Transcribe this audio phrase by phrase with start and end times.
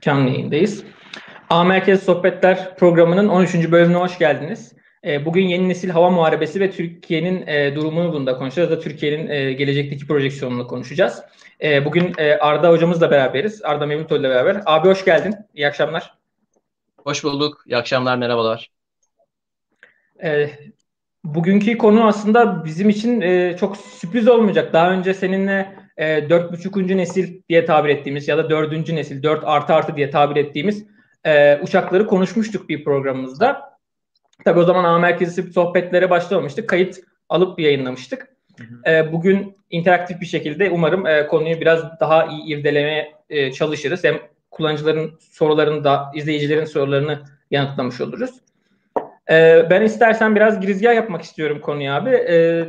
[0.00, 0.84] Canlı yayındayız.
[1.50, 3.54] A Merkez Sohbetler programının 13.
[3.54, 4.76] bölümüne hoş geldiniz.
[5.06, 8.70] E, bugün yeni nesil hava muharebesi ve Türkiye'nin e, durumunu bunda konuşacağız.
[8.70, 11.22] Da Türkiye'nin e, gelecekteki projeksiyonunu konuşacağız.
[11.84, 13.62] Bugün Arda hocamızla beraberiz.
[13.64, 14.62] Arda Mevlütoğlu ile beraber.
[14.66, 15.34] Abi hoş geldin.
[15.54, 16.14] İyi akşamlar.
[16.98, 17.64] Hoş bulduk.
[17.66, 18.70] İyi akşamlar, merhabalar.
[21.24, 23.20] Bugünkü konu aslında bizim için
[23.56, 24.72] çok sürpriz olmayacak.
[24.72, 29.44] Daha önce seninle e, dört buçukuncu nesil diye tabir ettiğimiz ya da dördüncü nesil, dört
[29.44, 30.86] artı artı diye tabir ettiğimiz
[31.24, 33.76] e, uçakları konuşmuştuk bir programımızda.
[34.44, 36.68] Tabii o zaman A merkezi sohbetlere başlamamıştık.
[36.68, 38.28] Kayıt alıp yayınlamıştık.
[38.86, 44.04] E, bugün interaktif bir şekilde umarım e, konuyu biraz daha iyi irdelemeye e, çalışırız.
[44.04, 44.18] Hem
[44.50, 48.30] kullanıcıların sorularını da izleyicilerin sorularını yanıtlamış oluruz.
[49.30, 52.10] E, ben istersen biraz girizgah yapmak istiyorum konuya abi.
[52.10, 52.64] E,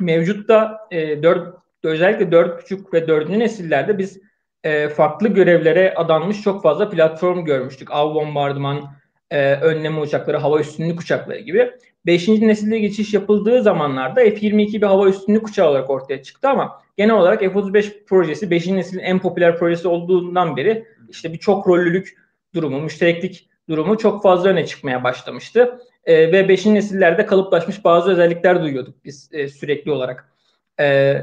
[0.00, 3.28] mevcutta e, 4, özellikle 4.5 ve 4.
[3.28, 4.20] nesillerde biz
[4.64, 7.90] e, farklı görevlere adanmış çok fazla platform görmüştük.
[7.90, 8.96] Av bombardıman,
[9.30, 11.72] e, önleme uçakları, hava üstünlük uçakları gibi.
[12.06, 12.28] 5.
[12.28, 17.40] nesilde geçiş yapıldığı zamanlarda F-22 bir hava üstünlük uçağı olarak ortaya çıktı ama genel olarak
[17.40, 18.66] F-35 projesi 5.
[18.66, 22.16] nesilin en popüler projesi olduğundan beri işte bir çok rollülük
[22.54, 25.78] durumu, müştereklik durumu çok fazla öne çıkmaya başlamıştı.
[26.06, 26.66] E, ve 5.
[26.66, 30.32] nesillerde kalıplaşmış bazı özellikler duyuyorduk biz e, sürekli olarak.
[30.80, 31.16] E,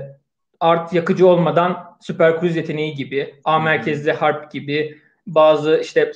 [0.59, 6.12] art yakıcı olmadan süper kruz yeteneği gibi, A merkezli harp gibi bazı işte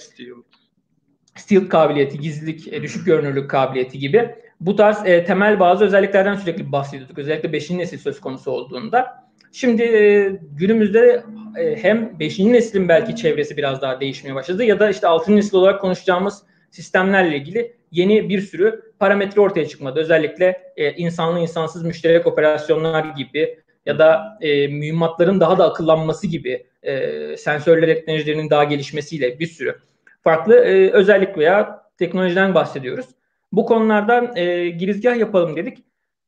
[1.36, 6.72] stealth kabiliyeti, gizlilik, e, düşük görünürlük kabiliyeti gibi bu tarz e, temel bazı özelliklerden sürekli
[6.72, 7.18] bahsediyorduk.
[7.18, 7.72] Özellikle 5.
[7.72, 9.28] nesil söz konusu olduğunda.
[9.52, 11.24] Şimdi e, günümüzde
[11.58, 12.40] e, hem 5.
[12.40, 15.36] neslin belki çevresi biraz daha değişmeye başladı ya da işte 6.
[15.36, 20.00] nesil olarak konuşacağımız sistemlerle ilgili yeni bir sürü parametre ortaya çıkmadı.
[20.00, 26.66] Özellikle e, insanlı insansız müşterek operasyonlar gibi ya da e, mühimmatların daha da akıllanması gibi
[26.84, 29.76] e, sensörler teknolojilerinin daha gelişmesiyle bir sürü
[30.24, 33.06] farklı e, özellik veya teknolojiden bahsediyoruz.
[33.52, 35.78] Bu konulardan e, girizgah yapalım dedik.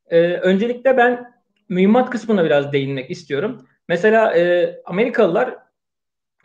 [0.10, 1.34] E, öncelikle ben
[1.70, 3.66] mühimmat kısmına biraz değinmek istiyorum.
[3.88, 5.56] Mesela e, Amerikalılar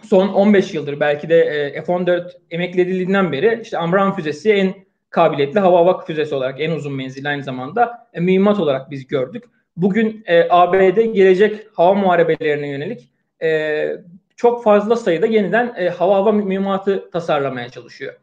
[0.02, 4.74] son 15 yıldır belki de e, F-14 emekledildiğinden beri işte Amram füzesi en
[5.10, 9.44] kabiliyetli hava hava füzesi olarak en uzun menzilli aynı zamanda e, mühimmat olarak biz gördük.
[9.76, 13.08] Bugün e, ABD gelecek hava muharebelerine yönelik
[13.42, 13.90] e,
[14.36, 18.14] çok fazla sayıda yeniden e, hava hava mühimmatı tasarlamaya çalışıyor.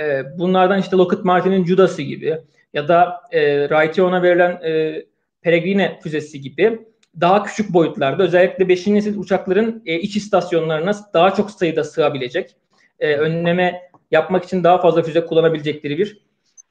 [0.00, 2.38] E, bunlardan işte Lockheed Martin'in Judas'ı gibi
[2.74, 5.02] ya da e, Raytheon'a verilen e,
[5.42, 6.78] Peregrine füzesi gibi
[7.20, 8.86] daha küçük boyutlarda özellikle 5.
[8.86, 12.56] nesil uçakların e, iç istasyonlarına daha çok sayıda sığabilecek,
[12.98, 16.24] e, önleme yapmak için daha fazla füze kullanabilecekleri bir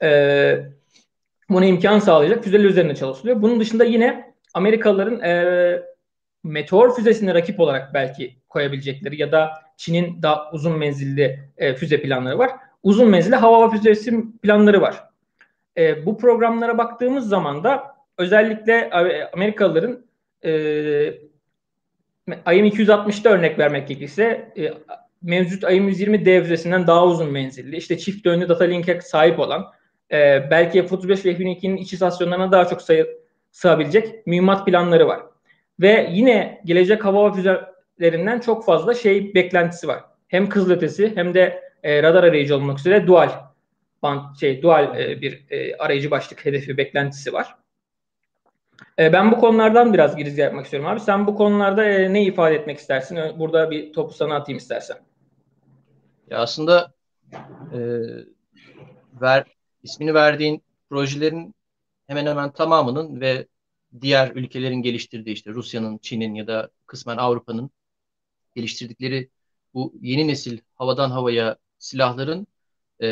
[0.04, 0.66] e,
[1.50, 3.42] buna imkan sağlayacak füzeler üzerine çalışılıyor.
[3.42, 5.84] Bunun dışında yine Amerikalıların e,
[6.44, 12.38] meteor füzesine rakip olarak belki koyabilecekleri ya da Çin'in daha uzun menzilli e, füze planları
[12.38, 12.52] var.
[12.84, 15.04] Uzun menzilli hava füzesi planları var.
[15.78, 18.90] E, bu programlara baktığımız zaman da özellikle
[19.34, 20.06] Amerikalıların
[20.46, 20.52] e,
[22.28, 24.74] IM-260'da örnek vermek gerekirse e,
[25.22, 29.72] mevcut IM-120D füzesinden daha uzun menzilli, işte çift yönlü data link'e sahip olan,
[30.12, 35.22] e, belki F-35 ve F-22'nin iç istasyonlarına daha çok sayı, sığabilecek mühimmat planları var.
[35.80, 40.04] Ve yine gelecek hava füzelerinden çok fazla şey beklentisi var.
[40.28, 43.30] Hem kızılötesi hem de e, radar arayıcı olmak üzere dual
[44.04, 47.56] band, şey dual e, bir e, arayıcı başlık hedefi beklentisi var.
[49.00, 51.00] E, ben bu konulardan biraz giriş yapmak istiyorum abi.
[51.00, 53.20] Sen bu konularda e, ne ifade etmek istersin?
[53.40, 54.98] Burada bir topu sana atayım istersen.
[56.30, 56.94] Ya aslında
[57.74, 57.80] e,
[59.22, 59.46] ver
[59.84, 61.56] ismini verdiğin projelerin
[62.08, 63.48] hemen hemen tamamının ve
[64.02, 67.72] diğer ülkelerin geliştirdiği işte Rusya'nın, Çin'in ya da kısmen Avrupa'nın
[68.56, 69.30] geliştirdikleri
[69.74, 72.48] bu yeni nesil havadan havaya silahların
[73.02, 73.06] e,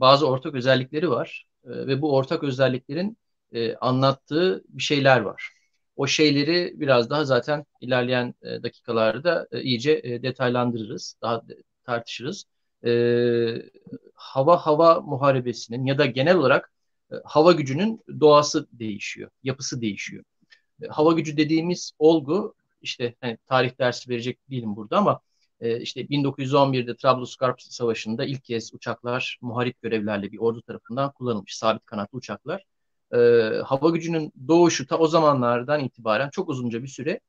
[0.00, 3.18] bazı ortak özellikleri var e, ve bu ortak özelliklerin
[3.52, 5.50] e, anlattığı bir şeyler var.
[5.96, 12.44] O şeyleri biraz daha zaten ilerleyen e, dakikalarda e, iyice e, detaylandırırız, daha de, tartışırız.
[12.84, 12.90] E,
[14.14, 16.72] hava hava muharebesinin ya da genel olarak
[17.12, 20.24] e, hava gücünün doğası değişiyor, yapısı değişiyor.
[20.82, 25.20] E, hava gücü dediğimiz olgu işte hani tarih dersi verecek değilim burada ama
[25.60, 31.86] e, işte 1911'de Trablusgarp Savaşı'nda ilk kez uçaklar muharip görevlerle bir ordu tarafından kullanılmış sabit
[31.86, 32.64] kanatlı uçaklar
[33.14, 33.18] e,
[33.64, 37.20] hava gücünün doğuşu ta o zamanlardan itibaren çok uzunca bir süre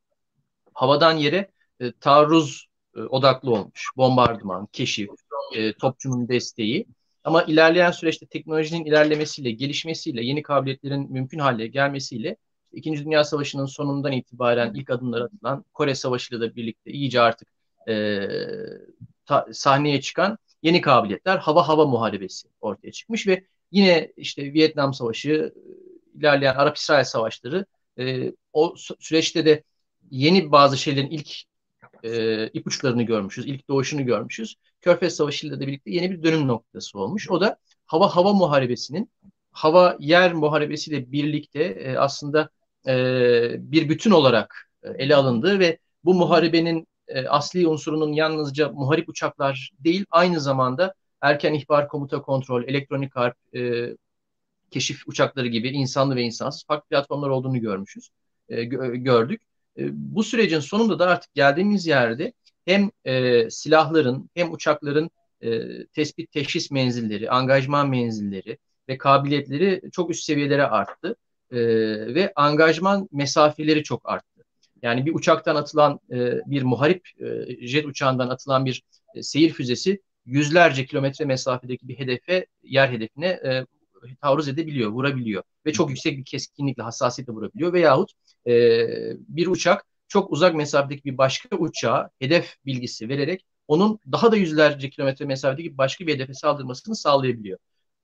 [0.74, 3.90] havadan yere e, taarruz e, odaklı olmuş.
[3.98, 5.10] Bombardıman, keşif,
[5.56, 6.86] e, topçunun desteği.
[7.24, 12.38] Ama ilerleyen süreçte teknolojinin ilerlemesiyle, gelişmesiyle, yeni kabiliyetlerin mümkün hale gelmesiyle
[12.74, 17.48] İkinci Dünya Savaşı'nın sonundan itibaren ilk adımlar atılan Kore Savaşı ile birlikte iyice artık
[17.88, 18.28] e,
[19.25, 25.54] ta, sahneye çıkan yeni kabiliyetler hava hava muharebesi ortaya çıkmış ve yine işte Vietnam Savaşı,
[26.16, 27.66] ilerleyen Arap-İsrail savaşları
[28.00, 29.63] e, o süreçte de
[30.12, 31.30] yeni bazı şeylerin ilk
[32.04, 34.56] e, ipuçlarını görmüşüz, ilk doğuşunu görmüşüz.
[34.81, 37.30] Körfez Savaşı ile de birlikte yeni bir dönüm noktası olmuş.
[37.30, 39.12] O da hava hava muharebesinin
[39.51, 42.50] hava yer muharebesiyle birlikte e, aslında
[42.88, 49.10] e, bir bütün olarak e, ele alındığı ve bu muharebenin e, asli unsurunun yalnızca muharip
[49.10, 53.95] uçaklar değil aynı zamanda erken ihbar komuta kontrol, elektronik harp, e,
[54.71, 58.10] keşif uçakları gibi insanlı ve insansız farklı platformlar olduğunu görmüşüz,
[58.50, 59.42] e, gördük.
[59.77, 62.33] E, bu sürecin sonunda da artık geldiğimiz yerde
[62.66, 65.10] hem e, silahların hem uçakların
[65.42, 68.57] e, tespit teşhis menzilleri, angajman menzilleri
[68.89, 71.15] ve kabiliyetleri çok üst seviyelere arttı
[71.51, 71.57] e,
[72.15, 74.44] ve angajman mesafeleri çok arttı.
[74.81, 78.83] Yani bir uçaktan atılan e, bir muharip e, jet uçağından atılan bir
[79.15, 83.66] e, seyir füzesi yüzlerce kilometre mesafedeki bir hedefe, yer hedefine e,
[84.21, 88.12] taarruz edebiliyor, vurabiliyor ve çok yüksek bir keskinlikle, hassasiyetle vurabiliyor veyahut
[88.48, 88.51] e,
[89.18, 94.89] bir uçak çok uzak mesafedeki bir başka uçağa hedef bilgisi vererek onun daha da yüzlerce
[94.89, 97.60] kilometre mesafedeki başka bir hedefe saldırmasını sağlayabiliyor.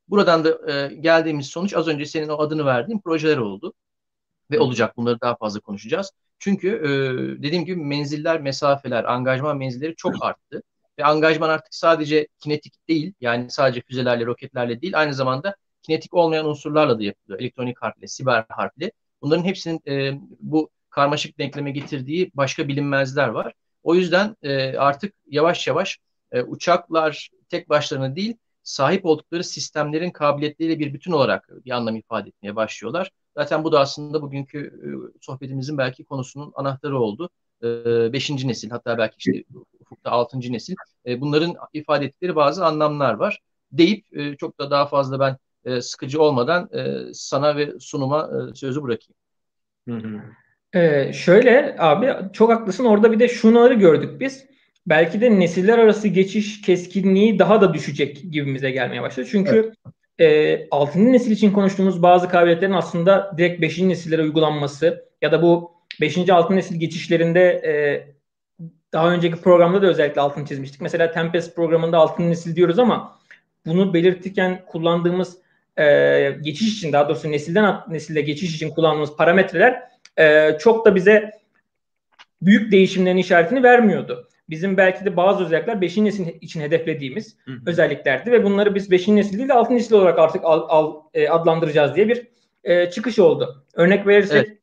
[0.07, 3.73] Buradan da e, geldiğimiz sonuç az önce senin o adını verdiğin projeler oldu
[4.51, 4.97] ve olacak.
[4.97, 6.11] Bunları daha fazla konuşacağız.
[6.39, 6.89] Çünkü e,
[7.44, 10.63] dediğim gibi menziller, mesafeler, angajman menzilleri çok arttı.
[11.00, 16.45] Ve angajman artık sadece kinetik değil, yani sadece füzelerle, roketlerle değil, aynı zamanda kinetik olmayan
[16.45, 17.39] unsurlarla da yapılıyor.
[17.39, 18.92] Elektronik harple, siber harple.
[19.21, 23.53] Bunların hepsinin e, bu karmaşık denkleme getirdiği başka bilinmezler var.
[23.83, 26.00] O yüzden e, artık yavaş yavaş
[26.31, 32.30] e, uçaklar tek başlarına değil, sahip oldukları sistemlerin kabiliyetleriyle bir bütün olarak bir anlam ifade
[32.30, 33.12] etmeye başlıyorlar.
[33.38, 34.88] Zaten bu da aslında bugünkü e,
[35.21, 37.30] sohbetimizin belki konusunun anahtarı oldu.
[37.63, 37.68] E,
[38.13, 39.44] beşinci nesil hatta belki işte
[39.80, 40.75] ufukta altıncı nesil.
[41.06, 43.40] E, bunların ifade ettikleri bazı anlamlar var.
[43.72, 44.06] Deyip
[44.40, 45.38] çok da daha fazla ben
[45.81, 46.69] sıkıcı olmadan
[47.13, 49.16] sana ve sunuma sözü bırakayım.
[49.88, 50.22] Hı hı.
[50.75, 54.46] Ee, şöyle abi çok haklısın orada bir de şunları gördük biz.
[54.88, 59.28] Belki de nesiller arası geçiş keskinliği daha da düşecek gibimize gelmeye başladı.
[59.31, 59.74] Çünkü
[60.19, 60.62] evet.
[60.62, 61.12] e, 6.
[61.13, 63.80] nesil için konuştuğumuz bazı kabiliyetlerin aslında direkt 5.
[63.80, 66.30] nesillere uygulanması ya da bu 5.
[66.30, 66.56] 6.
[66.56, 67.74] nesil geçişlerinde e,
[68.94, 70.81] daha önceki programda da özellikle altını çizmiştik.
[70.81, 72.30] Mesela Tempest programında 6.
[72.30, 73.19] nesil diyoruz ama
[73.65, 75.38] bunu belirtirken kullandığımız
[75.77, 75.86] e,
[76.42, 79.83] geçiş için daha doğrusu nesilden nesile geçiş için kullandığımız parametreler
[80.19, 81.31] e, çok da bize
[82.42, 84.30] büyük değişimlerin işaretini vermiyordu.
[84.50, 85.97] Bizim belki de bazı özellikler 5.
[85.97, 87.56] nesil için hedeflediğimiz hı hı.
[87.65, 89.07] özelliklerdi ve bunları biz 5.
[89.07, 89.75] nesil değil de 6.
[89.75, 92.27] nesil olarak artık al, al, e, adlandıracağız diye bir
[92.63, 93.65] e, çıkış oldu.
[93.74, 94.57] Örnek verirsek evet.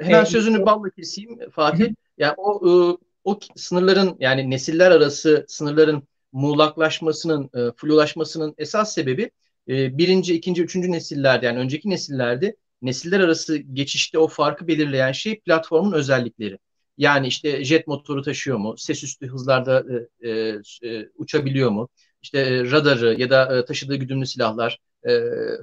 [0.00, 1.84] Hemen e, sözünü balla keseyim Fatih.
[1.84, 1.94] Hı.
[2.18, 9.30] Yani o ıı, o sınırların yani nesiller arası sınırların muğlaklaşmasının, e, flulaşmasının esas sebebi
[9.68, 15.40] e, birinci, ikinci, üçüncü nesillerde yani önceki nesillerde nesiller arası geçişte o farkı belirleyen şey
[15.40, 16.58] platformun özellikleri.
[16.98, 18.74] Yani işte jet motoru taşıyor mu?
[18.78, 19.84] Ses üstü hızlarda
[20.22, 21.88] e, e, e, uçabiliyor mu?
[22.22, 25.10] İşte e, radarı ya da e, taşıdığı güdümlü silahlar, e,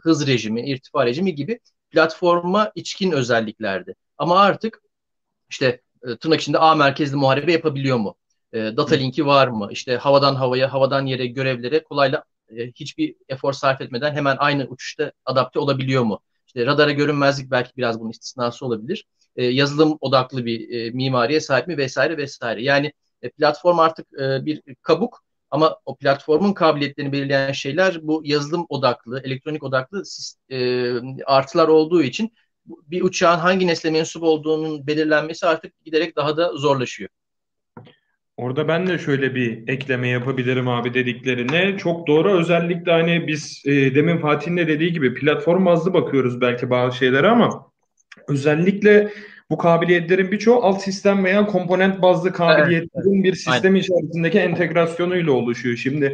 [0.01, 1.59] hız rejimi, irtifa rejimi gibi
[1.91, 3.95] platforma içkin özelliklerdi.
[4.17, 4.81] Ama artık
[5.49, 8.15] işte e, tırnak içinde A merkezli muharebe yapabiliyor mu?
[8.53, 9.67] E, data linki var mı?
[9.71, 15.11] İşte havadan havaya, havadan yere görevlere kolayla e, hiçbir efor sarf etmeden hemen aynı uçuşta
[15.25, 16.19] adapte olabiliyor mu?
[16.47, 19.05] İşte radara görünmezlik belki biraz bunun istisnası olabilir.
[19.35, 22.63] E, yazılım odaklı bir e, mimariye sahip mi vesaire vesaire.
[22.63, 28.65] Yani e, platform artık e, bir kabuk ama o platformun kabiliyetlerini belirleyen şeyler bu yazılım
[28.69, 30.03] odaklı, elektronik odaklı
[30.49, 30.91] e,
[31.25, 32.33] artılar olduğu için
[32.65, 37.09] bir uçağın hangi nesle mensup olduğunun belirlenmesi artık giderek daha da zorlaşıyor.
[38.37, 41.77] Orada ben de şöyle bir ekleme yapabilirim abi dediklerine.
[41.77, 42.39] Çok doğru.
[42.39, 47.27] Özellikle hani biz e, demin Fatih'in de dediği gibi platform bazlı bakıyoruz belki bazı şeylere
[47.27, 47.71] ama
[48.27, 49.11] özellikle
[49.51, 53.75] bu kabiliyetlerin birçoğu alt sistem veya komponent bazlı kabiliyetlerin evet, bir sistem Aynen.
[53.75, 55.77] içerisindeki entegrasyonuyla oluşuyor.
[55.77, 56.13] Şimdi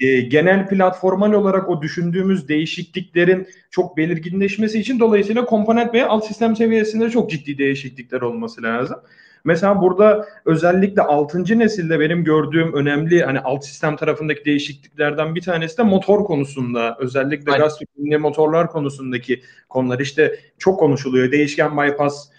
[0.00, 6.56] e, genel platformal olarak o düşündüğümüz değişikliklerin çok belirginleşmesi için dolayısıyla komponent veya alt sistem
[6.56, 8.96] seviyesinde çok ciddi değişiklikler olması lazım.
[9.44, 11.58] Mesela burada özellikle 6.
[11.58, 16.96] nesilde benim gördüğüm önemli hani alt sistem tarafındaki değişikliklerden bir tanesi de motor konusunda.
[17.00, 17.64] Özellikle Aynen.
[17.64, 17.78] gaz
[18.20, 21.32] motorlar konusundaki konular işte çok konuşuluyor.
[21.32, 22.34] Değişken bypasslı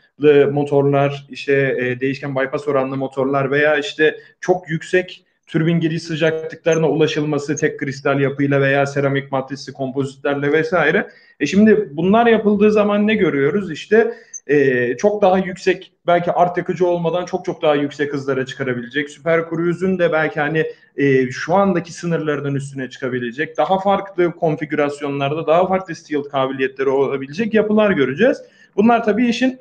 [0.51, 7.55] motorlar, işte e, değişken bypass oranlı motorlar veya işte çok yüksek türbin giriş sıcaklıklarına ulaşılması
[7.55, 11.07] tek kristal yapıyla veya seramik matrisli kompozitlerle vesaire.
[11.39, 13.71] E şimdi bunlar yapıldığı zaman ne görüyoruz?
[13.71, 14.13] İşte
[14.47, 19.09] e, çok daha yüksek belki art yakıcı olmadan çok çok daha yüksek hızlara çıkarabilecek.
[19.09, 20.65] Süper Cruise'un de belki hani
[20.97, 23.57] e, şu andaki sınırlardan üstüne çıkabilecek.
[23.57, 28.41] Daha farklı konfigürasyonlarda daha farklı stealth kabiliyetleri olabilecek yapılar göreceğiz.
[28.75, 29.59] Bunlar tabii işin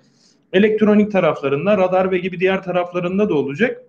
[0.55, 3.83] elektronik taraflarında, radar ve gibi diğer taraflarında da olacak.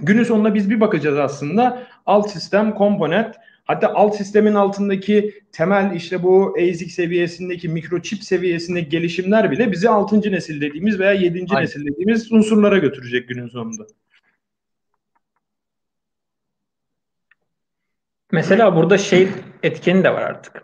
[0.00, 3.34] Günün sonunda biz bir bakacağız aslında alt sistem, komponent,
[3.64, 10.32] hatta alt sistemin altındaki temel işte bu ASIC seviyesindeki mikroçip seviyesindeki gelişimler bile bizi 6.
[10.32, 11.46] nesil dediğimiz veya 7.
[11.50, 11.62] Aynen.
[11.62, 13.86] nesil dediğimiz unsurlara götürecek günün sonunda.
[18.32, 19.28] Mesela burada şey
[19.62, 20.62] etkeni de var artık.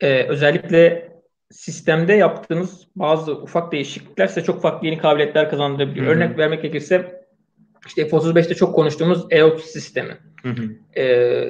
[0.00, 1.09] Ee, özellikle
[1.50, 6.06] sistemde yaptığınız bazı ufak değişiklikler size çok farklı yeni kabiliyetler kazandırabiliyor.
[6.06, 6.14] Hı-hı.
[6.14, 7.26] Örnek vermek gerekirse
[7.86, 10.16] işte F-35'te çok konuştuğumuz E-30 sistemi.
[10.96, 11.48] Ee,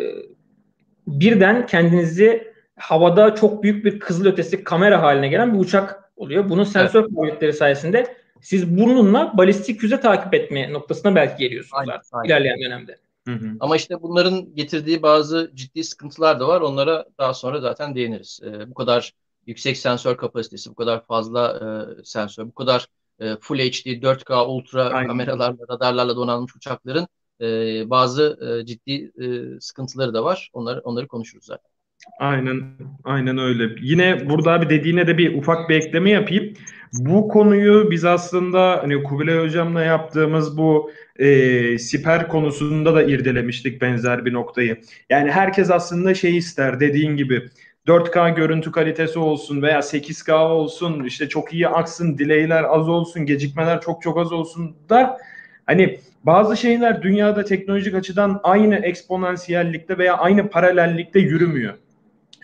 [1.07, 6.49] birden kendinizi havada çok büyük bir kızıl ötesi kamera haline gelen bir uçak oluyor.
[6.49, 7.11] Bunun sensör evet.
[7.17, 12.29] kabiliyetleri sayesinde siz burnunla balistik füze takip etme noktasına belki geliyorsunuz aynen, artık aynen.
[12.29, 12.97] ilerleyen dönemde.
[13.29, 13.47] Hı hı.
[13.61, 16.61] Ama işte bunların getirdiği bazı ciddi sıkıntılar da var.
[16.61, 18.41] Onlara daha sonra zaten değiniriz.
[18.45, 19.13] Ee, bu kadar
[19.47, 21.61] yüksek sensör kapasitesi, bu kadar fazla
[22.01, 22.87] e, sensör, bu kadar
[23.21, 25.09] e, Full HD, 4K, ultra Aynen.
[25.09, 27.09] kameralarla, radarlarla donanmış uçakların
[27.41, 27.47] e,
[27.91, 30.51] bazı e, ciddi e, sıkıntıları da var.
[30.53, 31.71] Onları onları konuşuruz zaten.
[32.19, 32.63] Aynen,
[33.05, 33.75] aynen öyle.
[33.83, 36.55] Yine burada bir dediğine de bir ufak bir ekleme yapayım.
[36.93, 44.25] Bu konuyu biz aslında hani Kubilay Hocam'la yaptığımız bu e, siper konusunda da irdelemiştik benzer
[44.25, 44.81] bir noktayı.
[45.11, 47.49] Yani herkes aslında şey ister dediğin gibi
[47.91, 53.81] 4K görüntü kalitesi olsun veya 8K olsun işte çok iyi aksın, delay'ler az olsun, gecikmeler
[53.81, 55.19] çok çok az olsun da
[55.67, 61.75] hani bazı şeyler dünyada teknolojik açıdan aynı eksponansiyellikte veya aynı paralellikte yürümüyor.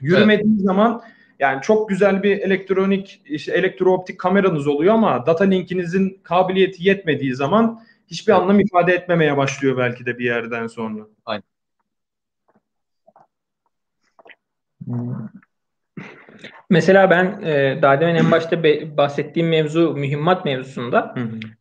[0.01, 0.65] Yürümediği evet.
[0.65, 1.03] zaman
[1.39, 7.81] yani çok güzel bir elektronik işte elektrooptik kameranız oluyor ama data linkinizin kabiliyeti yetmediği zaman
[8.07, 11.03] hiçbir anlam ifade etmemeye başlıyor belki de bir yerden sonra.
[11.27, 11.56] Aynen.
[16.71, 21.15] Mesela ben e, daha demin en başta be, bahsettiğim mevzu mühimmat mevzusunda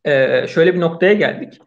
[0.06, 1.62] e, şöyle bir noktaya geldik.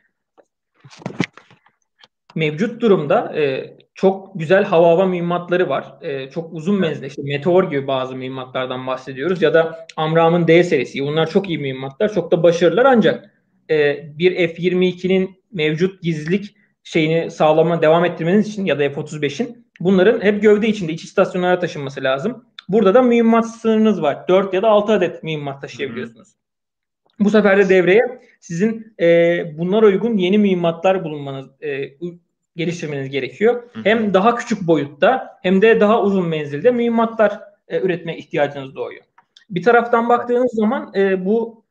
[2.35, 5.95] Mevcut durumda e, çok güzel hava hava mühimmatları var.
[6.03, 11.03] E, çok uzun menzilli işte Meteor gibi bazı mühimmatlardan bahsediyoruz ya da Amram'ın D serisi.
[11.03, 13.35] Bunlar çok iyi mühimmatlar, çok da başarılılar ancak
[13.71, 20.43] e, bir F-22'nin mevcut gizlilik şeyini sağlama devam ettirmeniz için ya da F-35'in bunların hep
[20.43, 22.45] gövde içinde iç istasyonlara taşınması lazım.
[22.69, 24.29] Burada da mühimmat sınırınız var.
[24.29, 26.29] 4 ya da 6 adet mühimmat taşıyabiliyorsunuz.
[26.29, 27.25] Hı-hı.
[27.25, 31.91] Bu sefer de devreye sizin e, bunlara uygun yeni mühimmatlar bulunmanız, e,
[32.57, 33.63] geliştirmeniz gerekiyor.
[33.73, 33.85] Hı-hı.
[33.85, 39.05] Hem daha küçük boyutta hem de daha uzun menzilde mühimmatlar e, üretme ihtiyacınız doğuyor.
[39.51, 41.65] Bir taraftan baktığınız zaman e, bu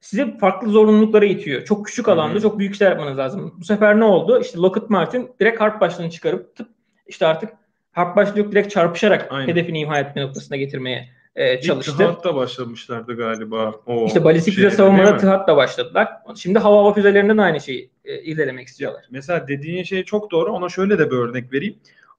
[0.00, 1.64] size farklı zorunluluklara itiyor.
[1.64, 2.42] Çok küçük alanda Hı-hı.
[2.42, 3.54] çok büyük işler yapmanız lazım.
[3.60, 4.40] Bu sefer ne oldu?
[4.40, 6.68] İşte Lockheed Martin direkt harp başlığını çıkarıp tıp
[7.08, 7.50] işte artık
[7.92, 9.48] harp başlığı yok direkt çarpışarak Aynen.
[9.48, 11.96] hedefini imha etme noktasına getirmeye e, çalıştı.
[11.96, 13.74] TİHAD'da başlamışlardı galiba.
[13.86, 16.08] O işte balistik füze savunmada TİHAD'da başladılar.
[16.36, 19.04] Şimdi hava hava füzelerinden de aynı şeyi e, ilerlemek istiyorlar.
[19.10, 20.52] Mesela dediğin şey çok doğru.
[20.52, 21.76] Ona şöyle de bir örnek vereyim.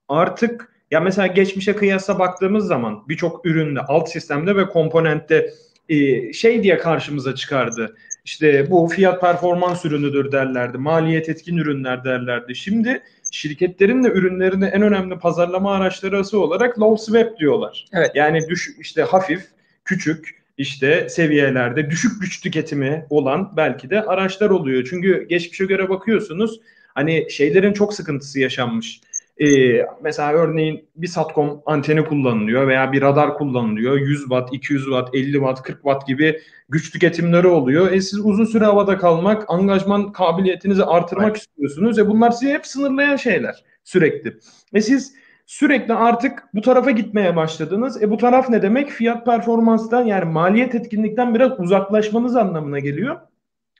[0.09, 5.53] Artık ya mesela geçmişe kıyasla baktığımız zaman birçok üründe, alt sistemde ve komponentte
[5.89, 7.95] e, şey diye karşımıza çıkardı.
[8.25, 10.77] İşte bu fiyat performans ürünüdür derlerdi.
[10.77, 12.55] Maliyet etkin ürünler derlerdi.
[12.55, 17.85] Şimdi şirketlerin de ürünlerini en önemli pazarlama araçları olarak low swap diyorlar.
[17.93, 18.11] Evet.
[18.15, 19.45] Yani düş işte hafif,
[19.85, 24.87] küçük işte seviyelerde düşük güç tüketimi olan belki de araçlar oluyor.
[24.89, 26.61] Çünkü geçmişe göre bakıyorsunuz
[26.95, 29.01] hani şeylerin çok sıkıntısı yaşanmış.
[29.39, 33.97] Ee, mesela örneğin bir satcom anteni kullanılıyor veya bir radar kullanılıyor.
[33.97, 37.91] 100 watt, 200 watt, 50 watt, 40 watt gibi güç tüketimleri oluyor.
[37.91, 41.37] E siz uzun süre havada kalmak, angajman kabiliyetinizi artırmak evet.
[41.37, 41.99] istiyorsunuz.
[41.99, 44.37] E bunlar sizi hep sınırlayan şeyler sürekli.
[44.73, 45.13] Ve siz
[45.45, 48.03] sürekli artık bu tarafa gitmeye başladınız.
[48.03, 48.89] E bu taraf ne demek?
[48.89, 53.19] Fiyat performanstan yani maliyet etkinlikten biraz uzaklaşmanız anlamına geliyor.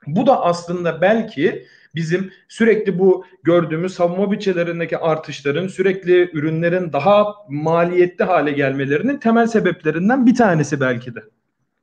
[0.07, 1.65] Bu da aslında belki
[1.95, 10.25] bizim sürekli bu gördüğümüz savunma bütçelerindeki artışların sürekli ürünlerin daha maliyetli hale gelmelerinin temel sebeplerinden
[10.25, 11.19] bir tanesi belki de.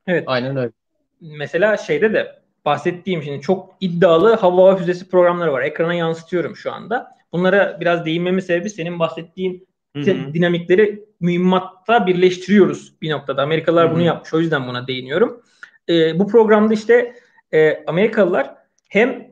[0.07, 0.25] Evet.
[0.27, 0.73] Aynen öyle.
[1.21, 5.63] Mesela şeyde de bahsettiğim şimdi çok iddialı hava hava füzesi programları var.
[5.63, 7.17] Ekrana yansıtıyorum şu anda.
[7.33, 10.35] Bunlara biraz değinmemin sebebi senin bahsettiğin Hı-hı.
[10.35, 13.43] dinamikleri mühimmatta birleştiriyoruz bir noktada.
[13.43, 13.95] Amerikalılar Hı-hı.
[13.95, 14.35] bunu yapmış.
[14.35, 15.43] O yüzden buna değiniyorum.
[15.89, 17.15] Ee, bu programda işte
[17.57, 18.55] e, Amerikalılar
[18.89, 19.27] hem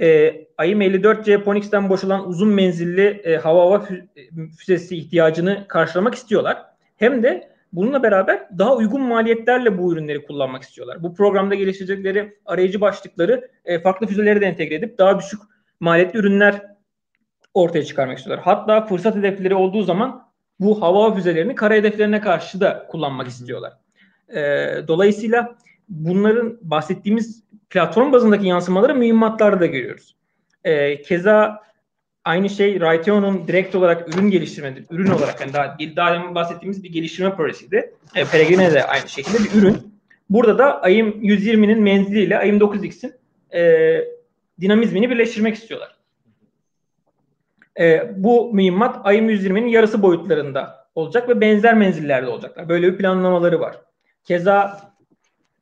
[0.00, 0.06] e,
[0.58, 3.84] AIM-54C Ponix'ten boşalan uzun menzilli e, hava hava
[4.58, 6.64] füzesi ihtiyacını karşılamak istiyorlar.
[6.96, 11.02] Hem de Bununla beraber daha uygun maliyetlerle bu ürünleri kullanmak istiyorlar.
[11.02, 15.40] Bu programda geliştirecekleri arayıcı başlıkları e, farklı füzeleri de entegre edip daha düşük
[15.80, 16.62] maliyetli ürünler
[17.54, 18.44] ortaya çıkarmak istiyorlar.
[18.44, 20.30] Hatta fırsat hedefleri olduğu zaman
[20.60, 23.72] bu hava füzelerini kara hedeflerine karşı da kullanmak istiyorlar.
[24.28, 24.40] E,
[24.88, 25.56] dolayısıyla
[25.88, 30.16] bunların bahsettiğimiz platform bazındaki yansımaları mühimmatlarda da görüyoruz.
[30.64, 31.62] E, keza
[32.24, 34.84] aynı şey Raytheon'un direkt olarak ürün geliştirmedir.
[34.90, 37.94] Ürün olarak yani daha, daha demin bahsettiğimiz bir geliştirme projesiydi.
[38.14, 39.96] E, Peregrine de aynı şekilde bir ürün.
[40.30, 43.14] Burada da AIM 120'nin menziliyle AIM 9X'in
[43.54, 44.04] e,
[44.60, 45.96] dinamizmini birleştirmek istiyorlar.
[47.80, 52.68] E, bu mühimmat AIM 120'nin yarısı boyutlarında olacak ve benzer menzillerde olacaklar.
[52.68, 53.76] Böyle bir planlamaları var.
[54.24, 54.80] Keza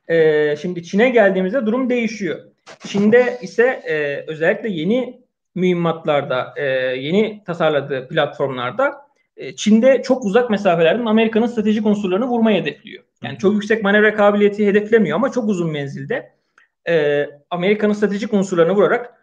[0.09, 2.41] e, şimdi Çin'e geldiğimizde durum değişiyor.
[2.87, 5.21] Çin'de ise e, özellikle yeni
[5.55, 6.65] mühimmatlarda, e,
[6.97, 9.05] yeni tasarladığı platformlarda
[9.37, 13.05] e, Çin'de çok uzak mesafelerden Amerika'nın stratejik unsurlarını vurmayı hedefliyor.
[13.23, 16.33] Yani çok yüksek manevra kabiliyeti hedeflemiyor ama çok uzun menzilde
[16.89, 19.15] e, Amerika'nın stratejik unsurlarını vurarak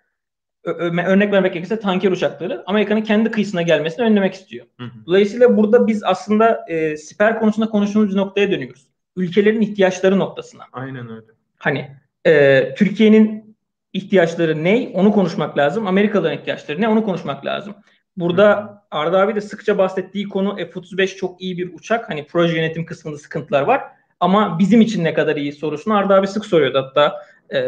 [0.63, 4.65] örnek vermek gerekirse tanker uçakları Amerika'nın kendi kıyısına gelmesini önlemek istiyor.
[4.77, 5.05] Hı hı.
[5.05, 8.90] Dolayısıyla burada biz aslında e, siper konusunda konuştuğumuz noktaya dönüyoruz.
[9.15, 10.63] Ülkelerin ihtiyaçları noktasına.
[10.73, 11.25] Aynen öyle.
[11.57, 11.91] Hani
[12.27, 13.55] e, Türkiye'nin
[13.93, 14.91] ihtiyaçları ne?
[14.93, 15.87] Onu konuşmak lazım.
[15.87, 16.87] Amerikalıların ihtiyaçları ne?
[16.87, 17.75] Onu konuşmak lazım.
[18.17, 22.09] Burada Arda abi de sıkça bahsettiği konu F-35 çok iyi bir uçak.
[22.09, 23.81] Hani proje yönetim kısmında sıkıntılar var.
[24.19, 27.25] Ama bizim için ne kadar iyi sorusunu Arda abi sık soruyordu hatta.
[27.53, 27.61] E,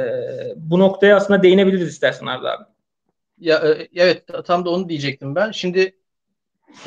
[0.56, 2.64] bu noktaya aslında değinebiliriz istersen Arda abi.
[3.40, 5.52] Ya e, evet tam da onu diyecektim ben.
[5.52, 5.96] Şimdi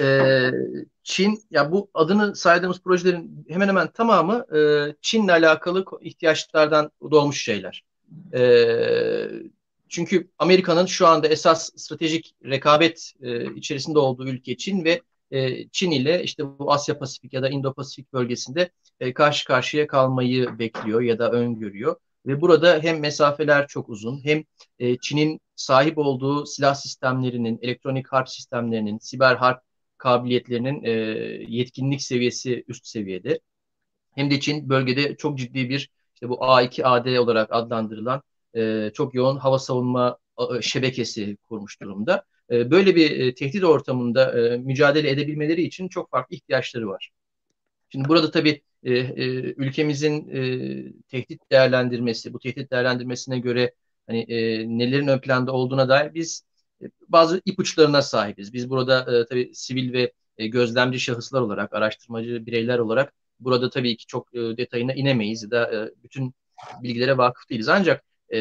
[0.01, 0.31] e,
[1.07, 4.61] Çin ya bu adını saydığımız projelerin hemen hemen tamamı e,
[5.01, 7.85] Çin'le alakalı ihtiyaçlardan doğmuş şeyler.
[8.35, 8.41] E,
[9.89, 15.91] çünkü Amerika'nın şu anda esas stratejik rekabet e, içerisinde olduğu ülke Çin ve e, Çin
[15.91, 18.71] ile işte bu Asya Pasifik ya da Indo Pasifik bölgesinde
[19.01, 21.97] e, karşı karşıya kalmayı bekliyor ya da öngörüyor.
[22.27, 24.45] Ve burada hem mesafeler çok uzun hem
[24.79, 29.66] e, Çin'in sahip olduğu silah sistemlerinin, elektronik harp sistemlerinin, siber harp
[30.07, 30.91] kabiliyetlerinin e,
[31.49, 33.41] yetkinlik seviyesi üst seviyede.
[34.15, 38.23] Hem de Çin bölgede çok ciddi bir işte bu A2AD olarak adlandırılan
[38.57, 40.19] e, çok yoğun hava savunma
[40.59, 42.25] e, şebekesi kurmuş durumda.
[42.51, 47.11] E, böyle bir e, tehdit ortamında e, mücadele edebilmeleri için çok farklı ihtiyaçları var.
[47.89, 53.75] Şimdi burada tabii e, e, ülkemizin e, tehdit değerlendirmesi, bu tehdit değerlendirmesine göre
[54.07, 56.46] hani e, nelerin ön planda olduğuna dair biz
[57.09, 58.53] bazı ipuçlarına sahibiz.
[58.53, 63.97] Biz burada e, tabii sivil ve e, gözlemci şahıslar olarak, araştırmacı bireyler olarak burada tabii
[63.97, 66.35] ki çok e, detayına inemeyiz da e, bütün
[66.83, 67.69] bilgilere vakıf değiliz.
[67.69, 68.39] Ancak e,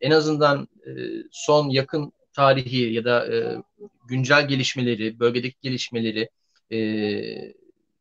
[0.00, 0.90] en azından e,
[1.30, 3.62] son yakın tarihi ya da e,
[4.08, 6.28] güncel gelişmeleri, bölgedeki gelişmeleri,
[6.72, 6.78] e,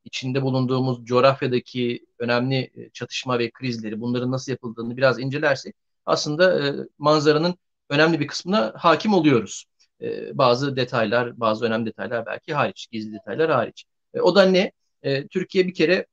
[0.05, 6.75] içinde bulunduğumuz coğrafyadaki önemli e, çatışma ve krizleri, bunların nasıl yapıldığını biraz incelersek aslında e,
[6.97, 7.55] manzaranın
[7.89, 9.65] önemli bir kısmına hakim oluyoruz.
[10.01, 13.85] E, bazı detaylar, bazı önemli detaylar belki hariç, gizli detaylar hariç.
[14.13, 14.71] E, o da ne?
[15.03, 16.05] E, Türkiye bir kere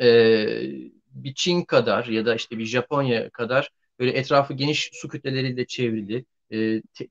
[0.00, 0.06] e,
[1.10, 6.24] bir Çin kadar ya da işte bir Japonya kadar böyle etrafı geniş su kütleleriyle çevrili,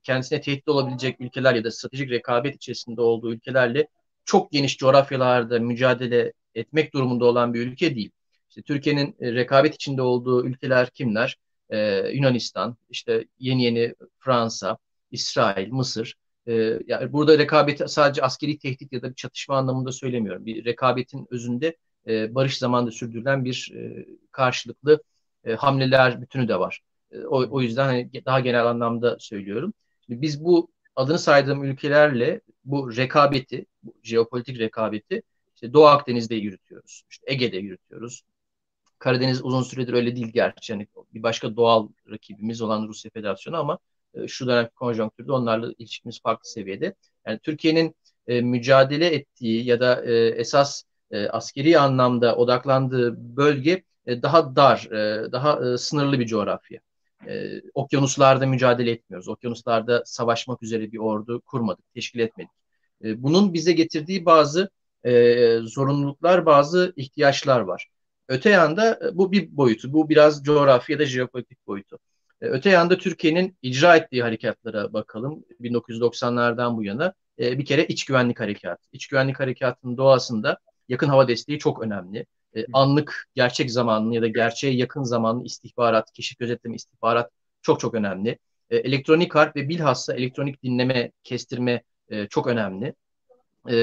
[0.02, 3.88] kendisine tehdit olabilecek ülkeler ya da stratejik rekabet içerisinde olduğu ülkelerle
[4.24, 8.10] çok geniş coğrafyalarda mücadele etmek durumunda olan bir ülke değil.
[8.48, 11.36] İşte Türkiye'nin rekabet içinde olduğu ülkeler kimler?
[11.70, 14.78] Ee, Yunanistan, işte yeni yeni Fransa,
[15.12, 16.14] İsrail, Mısır.
[16.46, 20.46] Ee, yani burada rekabeti sadece askeri tehdit ya da bir çatışma anlamında söylemiyorum.
[20.46, 25.02] Bir rekabetin özünde e, barış zamanında sürdürülen bir e, karşılıklı
[25.44, 26.80] e, hamleler bütünü de var.
[27.10, 29.74] E, o, o yüzden hani daha genel anlamda söylüyorum.
[30.06, 35.22] Şimdi biz bu adını saydığım ülkelerle bu rekabeti, bu jeopolitik rekabeti
[35.54, 37.04] işte Doğu Akdeniz'de yürütüyoruz.
[37.10, 38.22] İşte Ege'de yürütüyoruz.
[38.98, 40.72] Karadeniz uzun süredir öyle değil gerçi.
[40.72, 43.78] Yani bir başka doğal rakibimiz olan Rusya Federasyonu ama e,
[44.26, 46.94] şu dönem konjonktürde onlarla ilişkimiz farklı seviyede.
[47.26, 47.94] Yani Türkiye'nin
[48.26, 54.88] e, mücadele ettiği ya da e, esas e, askeri anlamda odaklandığı bölge e, daha dar,
[54.92, 56.80] e, daha e, sınırlı bir coğrafya.
[57.28, 59.28] E, okyanuslarda mücadele etmiyoruz.
[59.28, 62.52] Okyanuslarda savaşmak üzere bir ordu kurmadık, teşkil etmedik.
[63.04, 64.70] E, bunun bize getirdiği bazı
[65.04, 67.88] e, zorunluluklar, bazı ihtiyaçlar var.
[68.28, 71.98] Öte yanda e, bu bir boyutu, bu biraz coğrafi ya da jeopolitik boyutu.
[72.42, 75.44] E, öte yanda Türkiye'nin icra ettiği harekatlara bakalım.
[75.60, 78.88] 1990'lardan bu yana e, bir kere iç güvenlik harekatı.
[78.92, 82.26] İç güvenlik harekatının doğasında yakın hava desteği çok önemli.
[82.72, 87.30] Anlık, gerçek zamanlı ya da gerçeğe yakın zamanlı istihbarat, keşif gözetleme istihbarat
[87.62, 88.38] çok çok önemli.
[88.70, 91.82] Elektronik harp ve bilhassa elektronik dinleme, kestirme
[92.30, 92.94] çok önemli.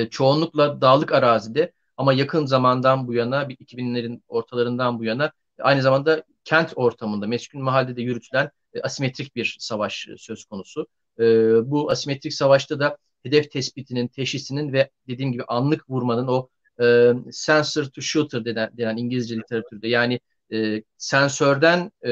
[0.09, 6.73] Çoğunlukla dağlık arazide Ama yakın zamandan bu yana, 2000'lerin ortalarından bu yana aynı zamanda kent
[6.75, 10.87] ortamında, meskun mahallede yürütülen e, asimetrik bir savaş e, söz konusu.
[11.19, 11.23] E,
[11.71, 16.49] bu asimetrik savaşta da hedef tespitinin, teşhisinin ve dediğim gibi anlık vurmanın o
[16.81, 20.19] e, sensor to shooter denen, denen İngilizce literatürde yani
[20.53, 22.11] e, sensörden e,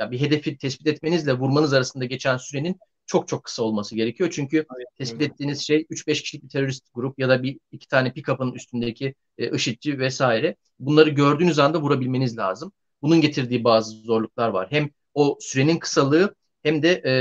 [0.00, 2.76] ya bir hedefi tespit etmenizle vurmanız arasında geçen sürenin
[3.06, 4.30] çok çok kısa olması gerekiyor.
[4.32, 4.66] Çünkü
[4.98, 9.14] tespit ettiğiniz şey 3-5 kişilik bir terörist grup ya da bir iki tane pick-up'ın üstündeki
[9.38, 10.56] e, IŞİD'ci vesaire.
[10.78, 12.72] Bunları gördüğünüz anda vurabilmeniz lazım.
[13.02, 14.66] Bunun getirdiği bazı zorluklar var.
[14.70, 17.12] Hem o sürenin kısalığı hem de e,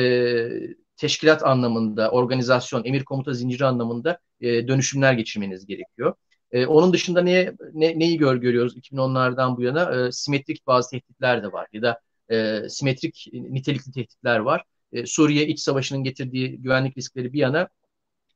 [0.97, 6.13] teşkilat anlamında, organizasyon, emir komuta zinciri anlamında e, dönüşümler geçirmeniz gerekiyor.
[6.51, 10.07] E, onun dışında neye, ne, neyi gör, görüyoruz 2010'lardan bu yana?
[10.07, 11.99] E, simetrik bazı tehditler de var ya da
[12.31, 14.63] e, simetrik nitelikli tehditler var.
[14.91, 17.69] E, Suriye iç savaşının getirdiği güvenlik riskleri bir yana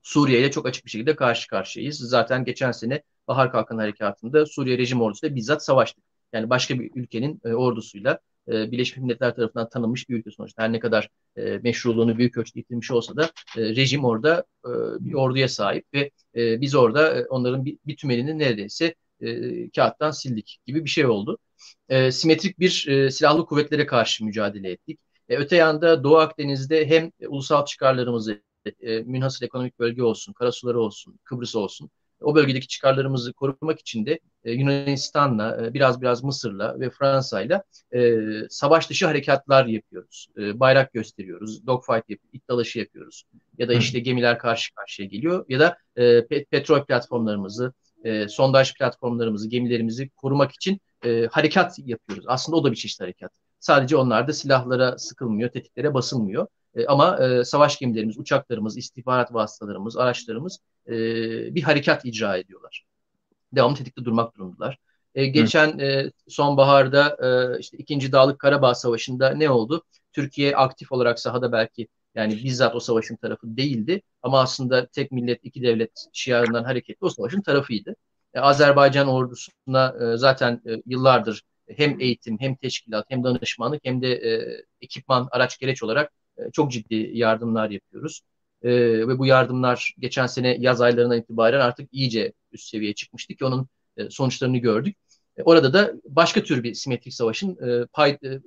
[0.04, 1.97] Suriye ile çok açık bir şekilde karşı karşıyayız.
[1.97, 6.04] Zaten geçen sene Bahar Kalkan Harekatı'nda Suriye rejim ordusuyla bizzat savaştık.
[6.34, 10.63] Yani başka bir ülkenin e, ordusuyla e, Birleşmiş Milletler tarafından tanınmış bir ülke sonuçta.
[10.63, 15.13] Her ne kadar e, meşruluğunu büyük ölçüde yitirmiş olsa da e, rejim orada e, bir
[15.13, 20.60] orduya sahip ve e, biz orada e, onların bir, bir tümelini neredeyse e, kağıttan sildik
[20.65, 21.38] gibi bir şey oldu.
[21.89, 25.00] E, simetrik bir e, silahlı kuvvetlere karşı mücadele ettik.
[25.30, 28.41] E, öte yanda Doğu Akdeniz'de hem ulusal çıkarlarımızı
[28.82, 31.89] e, münhasır ekonomik bölge olsun, karasuları olsun, Kıbrıs olsun
[32.22, 37.64] o bölgedeki çıkarlarımızı korumak için de e, Yunanistan'la, e, biraz biraz Mısır'la ve Fransa'yla
[37.96, 40.28] e, savaş dışı harekatlar yapıyoruz.
[40.38, 43.24] E, bayrak gösteriyoruz, dogfight yapıyoruz, it dalaşı yapıyoruz.
[43.58, 49.50] Ya da işte gemiler karşı karşıya geliyor ya da e, petrol platformlarımızı, e, sondaj platformlarımızı,
[49.50, 52.26] gemilerimizi korumak için e, harekat yapıyoruz.
[52.28, 53.32] Aslında o da bir çeşit harekat.
[53.60, 56.48] Sadece onlar da silahlara sıkılmıyor, tetiklere basılmıyor.
[56.76, 60.94] E, ama e, savaş gemilerimiz, uçaklarımız, istihbarat vasıtalarımız, araçlarımız e,
[61.56, 62.86] bir harekat icra ediyorlar.
[63.54, 64.78] Devamlı tetikte durmak durumundalar.
[65.16, 67.18] E, geçen e, sonbaharda
[67.56, 69.84] e, işte ikinci Dağlık Karabağ Savaşı'nda ne oldu?
[70.14, 75.40] Türkiye aktif olarak sahada belki yani bizzat o savaşın tarafı değildi ama aslında tek millet
[75.44, 77.96] iki devlet şiarından hareketli o savaşın tarafıydı.
[78.34, 84.14] E, Azerbaycan ordusuna e, zaten e, yıllardır hem eğitim hem teşkilat hem danışmanlık hem de
[84.14, 86.12] e, ekipman araç gereç olarak
[86.54, 88.21] çok ciddi yardımlar yapıyoruz.
[88.63, 88.71] E,
[89.08, 93.67] ve bu yardımlar geçen sene yaz aylarından itibaren artık iyice üst seviyeye çıkmıştı ki onun
[93.97, 94.97] e, sonuçlarını gördük.
[95.38, 98.39] E, orada da başka tür bir simetrik savaşın e, pay, e, e,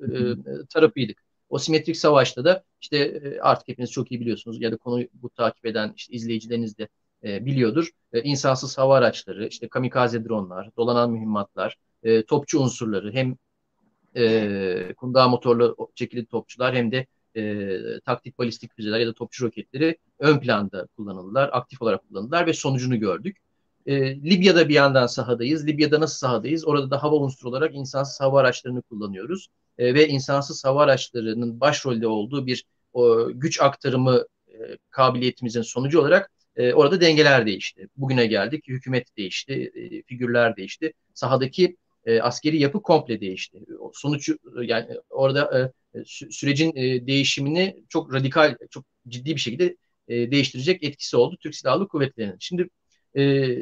[0.70, 1.24] tarafıydık.
[1.48, 5.30] O simetrik savaşta da işte e, artık hepiniz çok iyi biliyorsunuz ya da konuyu bu
[5.30, 6.88] takip eden işte izleyicileriniz de
[7.24, 7.90] e, biliyordur.
[8.12, 13.37] E, insansız hava araçları, işte kamikaze dronlar, dolanan mühimmatlar, e, topçu unsurları hem
[14.16, 19.99] e, kundağ motorlu çekili topçular hem de e, taktik balistik füzeler ya da topçu roketleri
[20.18, 23.37] ön planda kullanıldılar, aktif olarak kullanıldılar ve sonucunu gördük.
[23.87, 25.66] E, Libya'da bir yandan sahadayız.
[25.66, 26.66] Libya'da nasıl sahadayız?
[26.66, 29.49] Orada da hava unsuru olarak insansız hava araçlarını kullanıyoruz.
[29.79, 36.31] E, ve insansız hava araçlarının başrolde olduğu bir o, güç aktarımı e, kabiliyetimizin sonucu olarak
[36.57, 37.88] e, orada dengeler değişti.
[37.97, 40.92] Bugüne geldik, hükümet değişti, e, figürler değişti.
[41.14, 43.59] Sahadaki e, askeri yapı komple değişti.
[43.93, 44.31] Sonuç
[44.62, 49.77] yani orada e, sü- sürecin e, değişimini çok radikal, çok ciddi bir şekilde
[50.09, 52.37] e, değiştirecek etkisi oldu Türk Silahlı Kuvvetleri'nin.
[52.40, 52.69] Şimdi
[53.17, 53.57] e,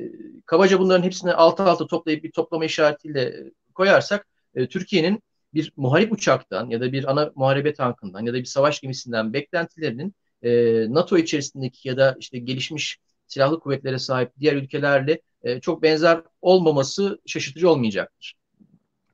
[0.47, 3.35] kabaca bunların hepsini altı altı toplayıp bir toplama işaretiyle
[3.75, 5.23] koyarsak e, Türkiye'nin
[5.55, 10.15] bir muharip uçaktan ya da bir ana muharebe tankından ya da bir savaş gemisinden beklentilerinin
[10.43, 10.51] e,
[10.95, 17.21] NATO içerisindeki ya da işte gelişmiş silahlı kuvvetlere sahip diğer ülkelerle e, çok benzer olmaması
[17.27, 18.35] şaşırtıcı olmayacaktır.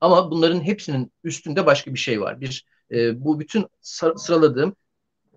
[0.01, 2.41] Ama bunların hepsinin üstünde başka bir şey var.
[2.41, 4.77] Bir e, bu bütün sıraladığım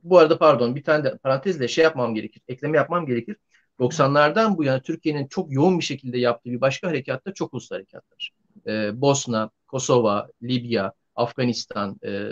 [0.04, 2.42] bu arada pardon bir tane de parantezle şey yapmam gerekir.
[2.48, 3.36] Ekleme yapmam gerekir.
[3.80, 8.32] 90'lardan bu yana Türkiye'nin çok yoğun bir şekilde yaptığı bir başka harekatta çok uluslu harekatlar.
[8.68, 12.30] E, Bosna, Kosova, Libya, Afganistan, e,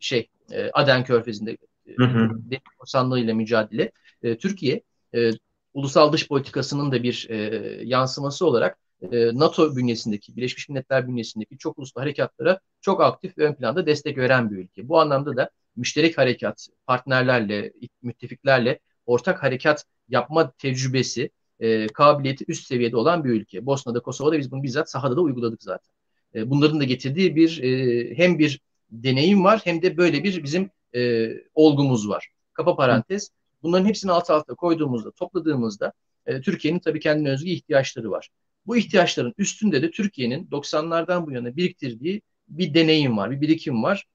[0.00, 1.56] şey e, Aden Körfezi'nde
[1.88, 3.92] deniz korsanlığı ile mücadele.
[4.22, 4.82] E, Türkiye
[5.14, 5.30] e,
[5.74, 7.36] ulusal dış politikasının da bir e,
[7.84, 8.78] yansıması olarak
[9.12, 14.18] e, NATO bünyesindeki, Birleşmiş Milletler bünyesindeki çok uluslu harekatlara çok aktif ve ön planda destek
[14.18, 14.88] veren bir ülke.
[14.88, 22.96] Bu anlamda da müşterek harekat, partnerlerle, müttefiklerle ortak harekat yapma tecrübesi, e, kabiliyeti üst seviyede
[22.96, 23.66] olan bir ülke.
[23.66, 25.92] Bosna'da, Kosova'da biz bunu bizzat sahada da uyguladık zaten.
[26.34, 28.60] E, bunların da getirdiği bir e, hem bir
[28.90, 32.28] deneyim var hem de böyle bir bizim e, olgumuz var.
[32.52, 33.30] Kapa parantez.
[33.64, 35.92] Bunların hepsini alt alta koyduğumuzda, topladığımızda
[36.26, 38.28] e, Türkiye'nin tabii kendine özgü ihtiyaçları var.
[38.66, 44.06] Bu ihtiyaçların üstünde de Türkiye'nin 90'lardan bu yana biriktirdiği bir deneyim var, bir birikim var.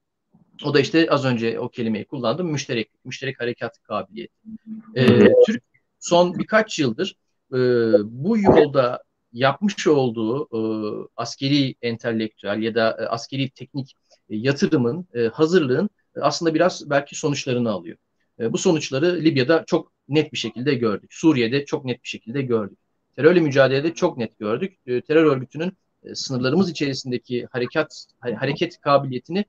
[0.66, 2.52] O da işte az önce o kelimeyi kullandım.
[2.52, 4.34] Müşterek, müşterek harekat kabiliyeti.
[4.96, 5.64] Ee, Türk
[6.00, 7.16] son birkaç yıldır
[7.54, 7.58] e,
[8.04, 10.60] bu yolda yapmış olduğu e,
[11.16, 13.94] askeri entelektüel ya da e, askeri teknik
[14.30, 17.98] e, yatırımın, e, hazırlığın e, aslında biraz belki sonuçlarını alıyor.
[18.40, 21.14] E, bu sonuçları Libya'da çok net bir şekilde gördük.
[21.14, 22.78] Suriye'de çok net bir şekilde gördük.
[23.16, 24.78] Terörle mücadelede çok net gördük.
[24.88, 29.46] E, terör örgütünün e, sınırlarımız içerisindeki harekat hareket kabiliyetini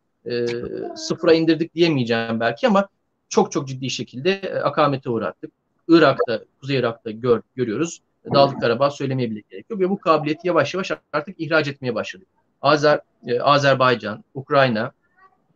[0.96, 2.88] sıfıra indirdik diyemeyeceğim belki ama
[3.29, 5.53] çok çok ciddi şekilde akamete uğrattık.
[5.88, 8.00] Irak'ta, Kuzey Irak'ta gör, görüyoruz.
[8.35, 9.81] Dağlık Karabağ söylemeye bile gerek yok.
[9.81, 12.29] Ve bu kabiliyeti yavaş yavaş artık ihraç etmeye başladık.
[12.62, 13.00] Azer,
[13.40, 14.92] Azerbaycan, Ukrayna,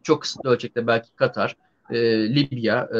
[0.02, 1.56] çok kısıtlı ölçekte belki Katar,
[1.90, 1.98] e,
[2.34, 2.98] Libya, e,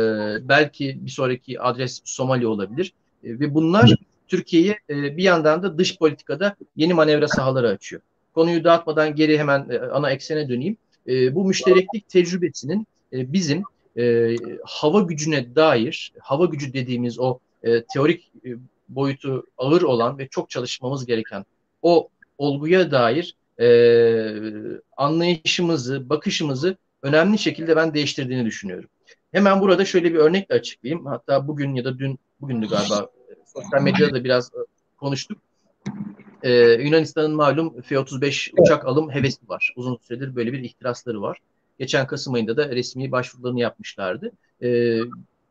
[0.49, 2.93] belki bir sonraki adres Somali olabilir.
[3.25, 3.95] E, ve bunlar
[4.29, 8.03] Türkiye'ye e, bir yandan da dış politikada yeni manevra sahaları açıyor.
[8.35, 10.77] Konuyu dağıtmadan geri hemen e, ana eksene döneyim.
[11.09, 13.63] E, bu müştereklik tecrübesinin e, bizim
[13.99, 18.49] e, hava gücüne dair, hava gücü dediğimiz o e, teorik e,
[18.89, 21.45] boyutu ağır olan ve çok çalışmamız gereken
[21.83, 23.69] o olguya dair e,
[24.97, 28.89] anlayışımızı, bakışımızı önemli şekilde ben değiştirdiğini düşünüyorum.
[29.33, 31.07] Hemen burada şöyle bir örnekle açıklayayım.
[31.07, 33.09] Hatta bugün ya da dün, bugündü galiba
[33.47, 34.51] sosyal medyada da biraz
[34.97, 35.39] konuştuk.
[36.43, 39.73] Ee, Yunanistan'ın malum F-35 uçak alım hevesi var.
[39.77, 41.39] Uzun süredir böyle bir ihtirasları var.
[41.79, 44.33] Geçen Kasım ayında da resmi başvurularını yapmışlardı.
[44.63, 44.99] Ee,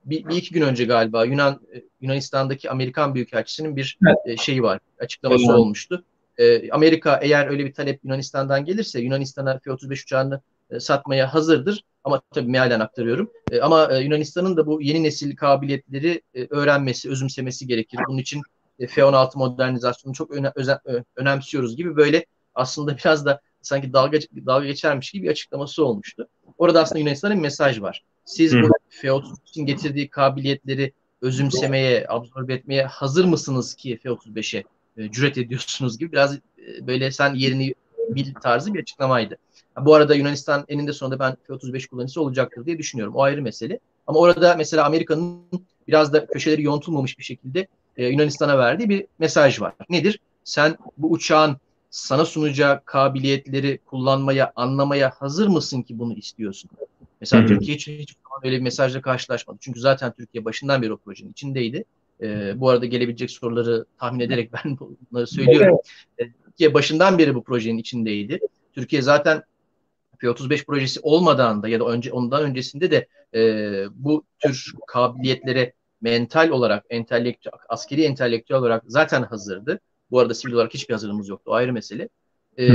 [0.06, 1.60] bir, bir iki gün önce galiba Yunan
[2.02, 4.18] Yunanistan'daki Amerikan Büyükelçisi'nin bir evet.
[4.26, 5.56] E, şeyi var, açıklaması evet.
[5.56, 6.04] olmuştu.
[6.72, 11.84] Amerika eğer öyle bir talep Yunanistan'dan gelirse Yunanistan'a F-35 uçağını e, satmaya hazırdır.
[12.04, 13.32] Ama tabii mealen aktarıyorum.
[13.52, 18.00] E, ama e, Yunanistan'ın da bu yeni nesil kabiliyetleri e, öğrenmesi, özümsemesi gerekir.
[18.08, 18.42] Bunun için
[18.80, 20.80] e, F-16 modernizasyonu çok öne, özen,
[21.16, 26.28] önemsiyoruz gibi böyle aslında biraz da sanki dalga dalga geçermiş gibi bir açıklaması olmuştu.
[26.58, 28.04] Orada aslında Yunanistan'ın bir mesaj var.
[28.26, 34.64] Siz bu F-35'in getirdiği kabiliyetleri özümsemeye, absorbe etmeye hazır mısınız ki F-35'e
[34.98, 37.74] e, cüret ediyorsunuz gibi biraz e, böyle sen yerini
[38.10, 39.38] bil tarzı bir açıklamaydı.
[39.82, 43.16] Bu arada Yunanistan eninde sonunda ben F-35 kullanıcısı olacaktır diye düşünüyorum.
[43.16, 43.80] O ayrı mesele.
[44.08, 45.42] Ama orada mesela Amerika'nın
[45.88, 49.74] biraz da köşeleri yontulmamış bir şekilde e, Yunanistan'a verdiği bir mesaj var.
[49.90, 50.20] Nedir?
[50.44, 51.58] Sen bu uçağın
[51.90, 56.72] sana sunacağı kabiliyetleri kullanmaya, anlamaya hazır mısın ki bunu istiyorsun?
[57.22, 57.48] Mesela Hı-hı.
[57.50, 59.58] Türkiye hiç, hiç öyle bir mesajla karşılaşmadı.
[59.62, 61.86] Çünkü zaten Türkiye başından beri o projenin içindeydi.
[62.22, 64.78] E, bu arada gelebilecek soruları tahmin ederek ben
[65.12, 65.78] bunları söylüyorum.
[66.18, 68.40] E, Türkiye başından beri bu projenin içindeydi.
[68.74, 69.44] Türkiye zaten
[70.24, 73.42] F-35 projesi olmadan da ya da önce ondan öncesinde de e,
[73.92, 79.80] bu tür kabiliyetlere mental olarak, entelektüel, askeri entelektüel olarak zaten hazırdı.
[80.12, 81.52] Bu arada sivil olarak hiçbir hazırlığımız yoktu.
[81.52, 82.10] O ayrı mesele.
[82.58, 82.66] E,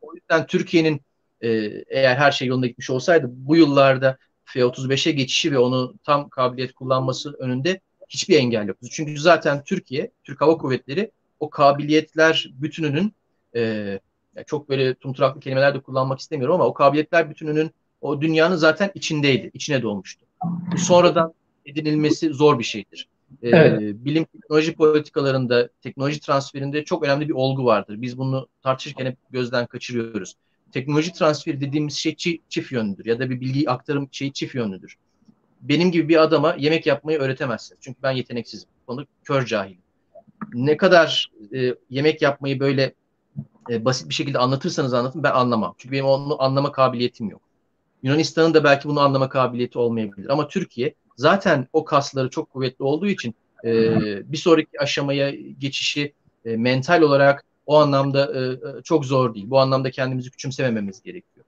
[0.00, 1.00] O yüzden Türkiye'nin
[1.40, 1.48] e,
[1.88, 7.32] eğer her şey yolunda gitmiş olsaydı bu yıllarda F-35'e geçişi ve onu tam kabiliyet kullanması
[7.32, 8.86] önünde hiçbir engel yoktu.
[8.90, 13.12] Çünkü zaten Türkiye, Türk Hava Kuvvetleri o kabiliyetler bütününün
[13.56, 14.00] e,
[14.44, 17.70] çok böyle tumturaklı kelimeler de kullanmak istemiyorum ama o kabiliyetler bütününün
[18.00, 20.26] o dünyanın zaten içindeydi, içine doğmuştu.
[20.72, 21.34] Bu sonradan
[21.66, 23.08] edinilmesi zor bir şeydir.
[23.42, 23.80] Ee, evet.
[23.80, 28.02] Bilim teknoloji politikalarında, teknoloji transferinde çok önemli bir olgu vardır.
[28.02, 30.34] Biz bunu tartışırken hep gözden kaçırıyoruz.
[30.72, 34.96] Teknoloji transferi dediğimiz şey çi, çift yönlüdür ya da bir bilgi aktarım şeyi çift yönlüdür.
[35.60, 37.78] Benim gibi bir adama yemek yapmayı öğretemezsiniz.
[37.80, 38.68] Çünkü ben yeteneksizim.
[38.86, 39.76] Konu kör cahil.
[40.54, 42.94] Ne kadar e, yemek yapmayı böyle
[43.70, 45.74] e, basit bir şekilde anlatırsanız anlatın ben anlamam.
[45.78, 47.40] Çünkü benim onu anlama kabiliyetim yok.
[48.02, 50.28] Yunanistan'ın da belki bunu anlama kabiliyeti olmayabilir.
[50.30, 56.12] Ama Türkiye zaten o kasları çok kuvvetli olduğu için e, bir sonraki aşamaya geçişi
[56.44, 59.50] e, mental olarak o anlamda e, e, çok zor değil.
[59.50, 61.46] Bu anlamda kendimizi küçümsemememiz gerekiyor.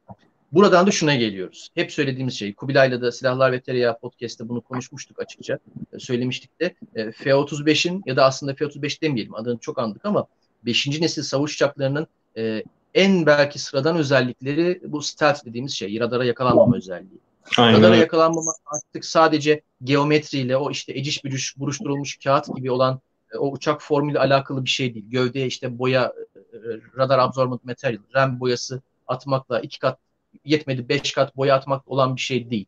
[0.52, 1.68] Buradan da şuna geliyoruz.
[1.74, 5.58] Hep söylediğimiz şey, Kubilay'la da Silahlar ve Tereyağı podcast'te bunu konuşmuştuk açıkça.
[5.92, 6.74] E, söylemiştik de.
[6.94, 10.26] E, F-35'in ya da aslında F-35 demeyelim adını çok andık ama
[10.64, 11.00] 5.
[11.00, 12.62] nesil savaş uçaklarının e,
[12.94, 17.20] en belki sıradan özellikleri bu stealth dediğimiz şey, radara yakalanmama özelliği.
[17.58, 17.78] Aynen.
[17.78, 23.00] Radara yakalanmama artık sadece geometriyle o işte eciş bücüş buruşturulmuş kağıt gibi olan
[23.32, 25.10] e, o uçak formuyla alakalı bir şey değil.
[25.10, 26.58] Gövdeye işte boya, e,
[26.96, 29.98] radar absorbent material, RAM boyası atmakla iki kat
[30.44, 32.66] yetmedi beş kat boya atmak olan bir şey değil.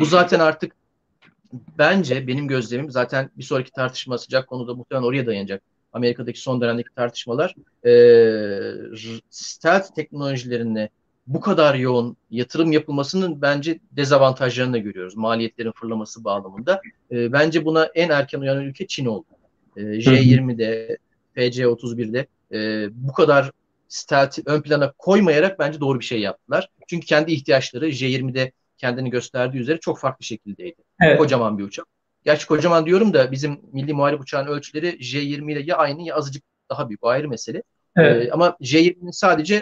[0.00, 0.72] Bu zaten artık
[1.78, 5.62] bence benim gözlemim zaten bir sonraki tartışma sıcak konuda muhtemelen oraya dayanacak
[5.94, 7.54] Amerika'daki son dönemdeki tartışmalar
[7.86, 7.92] e,
[9.30, 10.88] stealth teknolojilerine
[11.26, 15.16] bu kadar yoğun yatırım yapılmasının bence dezavantajlarını da görüyoruz.
[15.16, 16.80] Maliyetlerin fırlaması bağlamında.
[17.10, 19.26] E, bence buna en erken uyanan ülke Çin oldu.
[19.76, 20.98] E, J20'de,
[21.36, 23.50] FC-31'de e, bu kadar
[23.88, 26.68] stealth ön plana koymayarak bence doğru bir şey yaptılar.
[26.86, 30.82] Çünkü kendi ihtiyaçları J20'de kendini gösterdiği üzere çok farklı şekildeydi.
[31.00, 31.18] Evet.
[31.18, 31.86] Kocaman bir uçak.
[32.24, 36.44] Gerçi kocaman diyorum da bizim milli muharip uçağın ölçüleri J20 ile ya aynı ya azıcık
[36.70, 37.62] daha büyük o ayrı mesele.
[37.96, 38.26] Evet.
[38.26, 39.54] E, ama J20'nin sadece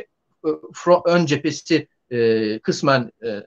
[0.47, 3.43] e, front, ön cephesi e, kısmen e,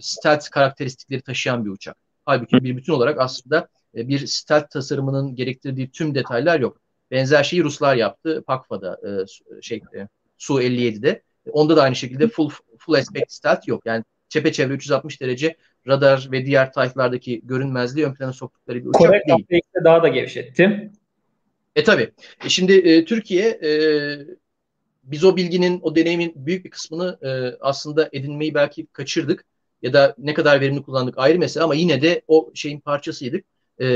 [0.00, 1.96] stealth karakteristikleri taşıyan bir uçak.
[2.24, 6.78] Halbuki bir bütün olarak aslında e, bir stealth tasarımının gerektirdiği tüm detaylar yok.
[7.10, 11.22] Benzer şeyi Ruslar yaptı Pakva'da e, şey e, Su-57'de.
[11.52, 13.82] Onda da aynı şekilde full full aspect stealth yok.
[13.86, 15.56] Yani çepeçevre 360 derece
[15.88, 19.62] radar ve diğer tayflardaki görünmezliği ön plana soktukları bir uçak Kore değil.
[19.74, 20.90] Kore daha da gevşetti.
[21.76, 22.10] E tabi.
[22.44, 23.70] E şimdi e, Türkiye e,
[25.04, 29.44] biz o bilginin, o deneyimin büyük bir kısmını e, aslında edinmeyi belki kaçırdık.
[29.82, 33.44] Ya da ne kadar verimli kullandık ayrı mesele ama yine de o şeyin parçasıydık.
[33.80, 33.86] E,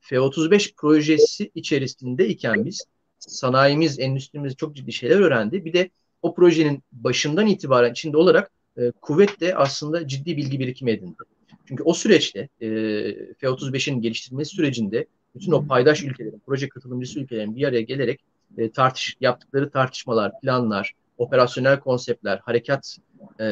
[0.00, 2.84] F-35 projesi içerisindeyken biz
[3.18, 5.64] sanayimiz, endüstrimiz çok ciddi şeyler öğrendi.
[5.64, 5.90] Bir de
[6.22, 11.16] o projenin başından itibaren içinde olarak e, kuvvet de aslında ciddi bilgi birikimi edindi.
[11.68, 12.68] Çünkü o süreçte e,
[13.34, 18.20] F-35'in geliştirilmesi sürecinde bütün o paydaş ülkelerin, proje katılımcısı ülkelerin bir araya gelerek
[18.58, 22.96] e, tartış yaptıkları tartışmalar, planlar, operasyonel konseptler, harekat
[23.40, 23.44] e,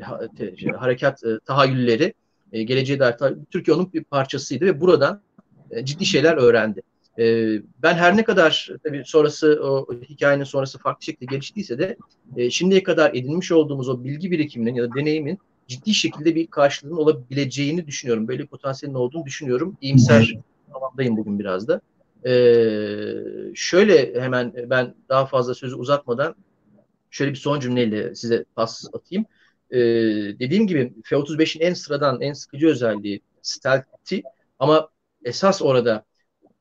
[0.00, 2.14] ha, te, şey, harekat e, tahayyülleri
[2.52, 3.16] e, geleceğe dair
[3.50, 5.22] Türkiye onun bir parçasıydı ve buradan
[5.70, 6.82] e, ciddi şeyler öğrendi.
[7.18, 11.96] E, ben her ne kadar tabii sonrası o hikayenin sonrası farklı şekilde geliştiyse de
[12.36, 16.96] e, şimdiye kadar edinmiş olduğumuz o bilgi birikiminin ya da deneyimin ciddi şekilde bir karşılığının
[16.96, 18.28] olabileceğini düşünüyorum.
[18.28, 19.76] Böyle bir potansiyelin olduğunu düşünüyorum.
[19.80, 20.34] İyimser
[20.70, 21.80] havamdayım bugün biraz da.
[22.26, 23.14] Ee,
[23.54, 26.34] şöyle hemen ben daha fazla sözü uzatmadan
[27.10, 29.24] şöyle bir son cümleyle size pas atayım.
[29.70, 29.78] Ee,
[30.38, 34.22] dediğim gibi F-35'in en sıradan, en sıkıcı özelliği stealth'i
[34.58, 34.88] ama
[35.24, 36.04] esas orada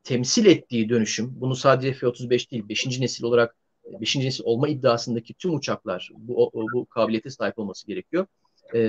[0.03, 2.99] temsil ettiği dönüşüm, bunu sadece F-35 değil, 5.
[2.99, 3.55] nesil olarak
[4.01, 4.15] 5.
[4.15, 8.25] nesil olma iddiasındaki tüm uçaklar bu, bu kabiliyete sahip olması gerekiyor.
[8.73, 8.79] E,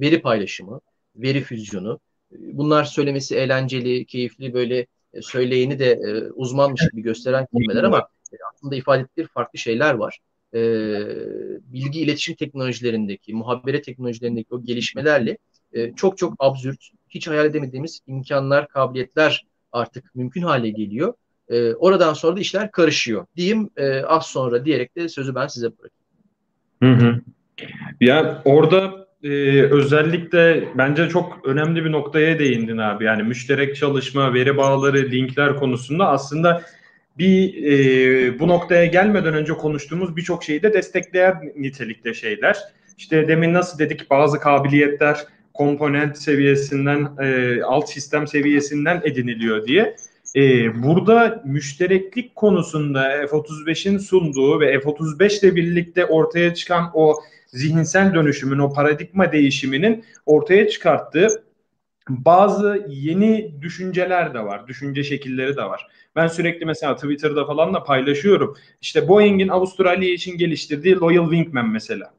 [0.00, 0.80] veri paylaşımı,
[1.16, 7.84] veri füzyonu, bunlar söylemesi eğlenceli, keyifli böyle e, söyleyeni de e, uzmanmış gibi gösteren kelimeler
[7.84, 8.08] ama
[8.54, 10.18] aslında ifade ettikleri farklı şeyler var.
[10.54, 10.60] E,
[11.72, 15.38] bilgi iletişim teknolojilerindeki, muhabere teknolojilerindeki o gelişmelerle
[15.72, 21.14] e, çok çok absürt, hiç hayal edemediğimiz imkanlar, kabiliyetler artık mümkün hale geliyor.
[21.48, 23.26] E, oradan sonra da işler karışıyor.
[23.36, 26.00] Diyeyim e, az sonra diyerek de sözü ben size bırakayım.
[26.82, 27.20] Hı hı.
[28.00, 33.04] Ya orada e, özellikle bence çok önemli bir noktaya değindin abi.
[33.04, 36.62] Yani müşterek çalışma, veri bağları, linkler konusunda aslında
[37.18, 42.58] bir e, bu noktaya gelmeden önce konuştuğumuz birçok şeyi de destekleyen nitelikte şeyler.
[42.98, 45.16] İşte demin nasıl dedik bazı kabiliyetler
[45.54, 49.96] komponent seviyesinden, e, alt sistem seviyesinden ediniliyor diye.
[50.36, 50.40] E,
[50.82, 57.14] burada müştereklik konusunda F-35'in sunduğu ve F-35 ile birlikte ortaya çıkan o
[57.46, 61.28] zihinsel dönüşümün, o paradigma değişiminin ortaya çıkarttığı
[62.08, 65.86] bazı yeni düşünceler de var, düşünce şekilleri de var.
[66.16, 68.56] Ben sürekli mesela Twitter'da falan da paylaşıyorum.
[68.80, 72.12] İşte Boeing'in Avustralya için geliştirdiği Loyal Wingman mesela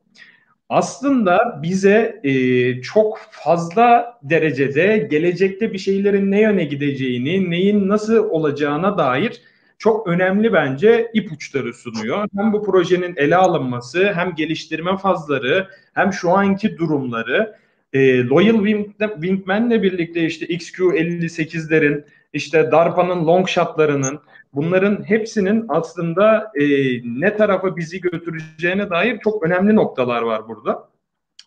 [0.71, 8.97] aslında bize e, çok fazla derecede gelecekte bir şeylerin ne yöne gideceğini, neyin nasıl olacağına
[8.97, 9.41] dair
[9.77, 12.27] çok önemli bence ipuçları sunuyor.
[12.37, 17.55] Hem bu projenin ele alınması, hem geliştirme fazları, hem şu anki durumları.
[17.93, 22.03] E, Loyal Wingman'le birlikte işte XQ-58'lerin,
[22.33, 24.19] işte DARPA'nın long shotlarının,
[24.53, 26.65] bunların hepsinin aslında e,
[27.03, 30.89] ne tarafa bizi götüreceğine dair çok önemli noktalar var burada.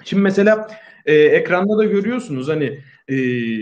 [0.05, 0.69] Şimdi mesela
[1.07, 3.17] e, ekranda da görüyorsunuz hani e,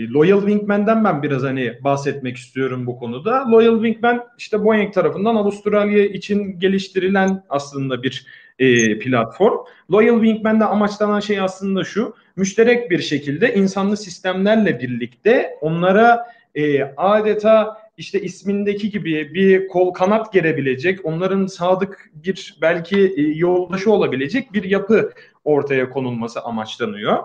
[0.09, 3.51] Loyal Wingman'den ben biraz hani bahsetmek istiyorum bu konuda.
[3.51, 8.27] Loyal Wingman işte Boeing tarafından Avustralya için geliştirilen aslında bir
[8.59, 9.57] e, platform.
[9.91, 12.15] Loyal Wingman'de amaçlanan şey aslında şu.
[12.35, 20.33] Müşterek bir şekilde insanlı sistemlerle birlikte onlara e, adeta işte ismindeki gibi bir kol kanat
[20.33, 25.11] gerebilecek, onların sadık bir belki e, yoldaşı olabilecek bir yapı
[25.43, 27.23] ortaya konulması amaçlanıyor.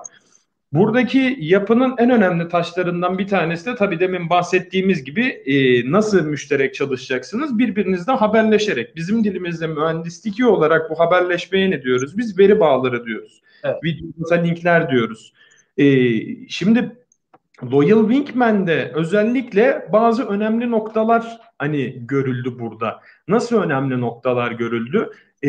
[0.72, 6.74] Buradaki yapının en önemli taşlarından bir tanesi de tabii demin bahsettiğimiz gibi e, nasıl müşterek
[6.74, 7.58] çalışacaksınız?
[7.58, 8.96] Birbirinizle haberleşerek.
[8.96, 12.18] Bizim dilimizde mühendislik olarak bu haberleşmeye ne diyoruz?
[12.18, 13.42] Biz veri bağları diyoruz.
[13.64, 13.76] Evet.
[13.84, 15.32] Video linkler diyoruz.
[15.78, 15.86] E,
[16.48, 16.96] şimdi
[17.62, 23.00] Loyal Wingman'de özellikle bazı önemli noktalar hani görüldü burada.
[23.28, 25.10] Nasıl önemli noktalar görüldü?
[25.44, 25.48] Ee,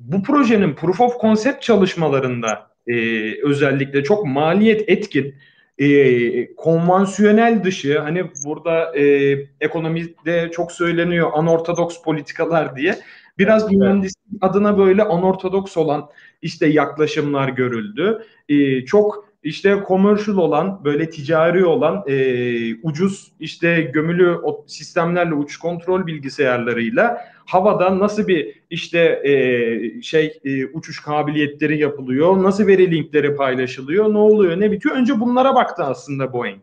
[0.00, 2.94] bu projenin proof of concept çalışmalarında e,
[3.42, 5.34] özellikle çok maliyet etkin,
[5.78, 12.98] e, konvansiyonel dışı hani burada e, ekonomide çok söyleniyor anortodoks politikalar diye
[13.38, 16.08] biraz mühendislik adına böyle anortodoks olan
[16.42, 18.24] işte yaklaşımlar görüldü.
[18.48, 24.36] E, çok işte commercial olan, böyle ticari olan e, ucuz işte gömülü
[24.66, 32.66] sistemlerle uçuş kontrol bilgisayarlarıyla havada nasıl bir işte e, şey e, uçuş kabiliyetleri yapılıyor, nasıl
[32.66, 34.96] veri linkleri paylaşılıyor, ne oluyor, ne bitiyor.
[34.96, 36.62] Önce bunlara baktı aslında Boeing.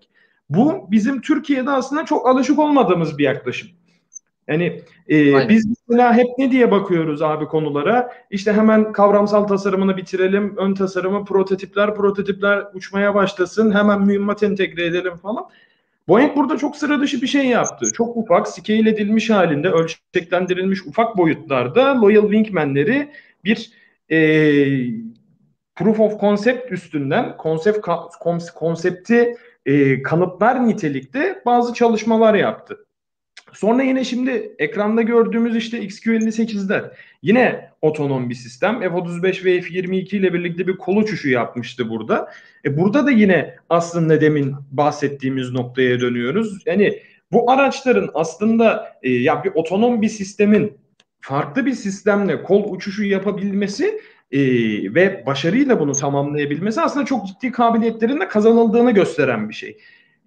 [0.50, 3.70] Bu bizim Türkiye'de aslında çok alışık olmadığımız bir yaklaşım.
[4.48, 8.14] Yani e, biz mesela hep ne diye bakıyoruz abi konulara?
[8.32, 15.16] İşte hemen kavramsal tasarımını bitirelim, ön tasarımı, prototipler, prototipler uçmaya başlasın, hemen mühimmat entegre edelim
[15.16, 15.46] falan.
[16.08, 17.86] Boeing burada çok sıra dışı bir şey yaptı.
[17.94, 23.12] Çok ufak, scale edilmiş halinde, ölçeklendirilmiş ufak boyutlarda Loyal Wingman'leri
[23.44, 23.72] bir
[24.12, 24.18] e,
[25.76, 27.88] proof of concept üstünden konsept
[28.56, 32.86] konsepti e, kanıtlar nitelikte bazı çalışmalar yaptı.
[33.54, 36.92] Sonra yine şimdi ekranda gördüğümüz işte XQ58'ler.
[37.22, 38.80] Yine otonom bir sistem.
[38.80, 42.32] F-35 ve F-22 ile birlikte bir kol uçuşu yapmıştı burada.
[42.66, 46.58] E burada da yine aslında demin bahsettiğimiz noktaya dönüyoruz.
[46.66, 47.00] Yani
[47.32, 50.78] bu araçların aslında e, ya bir otonom bir sistemin
[51.22, 54.40] farklı bir sistemle kol uçuşu yapabilmesi e,
[54.96, 59.78] ve başarıyla bunu tamamlayabilmesi aslında çok ciddi kabiliyetlerin de kazanıldığını gösteren bir şey.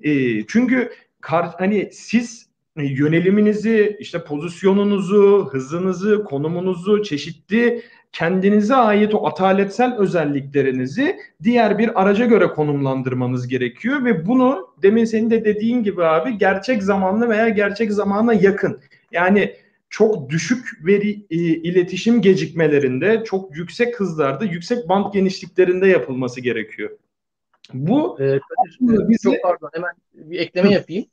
[0.03, 9.97] E, çünkü kar, hani siz yöneliminizi, işte pozisyonunuzu, hızınızı, konumunuzu, çeşitli kendinize ait o ataletsel
[9.99, 16.39] özelliklerinizi diğer bir araca göre konumlandırmanız gerekiyor ve bunu demin senin de dediğin gibi abi
[16.39, 18.81] gerçek zamanlı veya gerçek zamana yakın.
[19.13, 19.55] Yani
[19.91, 26.91] çok düşük veri e, iletişim gecikmelerinde, çok yüksek hızlarda, yüksek band genişliklerinde yapılması gerekiyor.
[27.75, 29.23] Bu ee, Kadir, e, bize...
[29.23, 31.05] çok pardon hemen bir ekleme yapayım.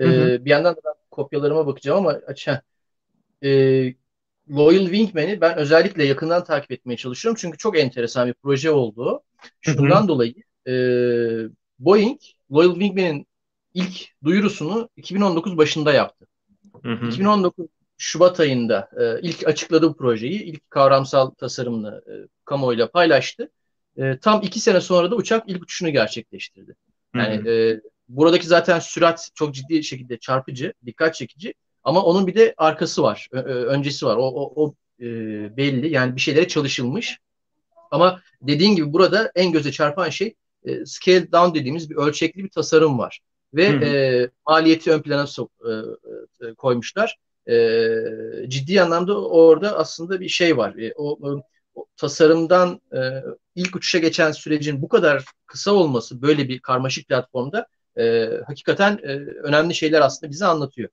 [0.00, 2.58] Ee, bir yandan da ben kopyalarıma bakacağım ama açın.
[3.42, 3.50] E,
[4.50, 7.38] Loyal Wingman'i ben özellikle yakından takip etmeye çalışıyorum.
[7.40, 9.22] Çünkü çok enteresan bir proje oldu.
[9.60, 10.34] Şundan dolayı
[10.66, 10.72] e,
[11.78, 12.20] Boeing
[12.52, 13.26] Loyal Wingman'in
[13.74, 16.26] ilk duyurusunu 2019 başında yaptı.
[16.82, 17.06] Hı hı.
[17.06, 17.66] 2019
[18.02, 22.12] Şubat ayında e, ilk açıkladığı projeyi, ilk kavramsal tasarımını e,
[22.44, 23.50] kamuoyuyla paylaştı.
[23.96, 26.76] E, tam iki sene sonra da uçak ilk uçuşunu gerçekleştirdi.
[27.14, 27.50] Yani hı hı.
[27.50, 27.80] E,
[28.16, 31.54] buradaki zaten sürat çok ciddi şekilde çarpıcı, dikkat çekici.
[31.84, 34.16] Ama onun bir de arkası var, öncesi var.
[34.16, 35.06] O, o, o e,
[35.56, 35.92] belli.
[35.92, 37.18] Yani bir şeylere çalışılmış.
[37.90, 40.34] Ama dediğin gibi burada en göze çarpan şey
[40.64, 43.20] e, scale down dediğimiz bir ölçekli bir tasarım var.
[43.54, 45.70] Ve e, maliyeti ön plana sok, e,
[46.46, 47.18] e, koymuşlar.
[47.48, 47.88] E,
[48.48, 50.74] ciddi anlamda orada aslında bir şey var.
[50.74, 51.18] E, o,
[51.74, 52.98] o tasarımdan e,
[53.54, 57.66] ilk uçuşa geçen sürecin bu kadar kısa olması böyle bir karmaşık platformda
[57.98, 59.12] e, hakikaten e,
[59.42, 60.88] önemli şeyler aslında bize anlatıyor.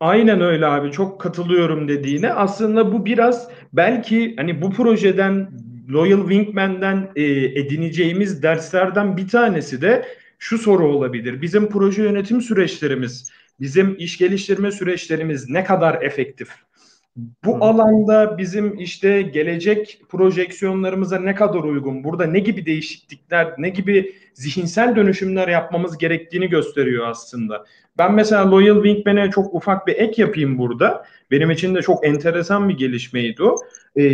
[0.00, 2.32] Aynen öyle abi çok katılıyorum dediğine.
[2.32, 5.50] Aslında bu biraz belki hani bu projeden
[5.90, 7.22] Loyal Wingman'den e,
[7.60, 10.06] edineceğimiz derslerden bir tanesi de
[10.38, 11.42] şu soru olabilir.
[11.42, 16.48] Bizim proje yönetim süreçlerimiz, bizim iş geliştirme süreçlerimiz ne kadar efektif?
[17.16, 17.60] Bu Hı.
[17.60, 22.04] alanda bizim işte gelecek projeksiyonlarımıza ne kadar uygun?
[22.04, 27.64] Burada ne gibi değişiklikler, ne gibi zihinsel dönüşümler yapmamız gerektiğini gösteriyor aslında.
[27.98, 31.04] Ben mesela Loyal Wingman'e çok ufak bir ek yapayım burada.
[31.30, 33.56] Benim için de çok enteresan bir gelişmeydi o.
[33.96, 34.04] E,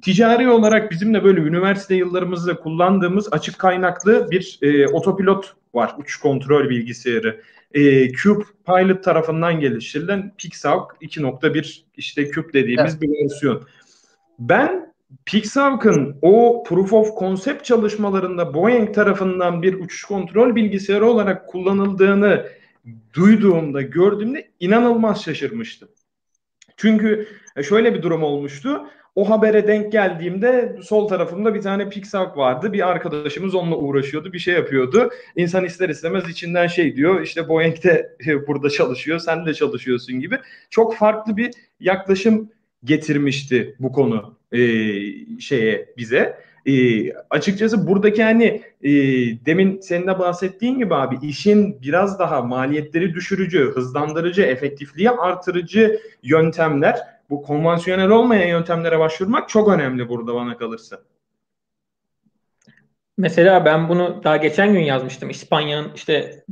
[0.00, 5.94] ticari olarak bizim de böyle üniversite yıllarımızda kullandığımız açık kaynaklı bir e, otopilot var.
[5.98, 7.40] Uçuş kontrol bilgisayarı.
[7.74, 13.02] E, Cube Pilot tarafından geliştirilen Pixhawk 2.1 işte Cube dediğimiz evet.
[13.02, 13.62] bir versiyon.
[14.38, 14.94] Ben
[15.24, 22.46] Pixhawk'ın o proof of concept çalışmalarında Boeing tarafından bir uçuş kontrol bilgisayarı olarak kullanıldığını
[23.14, 25.88] duyduğumda, gördüğümde inanılmaz şaşırmıştım.
[26.76, 28.88] Çünkü e, şöyle bir durum olmuştu.
[29.14, 32.72] O habere denk geldiğimde sol tarafımda bir tane Pixar vardı.
[32.72, 35.10] Bir arkadaşımız onunla uğraşıyordu, bir şey yapıyordu.
[35.36, 37.20] İnsan ister istemez içinden şey diyor.
[37.20, 40.38] İşte Boeing de burada çalışıyor, sen de çalışıyorsun gibi.
[40.70, 41.50] Çok farklı bir
[41.80, 42.50] yaklaşım
[42.84, 44.58] getirmişti bu konu e,
[45.40, 46.38] şeye bize.
[46.66, 46.72] E,
[47.30, 48.90] açıkçası buradaki hani e,
[49.46, 57.13] demin senin de bahsettiğin gibi abi işin biraz daha maliyetleri düşürücü, hızlandırıcı, efektifliği artırıcı yöntemler
[57.30, 61.00] bu konvansiyonel olmayan yöntemlere başvurmak çok önemli burada bana kalırsa.
[63.18, 65.30] Mesela ben bunu daha geçen gün yazmıştım.
[65.30, 66.44] İspanya'nın işte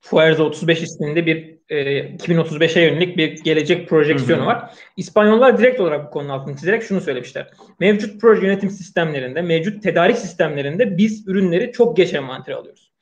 [0.00, 1.76] Fuerza 35 isminde bir e,
[2.16, 4.74] 2035'e yönelik bir gelecek projeksiyonu var.
[4.96, 7.50] İspanyollar direkt olarak bu konunun altını çizerek şunu söylemişler.
[7.80, 12.92] Mevcut proje yönetim sistemlerinde, mevcut tedarik sistemlerinde biz ürünleri çok geç envantere alıyoruz.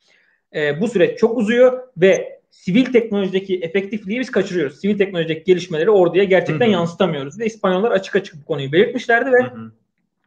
[0.54, 4.80] E, bu süreç çok uzuyor ve sivil teknolojideki efektifliği biz kaçırıyoruz.
[4.80, 6.72] Sivil teknolojideki gelişmeleri orduya gerçekten Hı-hı.
[6.72, 7.38] yansıtamıyoruz.
[7.38, 9.72] Ve İspanyollar açık açık bu konuyu belirtmişlerdi ve Hı-hı.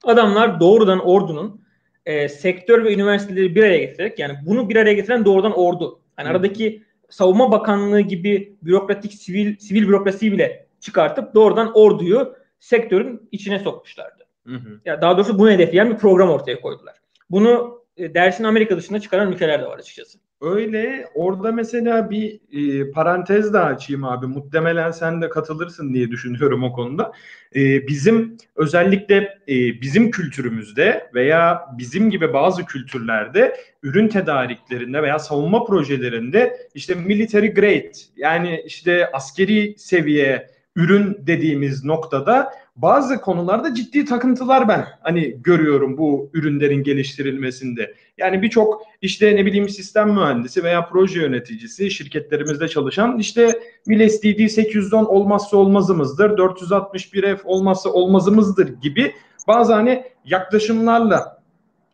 [0.03, 1.61] adamlar doğrudan ordunun
[2.05, 5.99] e, sektör ve üniversiteleri bir araya getirerek yani bunu bir araya getiren doğrudan ordu.
[6.17, 6.35] Yani hmm.
[6.35, 14.23] aradaki savunma bakanlığı gibi bürokratik sivil sivil bürokrasiyi bile çıkartıp doğrudan orduyu sektörün içine sokmuşlardı.
[14.47, 14.79] Hı hı.
[14.85, 16.95] Ya daha doğrusu bunu hedefleyen bir program ortaya koydular.
[17.29, 20.19] Bunu e, dersin Amerika dışında çıkaran ülkeler de var açıkçası.
[20.41, 24.27] Öyle orada mesela bir e, parantez daha açayım abi.
[24.27, 27.11] Muhtemelen sen de katılırsın diye düşünüyorum o konuda.
[27.55, 29.15] E, bizim özellikle
[29.47, 37.47] e, bizim kültürümüzde veya bizim gibi bazı kültürlerde ürün tedariklerinde veya savunma projelerinde işte military
[37.47, 45.97] grade yani işte askeri seviye ürün dediğimiz noktada bazı konularda ciddi takıntılar ben hani görüyorum
[45.97, 47.93] bu ürünlerin geliştirilmesinde.
[48.17, 54.09] Yani birçok işte ne bileyim sistem mühendisi veya proje yöneticisi şirketlerimizde çalışan işte MIL
[54.49, 59.13] 810 olmazsa olmazımızdır, 461F olmazsa olmazımızdır gibi
[59.47, 61.41] bazı hani yaklaşımlarla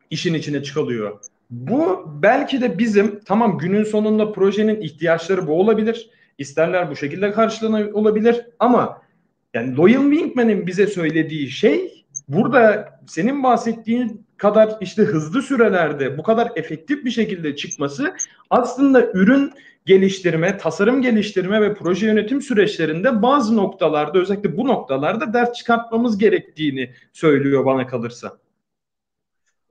[0.09, 1.19] işin içine çıkılıyor.
[1.49, 6.09] Bu belki de bizim tamam günün sonunda projenin ihtiyaçları bu olabilir.
[6.37, 9.01] İsterler bu şekilde karşılanabilir ama
[9.53, 16.51] yani Loyal Wingman'in bize söylediği şey burada senin bahsettiğin kadar işte hızlı sürelerde bu kadar
[16.55, 18.15] efektif bir şekilde çıkması
[18.49, 19.53] aslında ürün
[19.85, 26.93] geliştirme, tasarım geliştirme ve proje yönetim süreçlerinde bazı noktalarda özellikle bu noktalarda ders çıkartmamız gerektiğini
[27.13, 28.37] söylüyor bana kalırsa.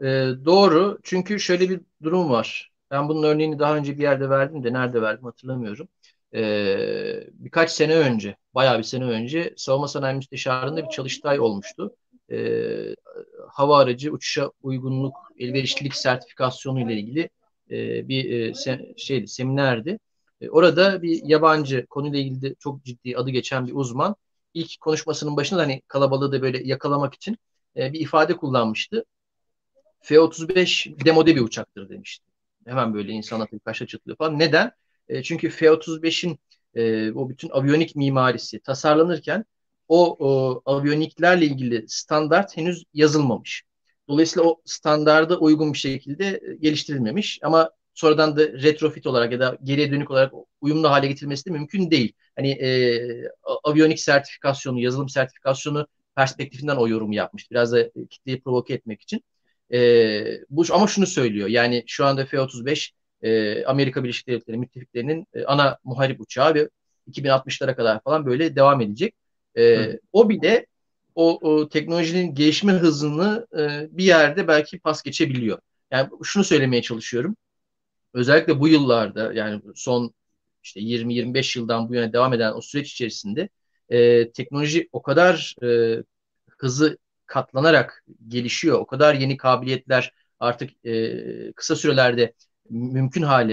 [0.01, 0.05] Ee,
[0.45, 0.99] doğru.
[1.03, 2.73] Çünkü şöyle bir durum var.
[2.91, 5.89] Ben bunun örneğini daha önce bir yerde verdim de nerede verdim hatırlamıyorum
[6.35, 11.97] e, birkaç sene önce, bayağı bir sene önce Savunma Sanayi Müsteşarı'nda bir çalıştay olmuştu.
[12.31, 12.37] E,
[13.49, 17.31] hava aracı uçuşa uygunluk, elverişlilik sertifikasyonu ile ilgili
[17.71, 19.99] e, bir e, se, şeydi, seminerdi.
[20.41, 24.17] E, orada bir yabancı konuyla ilgili de çok ciddi adı geçen bir uzman
[24.55, 27.39] ilk konuşmasının başında hani kalabalığı da böyle yakalamak için
[27.77, 29.05] e, bir ifade kullanmıştı.
[30.01, 32.25] F-35 demode bir uçaktır demişti.
[32.67, 34.39] Hemen böyle insanlar tabii kaşla çıtlıyor falan.
[34.39, 34.73] Neden?
[35.09, 36.39] E, çünkü F-35'in
[36.75, 39.45] e, o bütün aviyonik mimarisi tasarlanırken
[39.89, 43.63] o, o aviyoniklerle ilgili standart henüz yazılmamış.
[44.09, 49.59] Dolayısıyla o standarda uygun bir şekilde e, geliştirilmemiş ama sonradan da retrofit olarak ya da
[49.63, 52.13] geriye dönük olarak uyumlu hale getirilmesi de mümkün değil.
[52.37, 53.01] Hani e,
[53.65, 55.87] aviyonik sertifikasyonu, yazılım sertifikasyonu
[56.17, 57.51] perspektifinden o yorumu yapmış.
[57.51, 59.25] Biraz da kitleyi provoke etmek için.
[59.73, 59.79] E,
[60.51, 61.49] bu ama şunu söylüyor.
[61.49, 62.93] Yani şu anda F-35
[63.23, 66.69] e, Amerika Birleşik Devletleri müttefiklerinin e, ana muharip uçağı ve
[67.11, 69.15] 2060'lara kadar falan böyle devam edecek.
[69.59, 70.67] E, o bir de
[71.15, 75.59] o, o teknolojinin gelişme hızını e, bir yerde belki pas geçebiliyor.
[75.91, 77.37] Yani şunu söylemeye çalışıyorum.
[78.15, 80.15] Özellikle bu yıllarda yani son
[80.63, 83.49] işte 20-25 yıldan bu yana devam eden o süreç içerisinde
[83.89, 86.03] e, teknoloji o kadar e,
[86.59, 88.79] hızı katlanarak gelişiyor.
[88.79, 92.33] O kadar yeni kabiliyetler artık e, kısa sürelerde
[92.71, 93.53] mümkün hale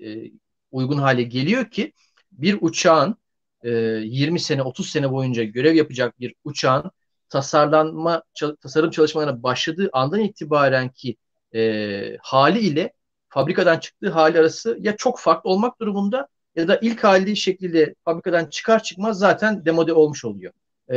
[0.00, 0.32] e, e,
[0.72, 1.92] uygun hale geliyor ki
[2.32, 3.16] bir uçağın
[3.62, 6.90] e, 20 sene 30 sene boyunca görev yapacak bir uçağın
[7.28, 8.22] tasarlanma
[8.62, 11.16] tasarım çalışmalarına başladığı andan itibaren ki
[11.54, 12.92] e, hali ile
[13.28, 18.46] fabrikadan çıktığı hali arası ya çok farklı olmak durumunda ya da ilk hali şekliyle fabrikadan
[18.46, 20.52] çıkar çıkmaz zaten demode olmuş oluyor.
[20.88, 20.96] E,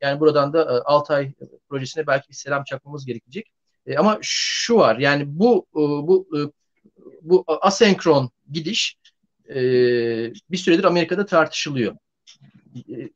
[0.00, 1.32] yani buradan da e, Altay
[1.68, 3.52] projesine belki bir selam çakmamız gerekecek.
[3.86, 6.38] E, ama şu var yani bu e, bu e,
[7.22, 8.96] bu asenkron gidiş
[9.48, 9.54] e,
[10.50, 11.96] bir süredir Amerika'da tartışılıyor.
[12.76, 13.10] E,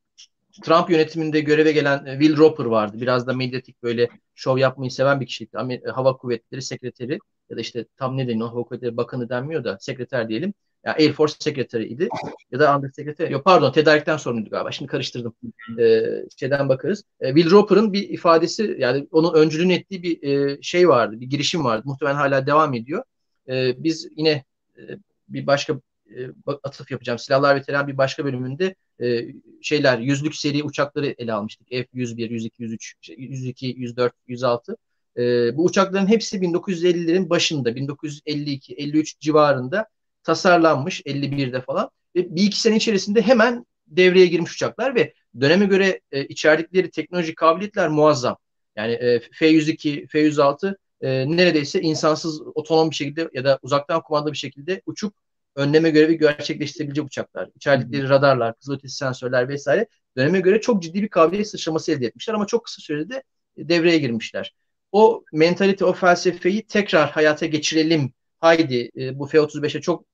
[0.63, 3.01] Trump yönetiminde göreve gelen Will Roper vardı.
[3.01, 5.49] Biraz da medyatik böyle şov yapmayı seven bir.
[5.55, 7.19] Amer Hava Kuvvetleri Sekreteri
[7.51, 10.55] ya da işte tam ne deniyor Hava Kuvvetleri Bakanı denmiyor da sekreter diyelim.
[10.85, 12.09] Yani Air Force Secretary'ydi
[12.51, 13.33] ya da Under Secretary.
[13.33, 14.73] Yok pardon tedarikten sorumluydu galiba.
[14.73, 15.35] Şimdi karıştırdım.
[15.79, 16.03] Ee,
[16.39, 17.05] şeyden bakarız.
[17.21, 21.21] Ee, Will Roper'ın bir ifadesi yani onun öncülüğünü ettiği bir e, şey vardı.
[21.21, 21.83] Bir girişim vardı.
[21.85, 23.03] Muhtemelen hala devam ediyor.
[23.49, 24.45] Ee, biz yine
[24.79, 24.83] e,
[25.29, 25.81] bir başka
[26.17, 26.29] e,
[26.63, 27.19] atıf yapacağım.
[27.19, 29.27] Silahlar ve Terör bir başka bölümünde e,
[29.63, 31.69] şeyler yüzlük seri uçakları ele almıştık.
[31.69, 34.77] F-101, 102, 103, 102, 104, 106.
[35.17, 39.87] E, bu uçakların hepsi 1950'lerin başında, 1952, 53 civarında
[40.25, 41.91] tasarlanmış 51'de falan.
[42.17, 47.37] Ve bir iki sene içerisinde hemen devreye girmiş uçaklar ve döneme göre e, içerdikleri teknolojik
[47.37, 48.37] kabiliyetler muazzam.
[48.77, 54.37] Yani e, F-102, F-106 e, neredeyse insansız otonom bir şekilde ya da uzaktan kumanda bir
[54.37, 55.15] şekilde uçup
[55.57, 57.51] önleme görevi gerçekleştirebilecek uçaklar.
[57.57, 62.47] İçerdikleri radarlar, kızılötesi sensörler vesaire döneme göre çok ciddi bir kabiliyet sıçraması elde etmişler ama
[62.47, 63.23] çok kısa sürede
[63.59, 64.55] devreye girmişler.
[64.93, 68.13] O mentalite, o felsefeyi tekrar hayata geçirelim.
[68.41, 70.05] Haydi e, bu F-35'e çok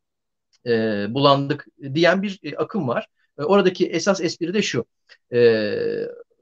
[0.66, 3.06] e, bulandık diyen bir e, akım var.
[3.38, 4.84] E, oradaki esas espri de şu.
[5.32, 5.38] E,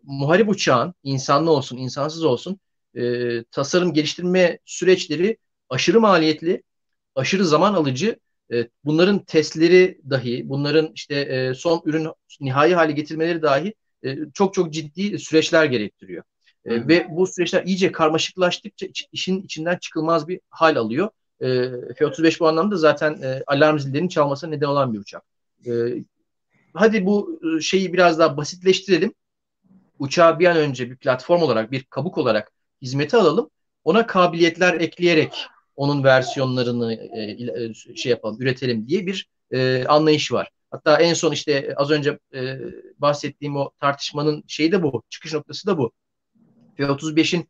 [0.02, 2.60] muharip uçağın insanlı olsun, insansız olsun
[2.96, 5.38] e, tasarım geliştirme süreçleri
[5.68, 6.62] aşırı maliyetli,
[7.14, 8.18] aşırı zaman alıcı.
[8.52, 12.08] E, bunların testleri dahi, bunların işte e, son ürün
[12.40, 16.24] nihai hale getirmeleri dahi e, çok çok ciddi süreçler gerektiriyor.
[16.64, 21.08] E, ve bu süreçler iyice karmaşıklaştıkça iç, işin içinden çıkılmaz bir hal alıyor.
[21.40, 21.46] E,
[21.94, 25.22] F-35 bu anlamda zaten e, alarm zillerinin çalmasına neden olan bir uçak.
[25.66, 25.70] E,
[26.74, 29.14] hadi bu e, şeyi biraz daha basitleştirelim.
[29.98, 33.50] Uçağı bir an önce bir platform olarak, bir kabuk olarak hizmete alalım.
[33.84, 37.20] Ona kabiliyetler ekleyerek onun versiyonlarını e,
[37.64, 40.50] e, şey yapalım, üretelim diye bir e, anlayış var.
[40.70, 42.58] Hatta en son işte az önce e,
[42.98, 45.92] bahsettiğim o tartışmanın şeyi de bu, çıkış noktası da bu.
[46.76, 47.48] F-35'in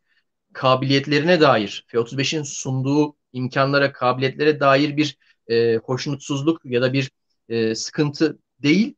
[0.53, 5.17] kabiliyetlerine dair, F-35'in sunduğu imkanlara, kabiliyetlere dair bir
[5.47, 7.11] e, hoşnutsuzluk ya da bir
[7.49, 8.95] e, sıkıntı değil.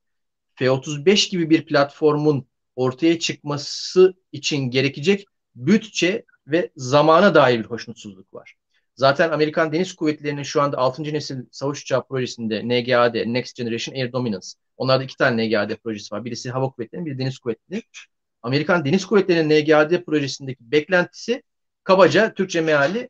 [0.55, 5.25] F-35 gibi bir platformun ortaya çıkması için gerekecek
[5.55, 8.55] bütçe ve zamana dair bir hoşnutsuzluk var.
[8.95, 11.03] Zaten Amerikan Deniz Kuvvetleri'nin şu anda 6.
[11.03, 14.47] nesil savaş uçağı projesinde NGAD, Next Generation Air Dominance.
[14.77, 16.25] Onlarda iki tane NGAD projesi var.
[16.25, 17.84] Birisi hava kuvvetlerinin, biri deniz kuvvetleri.
[18.41, 21.43] Amerikan Deniz Kuvvetleri'nin NGAD projesindeki beklentisi
[21.84, 23.09] kabaca Türkçe meali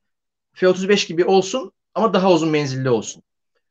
[0.54, 3.24] F-35 gibi olsun ama daha uzun menzilli olsun.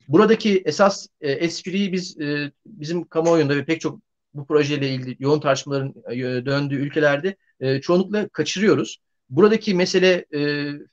[0.08, 4.00] Buradaki esas e, espriyi biz e, bizim kamuoyunda ve pek çok
[4.34, 8.98] bu projeyle ilgili yoğun tartışmaların e, döndüğü ülkelerde e, çoğunlukla kaçırıyoruz.
[9.30, 10.40] Buradaki mesele e,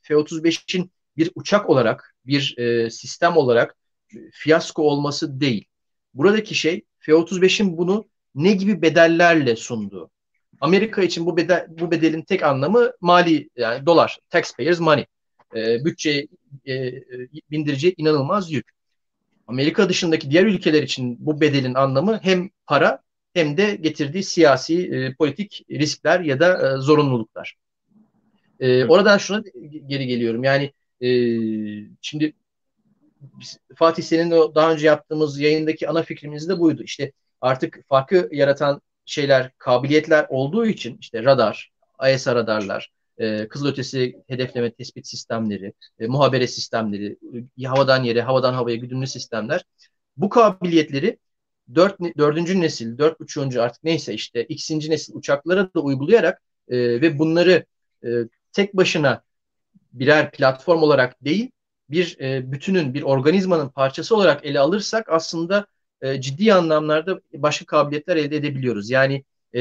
[0.02, 3.76] F-35'in bir uçak olarak, bir e, sistem olarak
[4.32, 5.66] fiyasko olması değil.
[6.14, 10.10] Buradaki şey F-35'in bunu ne gibi bedellerle sunduğu.
[10.62, 15.06] Amerika için bu bedel bu bedelin tek anlamı mali yani dolar, taxpayers money.
[15.56, 16.28] E, bütçeye
[16.68, 16.94] e,
[17.52, 18.72] bindireceği inanılmaz yük.
[19.48, 23.02] Amerika dışındaki diğer ülkeler için bu bedelin anlamı hem para
[23.34, 27.56] hem de getirdiği siyasi, e, politik riskler ya da e, zorunluluklar.
[28.60, 29.44] E, oradan şuna
[29.88, 30.44] geri geliyorum.
[30.44, 31.10] Yani e,
[32.02, 32.34] şimdi
[33.76, 36.84] Fatih senin de daha önce yaptığımız yayındaki ana fikrimiz de buydu.
[36.84, 44.72] İşte artık farkı yaratan şeyler, kabiliyetler olduğu için işte radar, AESA radarlar, e, kızılötesi hedefleme
[44.72, 47.18] tespit sistemleri, e, muhabere sistemleri,
[47.64, 49.64] e, havadan yere, havadan havaya güdümlü sistemler
[50.18, 51.18] bu kabiliyetleri
[51.76, 57.20] dört, dördüncü nesil, dört buçuğuncu artık neyse işte ikinci nesil uçaklara da uygulayarak e, ve
[57.20, 57.66] bunları
[58.06, 58.10] e,
[58.54, 59.22] tek başına
[59.94, 61.52] birer platform olarak değil,
[61.90, 65.68] bir e, bütünün, bir organizmanın parçası olarak ele alırsak aslında
[66.02, 68.90] e, ciddi anlamlarda başka kabiliyetler elde edebiliyoruz.
[68.90, 69.60] Yani e,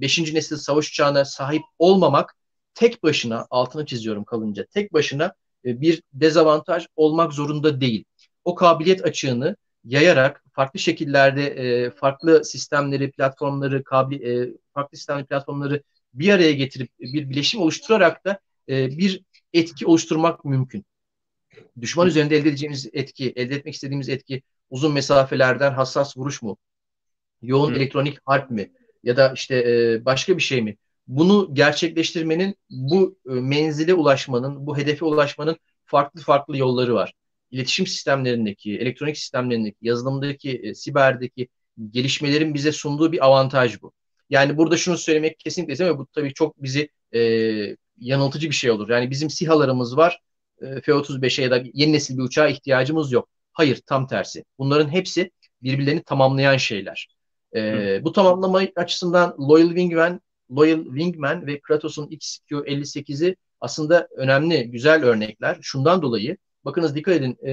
[0.00, 2.34] beşinci nesil savaş uçağına sahip olmamak
[2.74, 8.04] tek başına, altını çiziyorum kalınca, tek başına e, bir dezavantaj olmak zorunda değil.
[8.44, 15.82] O kabiliyet açığını yayarak farklı şekillerde e, farklı sistemleri, platformları, kabli, e, farklı sistemli platformları
[16.14, 19.22] bir araya getirip bir bileşim oluşturarak da e, bir
[19.52, 20.84] etki oluşturmak mümkün.
[21.80, 26.56] Düşman üzerinde elde edeceğimiz etki, elde etmek istediğimiz etki uzun mesafelerden hassas vuruş mu?
[27.42, 27.76] Yoğun Hı.
[27.76, 28.72] elektronik harp mi?
[29.02, 30.76] Ya da işte e, başka bir şey mi?
[31.06, 37.12] Bunu gerçekleştirmenin, bu e, menzile ulaşmanın, bu hedefe ulaşmanın farklı farklı yolları var.
[37.50, 41.48] İletişim sistemlerindeki, elektronik sistemlerindeki, yazılımdaki, e, siberdeki
[41.90, 43.92] gelişmelerin bize sunduğu bir avantaj bu.
[44.30, 46.00] Yani burada şunu söylemek kesinlikle istemiyorum.
[46.00, 47.20] Bu tabii çok bizi e,
[47.98, 48.88] yanıltıcı bir şey olur.
[48.88, 50.20] Yani bizim SİHA'larımız var.
[50.62, 53.28] E, F-35'e ya da yeni nesil bir uçağa ihtiyacımız yok.
[53.52, 54.44] Hayır tam tersi.
[54.58, 55.30] Bunların hepsi
[55.62, 57.08] birbirlerini tamamlayan şeyler.
[57.56, 60.20] E, bu tamamlama açısından Loyal Wingman,
[60.56, 65.58] Loyal Wingman ve Kratos'un XQ-58'i aslında önemli, güzel örnekler.
[65.62, 67.52] Şundan dolayı bakınız dikkat edin e,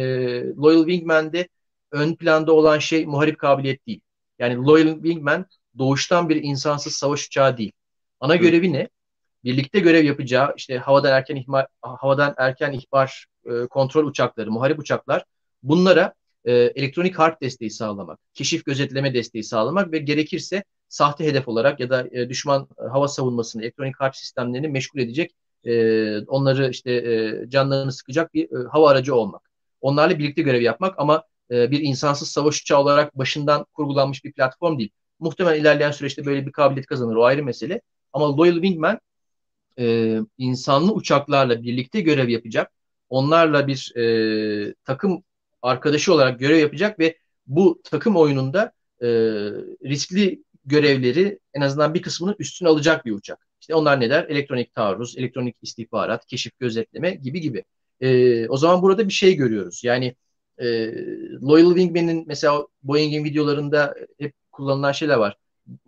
[0.56, 1.48] Loyal Wingman'de
[1.92, 4.02] ön planda olan şey muharip kabiliyet değil.
[4.40, 5.46] Yani Loyal Wingman
[5.78, 7.72] doğuştan bir insansız savaş uçağı değil.
[8.20, 8.90] Ana görevi ne?
[9.44, 15.26] birlikte görev yapacağı işte havadan erken ihbar, havadan erken ihbar e, kontrol uçakları, muharip uçaklar
[15.64, 16.14] bunlara
[16.46, 21.90] e, elektronik harp desteği sağlamak, keşif gözetleme desteği sağlamak ve gerekirse sahte hedef olarak ya
[21.90, 25.32] da e, düşman e, hava savunmasını, elektronik harp sistemlerini meşgul edecek,
[25.66, 29.52] e, onları işte e, canlarını sıkacak bir e, hava aracı olmak.
[29.82, 34.80] Onlarla birlikte görev yapmak ama e, bir insansız savaş uçağı olarak başından kurgulanmış bir platform
[34.80, 34.92] değil.
[35.20, 37.16] Muhtemelen ilerleyen süreçte böyle bir kabiliyet kazanır.
[37.16, 37.82] O ayrı mesele.
[38.14, 39.00] Ama Loyal Wingman
[39.80, 42.72] e, insanlı uçaklarla birlikte görev yapacak.
[43.10, 45.24] Onlarla bir e, takım
[45.62, 47.18] arkadaşı olarak görev yapacak ve
[47.48, 48.72] bu takım oyununda
[49.02, 49.08] e,
[49.86, 53.48] riskli görevleri en azından bir kısmını üstüne alacak bir uçak.
[53.62, 54.24] İşte onlar ne der?
[54.24, 57.64] Elektronik taarruz, elektronik istihbarat, keşif gözetleme gibi gibi.
[58.02, 59.84] E, o zaman burada bir şey görüyoruz.
[59.84, 60.16] Yani
[60.58, 60.66] e,
[61.42, 65.38] Loyal Wingman'in mesela Boeing'in videolarında hep kullanılan şeyler var.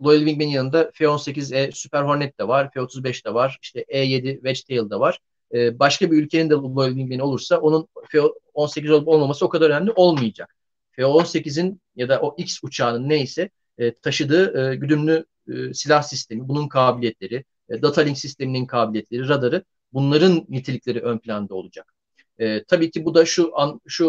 [0.04, 5.00] Loyal Wingman'in yanında F-18E Super Hornet de var, F-35 de var, işte E-7 Wedgetail de
[5.00, 5.18] var.
[5.54, 9.90] E, başka bir ülkenin de Loyal Wingman'i olursa onun F-18 olup olmaması o kadar önemli
[9.90, 10.54] olmayacak.
[10.92, 16.68] F-18'in ya da o X uçağının neyse e, taşıdığı e, güdümlü e, silah sistemi, bunun
[16.68, 21.94] kabiliyetleri, e, data link sisteminin kabiliyetleri, radarı bunların nitelikleri ön planda olacak.
[22.38, 24.06] E, tabii ki bu da şu an şu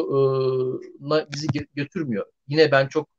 [1.12, 2.26] e, bizi götürmüyor.
[2.48, 3.10] Yine ben çok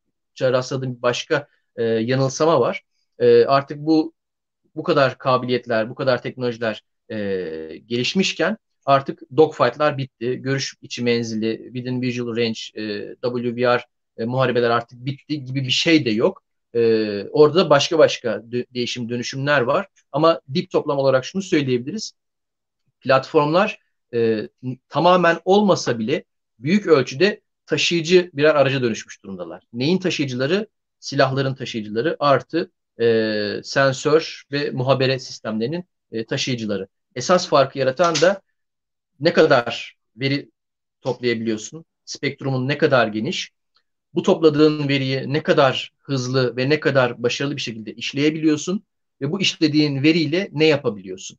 [0.40, 2.82] rastladığım bir başka e, yanılsama var.
[3.18, 4.14] E, artık bu
[4.74, 7.16] bu kadar kabiliyetler, bu kadar teknolojiler e,
[7.86, 10.36] gelişmişken artık dogfight'lar bitti.
[10.36, 13.84] Görüş içi menzili, within visual range, e, WVR
[14.18, 16.42] e, muharebeler artık bitti gibi bir şey de yok.
[16.74, 16.80] E,
[17.28, 19.86] orada başka başka dö- değişim dönüşümler var.
[20.12, 22.12] Ama dip toplam olarak şunu söyleyebiliriz.
[23.00, 23.78] Platformlar
[24.14, 24.48] e,
[24.88, 26.24] tamamen olmasa bile
[26.58, 29.64] büyük ölçüde taşıyıcı birer araca dönüşmüş durumdalar.
[29.72, 30.68] Neyin taşıyıcıları?
[31.00, 36.88] Silahların taşıyıcıları artı e, sensör ve muhabere sistemlerinin e, taşıyıcıları.
[37.14, 38.42] Esas farkı yaratan da
[39.20, 40.50] ne kadar veri
[41.00, 43.52] toplayabiliyorsun, spektrumun ne kadar geniş,
[44.16, 48.84] bu topladığın veriyi ne kadar hızlı ve ne kadar başarılı bir şekilde işleyebiliyorsun
[49.20, 51.38] ve bu işlediğin veriyle ne yapabiliyorsun?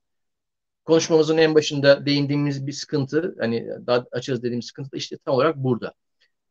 [0.86, 5.56] Konuşmamızın en başında değindiğimiz bir sıkıntı, hani daha açarız dediğimiz sıkıntı da işte tam olarak
[5.58, 5.94] burada.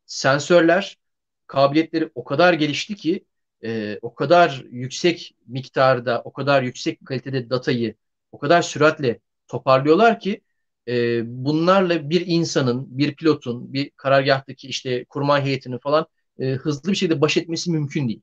[0.06, 0.98] Sensörler
[1.46, 3.24] kabiliyetleri o kadar gelişti ki
[3.64, 7.94] e, o kadar yüksek miktarda, o kadar yüksek kalitede datayı
[8.32, 10.40] o kadar süratle toparlıyorlar ki
[10.88, 16.06] e, bunlarla bir insanın, bir pilotun, bir karargahtaki işte kurmay heyetinin falan
[16.38, 18.22] e, hızlı bir şekilde baş etmesi mümkün değil.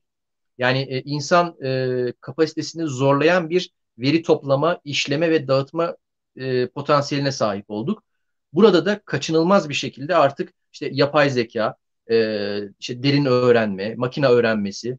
[0.58, 5.96] Yani e, insan e, kapasitesini zorlayan bir veri toplama, işleme ve dağıtma
[6.36, 8.02] e, potansiyeline sahip olduk.
[8.52, 11.76] Burada da kaçınılmaz bir şekilde artık işte yapay zeka,
[12.10, 12.16] e,
[12.80, 14.98] işte derin öğrenme, makine öğrenmesi,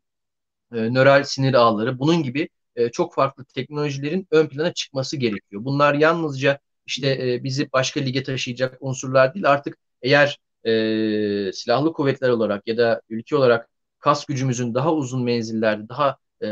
[0.73, 5.65] e, nöral sinir ağları bunun gibi e, çok farklı teknolojilerin ön plana çıkması gerekiyor.
[5.65, 9.51] Bunlar yalnızca işte e, bizi başka lige taşıyacak unsurlar değil.
[9.51, 15.89] Artık eğer e, silahlı kuvvetler olarak ya da ülke olarak kas gücümüzün daha uzun menzillerde,
[15.89, 16.47] daha e,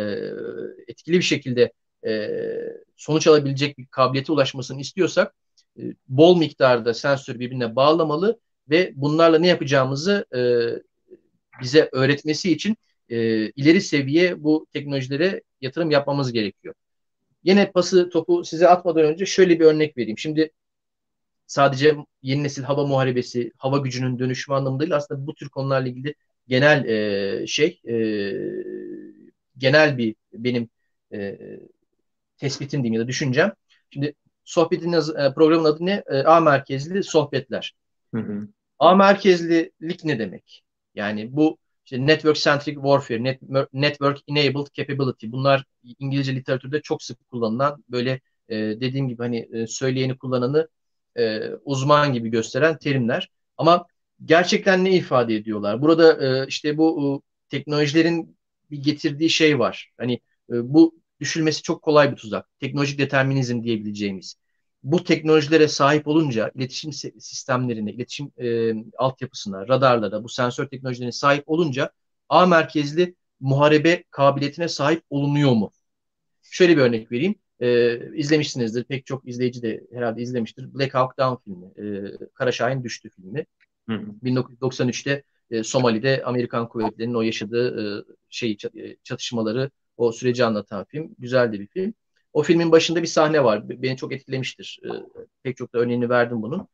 [0.87, 1.71] etkili bir şekilde
[2.05, 2.29] e,
[2.97, 5.35] sonuç alabilecek bir kabiliyete ulaşmasını istiyorsak
[5.79, 8.39] e, bol miktarda sensör birbirine bağlamalı
[8.69, 10.41] ve bunlarla ne yapacağımızı e,
[11.61, 12.77] bize öğretmesi için
[13.09, 13.17] e,
[13.49, 16.75] ileri seviye bu teknolojilere yatırım yapmamız gerekiyor.
[17.43, 20.17] Yine pası topu size atmadan önce şöyle bir örnek vereyim.
[20.17, 20.51] Şimdi
[21.47, 26.15] sadece yeni nesil hava muharebesi, hava gücünün dönüşümü anlamında değil aslında bu tür konularla ilgili
[26.47, 27.93] genel e, şey e,
[29.57, 30.69] genel bir benim
[31.13, 31.39] e,
[32.37, 33.53] tespitim diyeyim ya da düşüncem.
[33.89, 34.13] Şimdi
[34.43, 36.03] sohbetin e, programın adı ne?
[36.11, 37.73] E, A merkezli sohbetler.
[38.13, 38.47] Hı hı.
[38.79, 40.63] A merkezlilik ne demek?
[40.95, 43.41] Yani bu işte network centric warfare, net,
[43.73, 45.27] network enabled capability.
[45.31, 45.65] Bunlar
[45.99, 50.67] İngilizce literatürde çok sık kullanılan böyle e, dediğim gibi hani e, söyleyeni kullananı
[51.17, 53.29] e, uzman gibi gösteren terimler.
[53.57, 53.85] Ama
[54.25, 55.81] gerçekten ne ifade ediyorlar?
[55.81, 58.37] Burada e, işte bu e, teknolojilerin
[58.71, 59.91] bir getirdiği şey var.
[59.97, 60.13] Hani
[60.49, 62.59] e, bu düşülmesi çok kolay bir tuzak.
[62.59, 64.35] Teknolojik determinizm diyebileceğimiz.
[64.83, 71.91] Bu teknolojilere sahip olunca iletişim sistemlerine, iletişim e, altyapısına, radarlara, bu sensör teknolojilerine sahip olunca
[72.29, 75.71] A merkezli muharebe kabiliyetine sahip olunuyor mu?
[76.41, 77.35] Şöyle bir örnek vereyim.
[77.63, 78.83] E, izlemişsinizdir.
[78.83, 80.73] Pek çok izleyici de herhalde izlemiştir.
[80.73, 81.65] Black Hawk Down filmi.
[81.77, 83.45] E, Kara Şahin Düştü filmi.
[83.89, 84.05] Hı hı.
[84.23, 88.57] 1993'te e, Somali'de Amerikan kuvvetlerinin o yaşadığı e, şey
[89.03, 91.15] çatışmaları o süreci anlatan film.
[91.19, 91.93] Güzel de bir film.
[92.33, 93.69] O filmin başında bir sahne var.
[93.69, 94.79] Beni çok etkilemiştir.
[94.85, 94.89] E,
[95.43, 96.67] pek çok da örneğini verdim bunun.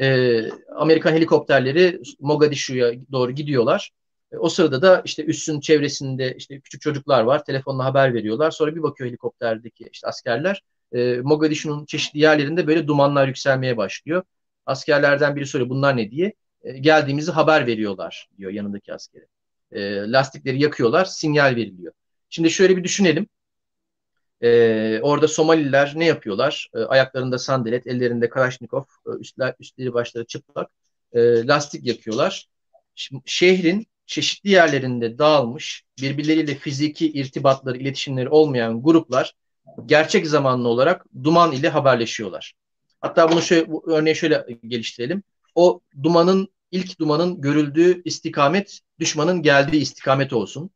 [0.00, 0.40] E,
[0.76, 3.90] Amerikan helikopterleri Mogadishu'ya doğru gidiyorlar.
[4.32, 7.44] E, o sırada da işte üssün çevresinde işte küçük çocuklar var.
[7.44, 8.50] Telefonla haber veriyorlar.
[8.50, 10.62] Sonra bir bakıyor helikopterdeki işte askerler.
[10.92, 14.22] E, Mogadishu'nun çeşitli yerlerinde böyle dumanlar yükselmeye başlıyor.
[14.66, 16.32] Askerlerden biri soruyor bunlar ne diye.
[16.62, 19.26] E, geldiğimizi haber veriyorlar diyor yanındaki askere.
[19.72, 21.92] E, lastikleri yakıyorlar, sinyal veriliyor.
[22.30, 23.26] Şimdi şöyle bir düşünelim.
[24.42, 26.70] Ee, orada Somaliler ne yapıyorlar?
[26.74, 30.70] Ee, ayaklarında sandalet, ellerinde Kalashnikov, e, üstler, üstleri başları çıplak,
[31.12, 32.48] e, lastik yakıyorlar.
[32.94, 39.34] Şimdi, şehrin çeşitli yerlerinde dağılmış, birbirleriyle fiziki irtibatları, iletişimleri olmayan gruplar
[39.86, 42.52] gerçek zamanlı olarak duman ile haberleşiyorlar.
[43.00, 45.22] Hatta bunu şöyle, bu örneği şöyle geliştirelim.
[45.54, 50.70] O dumanın, ilk dumanın görüldüğü istikamet düşmanın geldiği istikamet olsun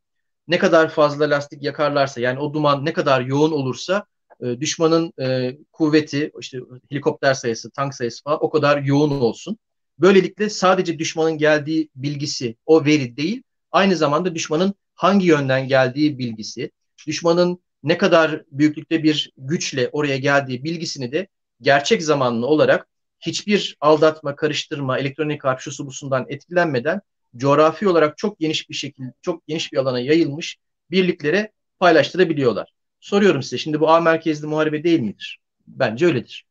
[0.47, 4.05] ne kadar fazla lastik yakarlarsa yani o duman ne kadar yoğun olursa
[4.41, 6.59] e, düşmanın e, kuvveti işte
[6.89, 9.57] helikopter sayısı, tank sayısı falan o kadar yoğun olsun.
[9.99, 16.71] Böylelikle sadece düşmanın geldiği bilgisi o veri değil aynı zamanda düşmanın hangi yönden geldiği bilgisi,
[17.07, 21.27] düşmanın ne kadar büyüklükte bir güçle oraya geldiği bilgisini de
[21.61, 22.87] gerçek zamanlı olarak
[23.19, 27.01] hiçbir aldatma, karıştırma, elektronik harp şusu busundan etkilenmeden
[27.37, 30.57] coğrafi olarak çok geniş bir şekilde, çok geniş bir alana yayılmış
[30.91, 32.73] birliklere paylaştırabiliyorlar.
[32.99, 35.39] Soruyorum size şimdi bu A merkezli muharebe değil midir?
[35.67, 36.45] Bence öyledir.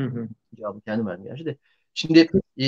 [0.00, 0.28] Hı hı.
[0.56, 1.56] Cevabı kendim verdim gerçi de.
[1.98, 2.28] Şimdi
[2.60, 2.66] e,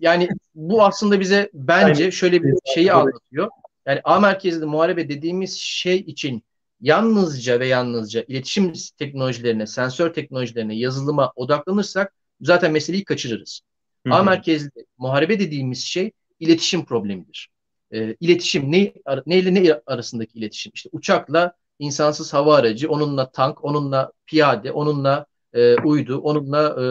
[0.00, 3.48] yani bu aslında bize bence şöyle bir şeyi anlatıyor.
[3.86, 6.42] Yani A merkezli muharebe dediğimiz şey için
[6.80, 13.60] yalnızca ve yalnızca iletişim teknolojilerine, sensör teknolojilerine, yazılıma odaklanırsak zaten meseleyi kaçırırız.
[14.06, 14.14] Hı-hı.
[14.14, 17.48] A merkezli muharebe dediğimiz şey iletişim problemidir.
[17.92, 18.92] E, iletişim ne
[19.26, 20.72] neyle ne arasındaki iletişim?
[20.74, 26.84] İşte uçakla insansız hava aracı, onunla tank, onunla piyade, onunla e, uydu, onunla e,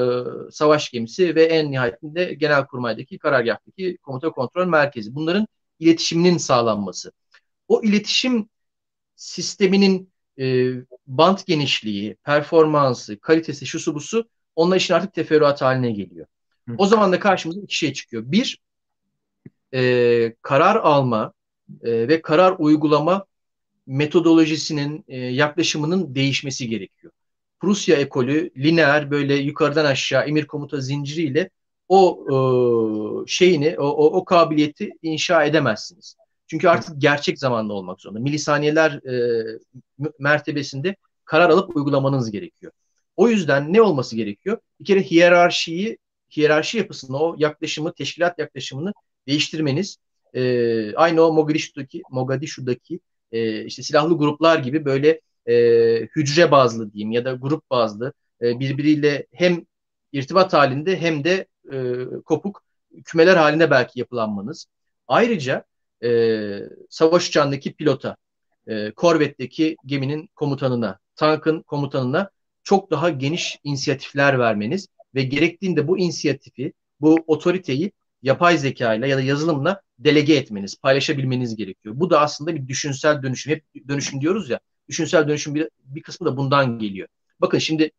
[0.51, 5.15] savaş gemisi ve en nihayetinde genelkurmaydaki karargahtaki komuta kontrol merkezi.
[5.15, 5.47] Bunların
[5.79, 7.11] iletişiminin sağlanması.
[7.67, 8.49] O iletişim
[9.15, 10.73] sisteminin e,
[11.07, 16.27] bant genişliği, performansı, kalitesi, şusu busu onlar için artık teferruat haline geliyor.
[16.69, 16.75] Hı.
[16.77, 18.23] O zaman da karşımıza iki şey çıkıyor.
[18.25, 18.59] Bir,
[19.73, 21.33] e, karar alma
[21.83, 23.25] e, ve karar uygulama
[23.87, 27.13] metodolojisinin, e, yaklaşımının değişmesi gerekiyor.
[27.61, 31.49] Prusya ekolü lineer böyle yukarıdan aşağı emir komuta zinciriyle
[31.89, 32.35] o e,
[33.27, 36.15] şeyini, o, o, o kabiliyeti inşa edemezsiniz.
[36.47, 38.19] Çünkü artık gerçek zamanlı olmak zorunda.
[38.19, 39.45] Milisaniyeler e,
[40.19, 40.95] mertebesinde
[41.25, 42.71] karar alıp uygulamanız gerekiyor.
[43.15, 44.57] O yüzden ne olması gerekiyor?
[44.79, 45.97] Bir kere hiyerarşiyi,
[46.37, 48.93] hiyerarşi yapısını, o yaklaşımı, teşkilat yaklaşımını
[49.27, 49.97] değiştirmeniz.
[50.33, 52.99] E, aynı o Mogadishu'daki, Mogadishu'daki
[53.31, 55.53] e, işte silahlı gruplar gibi böyle e,
[56.15, 59.65] hücre bazlı diyeyim ya da grup bazlı e, birbiriyle hem
[60.11, 62.63] irtibat halinde hem de e, kopuk
[63.05, 64.65] kümeler halinde belki yapılanmanız.
[65.07, 65.65] Ayrıca
[66.03, 68.15] e, savaş uçağındaki pilota,
[68.67, 72.29] e, korvetteki geminin komutanına, tankın komutanına
[72.63, 79.17] çok daha geniş inisiyatifler vermeniz ve gerektiğinde bu inisiyatifi, bu otoriteyi yapay zeka ile ya
[79.17, 81.95] da yazılımla delege etmeniz, paylaşabilmeniz gerekiyor.
[81.97, 83.53] Bu da aslında bir düşünsel dönüşüm.
[83.53, 84.59] Hep dönüşüm diyoruz ya.
[84.91, 87.07] Düşünsel dönüşüm bir, bir kısmı da bundan geliyor.
[87.41, 87.91] Bakın şimdi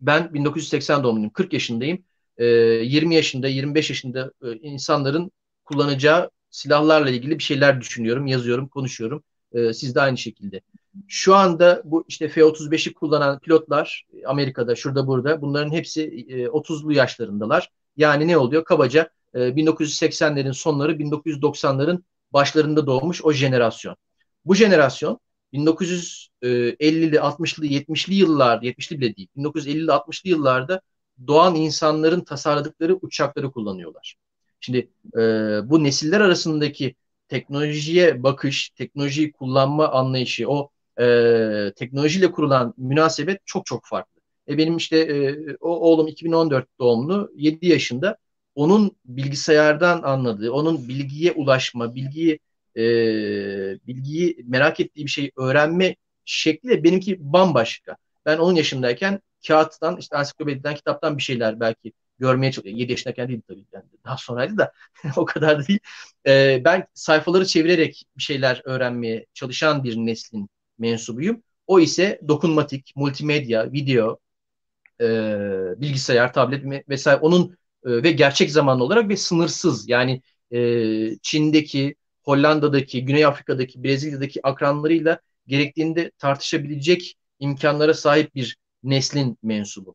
[0.00, 1.30] ben 1980 doğumluyum.
[1.30, 2.04] 40 yaşındayım.
[2.38, 5.30] E, 20 yaşında, 25 yaşında e, insanların
[5.64, 9.22] kullanacağı silahlarla ilgili bir şeyler düşünüyorum, yazıyorum, konuşuyorum.
[9.52, 10.60] E, siz de aynı şekilde.
[11.08, 17.70] Şu anda bu işte F-35'i kullanan pilotlar Amerika'da, şurada burada bunların hepsi e, 30'lu yaşlarındalar.
[17.96, 18.64] Yani ne oluyor?
[18.64, 22.02] Kabaca e, 1980'lerin sonları, 1990'ların
[22.32, 23.96] başlarında doğmuş o jenerasyon.
[24.44, 25.20] Bu jenerasyon
[25.52, 30.80] 1950'li, 60'lı, 70'li yıllar, 70'li bile değil, 1950'li, 60'lı yıllarda
[31.26, 34.16] doğan insanların tasarladıkları uçakları kullanıyorlar.
[34.60, 35.20] Şimdi e,
[35.70, 36.94] bu nesiller arasındaki
[37.28, 40.70] teknolojiye bakış, teknolojiyi kullanma anlayışı, o
[41.00, 44.20] e, teknolojiyle kurulan münasebet çok çok farklı.
[44.48, 48.16] E benim işte e, o oğlum 2014 doğumlu, 7 yaşında.
[48.54, 52.38] Onun bilgisayardan anladığı, onun bilgiye ulaşma, bilgiyi
[52.80, 57.96] e, bilgiyi merak ettiği bir şeyi öğrenme şekli de benimki bambaşka.
[58.26, 62.76] Ben 10 yaşındayken kağıttan, işte ansiklopediden, kitaptan bir şeyler belki görmeye çalışıyor.
[62.78, 63.64] 7 yaşındayken değil tabii.
[63.72, 64.72] Yani daha sonraydı da
[65.16, 65.80] o kadar da değil.
[66.26, 71.42] E, ben sayfaları çevirerek bir şeyler öğrenmeye çalışan bir neslin mensubuyum.
[71.66, 74.18] O ise dokunmatik, multimedya, video,
[75.00, 75.06] e,
[75.80, 80.22] bilgisayar, tablet vesaire onun e, ve gerçek zamanlı olarak ve sınırsız yani
[80.52, 80.58] e,
[81.22, 81.94] Çin'deki,
[82.30, 89.94] Hollanda'daki, Güney Afrika'daki, Brezilya'daki akranlarıyla gerektiğinde tartışabilecek imkanlara sahip bir neslin mensubu.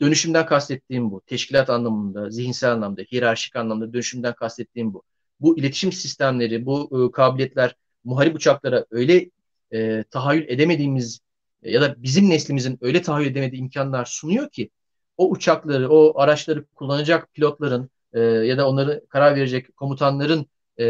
[0.00, 1.20] Dönüşümden kastettiğim bu.
[1.26, 5.02] Teşkilat anlamında, zihinsel anlamda, hiyerarşik anlamda dönüşümden kastettiğim bu.
[5.40, 9.30] Bu iletişim sistemleri, bu e, kabiliyetler muharip uçaklara öyle
[9.72, 11.20] e, tahayyül edemediğimiz
[11.62, 14.70] e, ya da bizim neslimizin öyle tahayyül edemediği imkanlar sunuyor ki
[15.16, 20.46] o uçakları, o araçları kullanacak pilotların e, ya da onları karar verecek komutanların
[20.80, 20.86] e,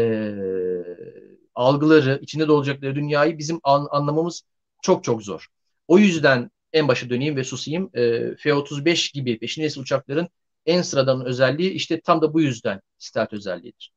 [1.55, 4.43] algıları, içinde de olacakları dünyayı bizim an, anlamamız
[4.81, 5.47] çok çok zor.
[5.87, 7.89] O yüzden en başa döneyim ve susayım.
[7.93, 8.01] E,
[8.35, 9.57] F-35 gibi 5.
[9.57, 10.27] nesil uçakların
[10.65, 13.93] en sıradan özelliği işte tam da bu yüzden stealth özelliğidir.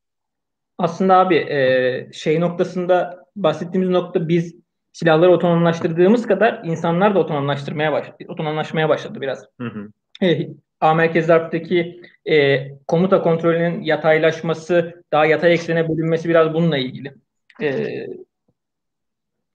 [0.79, 4.55] Aslında abi e, şey noktasında bahsettiğimiz nokta biz
[4.93, 9.45] silahları otonomlaştırdığımız kadar insanlar da otonomlaştırmaya baş, otonomlaşmaya başladı biraz.
[9.61, 9.89] Hı hı.
[10.27, 10.49] E,
[10.81, 12.01] A merkez harpteki
[12.31, 17.15] e, komuta kontrolünün yataylaşması, daha yatay eksene bölünmesi biraz bununla ilgili.
[17.63, 17.87] E,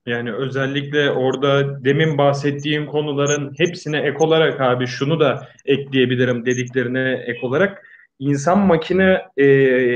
[0.06, 7.40] yani özellikle orada demin bahsettiğim konuların hepsine ek olarak abi şunu da ekleyebilirim dediklerine ek
[7.42, 7.88] olarak
[8.20, 9.46] insan makine e,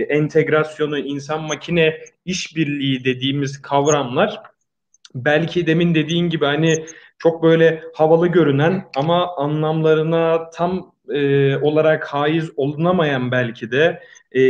[0.09, 4.41] entegrasyonu, insan makine işbirliği dediğimiz kavramlar
[5.15, 6.86] belki demin dediğin gibi hani
[7.20, 14.03] çok böyle havalı görünen ama anlamlarına tam e, olarak haiz olunamayan belki de
[14.36, 14.41] e,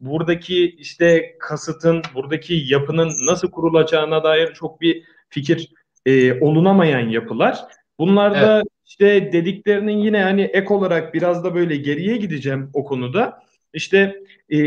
[0.00, 5.72] buradaki işte kasıtın, buradaki yapının nasıl kurulacağına dair çok bir fikir
[6.06, 7.58] e, olunamayan yapılar.
[7.98, 8.66] Bunlar da evet.
[8.86, 13.42] işte dediklerinin yine hani ek olarak biraz da böyle geriye gideceğim o konuda.
[13.72, 14.58] İşte e,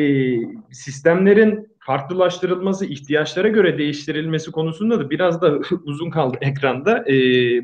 [0.71, 7.03] sistemlerin farklılaştırılması, ihtiyaçlara göre değiştirilmesi konusunda da biraz da uzun kaldı ekranda.
[7.07, 7.13] E,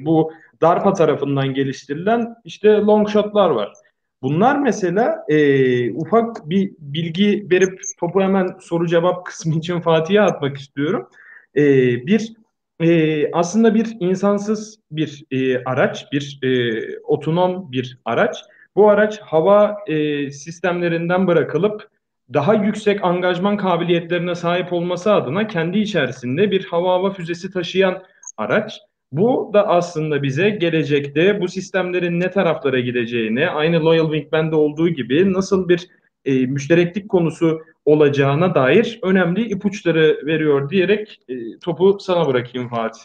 [0.06, 3.74] bu DARPA tarafından geliştirilen işte long shot'lar var.
[4.22, 10.58] Bunlar mesela e, ufak bir bilgi verip topu hemen soru cevap kısmı için Fatih'e atmak
[10.58, 11.10] istiyorum.
[11.56, 11.64] E,
[12.08, 12.34] bir
[12.80, 18.38] e, aslında bir insansız bir e, araç, bir e, otonom bir araç.
[18.76, 21.90] Bu araç hava e, sistemlerinden bırakılıp
[22.34, 28.04] daha yüksek angajman kabiliyetlerine sahip olması adına kendi içerisinde bir hava hava füzesi taşıyan
[28.38, 28.80] araç.
[29.12, 35.34] Bu da aslında bize gelecekte bu sistemlerin ne taraflara gideceğini, aynı Loyal Wingman'de olduğu gibi
[35.34, 35.88] nasıl bir
[36.26, 43.02] e, müştereklik konusu olacağına dair önemli ipuçları veriyor diyerek e, topu sana bırakayım Fatih.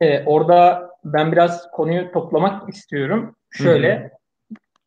[0.00, 3.36] E, orada ben biraz konuyu toplamak istiyorum.
[3.50, 4.19] Şöyle.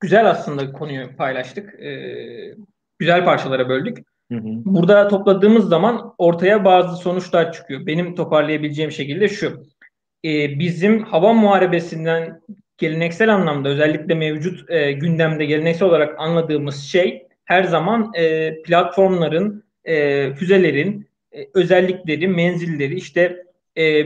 [0.04, 1.80] Güzel aslında konuyu paylaştık.
[1.80, 1.92] E,
[3.00, 3.98] güzel parçalara böldük.
[4.32, 4.42] Hı hı.
[4.46, 7.86] Burada topladığımız zaman ortaya bazı sonuçlar çıkıyor.
[7.86, 9.64] Benim toparlayabileceğim şekilde şu.
[10.26, 12.42] Ee, bizim hava muharebesinden
[12.78, 20.34] geleneksel anlamda özellikle mevcut e, gündemde geleneksel olarak anladığımız şey her zaman e, platformların, e,
[20.34, 23.44] füzelerin e, özellikleri, menzilleri, işte
[23.78, 24.06] e,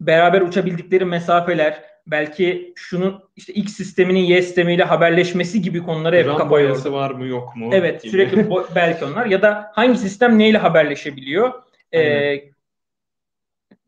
[0.00, 6.60] beraber uçabildikleri mesafeler, belki şunun işte X sisteminin Y sistemiyle haberleşmesi gibi konulara hep kafa
[6.60, 6.92] yordu.
[6.92, 7.70] var mı yok mu?
[7.72, 8.10] Evet gibi.
[8.10, 11.52] sürekli belki onlar ya da hangi sistem neyle haberleşebiliyor?
[11.94, 12.40] Ee,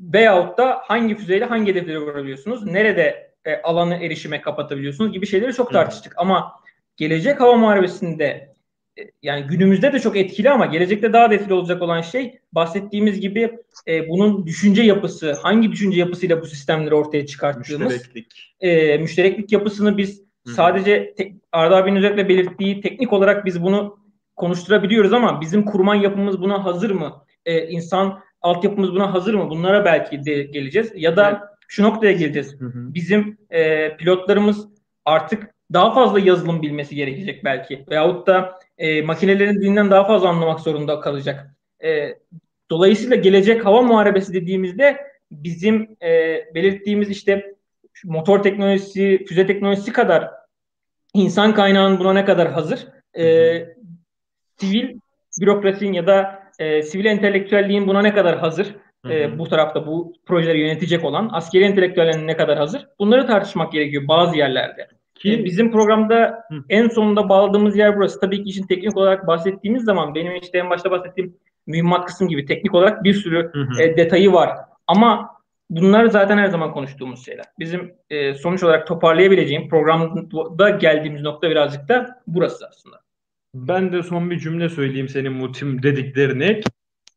[0.00, 2.66] veyahut da hangi füzeyle hangi hedefleri vurabiliyorsunuz?
[2.66, 6.12] Nerede e, alanı erişime kapatabiliyorsunuz gibi şeyleri çok tartıştık.
[6.12, 6.20] Hı.
[6.20, 6.52] Ama
[6.96, 8.55] gelecek hava muharebesinde
[9.22, 13.58] yani günümüzde de çok etkili ama gelecekte daha da etkili olacak olan şey bahsettiğimiz gibi
[13.88, 19.96] e, bunun düşünce yapısı, hangi düşünce yapısıyla bu sistemleri ortaya çıkarttığımız müştereklik, e, müştereklik yapısını
[19.96, 20.50] biz Hı.
[20.50, 23.98] sadece te, Arda abinin özellikle belirttiği teknik olarak biz bunu
[24.36, 27.24] konuşturabiliyoruz ama bizim kurman yapımız buna hazır mı?
[27.44, 29.50] E, insan altyapımız buna hazır mı?
[29.50, 30.92] Bunlara belki de geleceğiz.
[30.94, 31.40] Ya da evet.
[31.68, 32.60] şu noktaya geleceğiz.
[32.60, 32.94] Hı hı.
[32.94, 34.68] Bizim e, pilotlarımız
[35.04, 37.84] artık daha fazla yazılım bilmesi gerekecek belki.
[37.90, 41.54] Veyahut da e, makinelerin dilinden daha fazla anlamak zorunda kalacak.
[41.84, 42.18] E,
[42.70, 44.96] dolayısıyla gelecek hava muharebesi dediğimizde
[45.30, 47.54] bizim e, belirttiğimiz işte
[48.04, 50.30] motor teknolojisi, füze teknolojisi kadar
[51.14, 52.86] insan kaynağının buna ne kadar hazır?
[53.18, 53.24] E,
[54.56, 54.98] sivil
[55.40, 58.76] bürokrasinin ya da e, sivil entelektüelliğin buna ne kadar hazır?
[59.10, 62.88] E, bu tarafta bu projeleri yönetecek olan askeri entelektüellerin ne kadar hazır?
[62.98, 64.88] Bunları tartışmak gerekiyor bazı yerlerde.
[65.18, 66.54] Ki e, bizim programda Hı.
[66.68, 68.20] en sonunda bağladığımız yer burası.
[68.20, 71.36] Tabii ki işin teknik olarak bahsettiğimiz zaman benim işte en başta bahsettiğim
[71.66, 74.50] mühimmat kısım gibi teknik olarak bir sürü E, detayı var.
[74.86, 75.36] Ama
[75.70, 77.44] bunlar zaten her zaman konuştuğumuz şeyler.
[77.58, 83.00] Bizim e, sonuç olarak toparlayabileceğim programda geldiğimiz nokta birazcık da burası aslında.
[83.54, 86.60] Ben de son bir cümle söyleyeyim senin mutim dediklerini.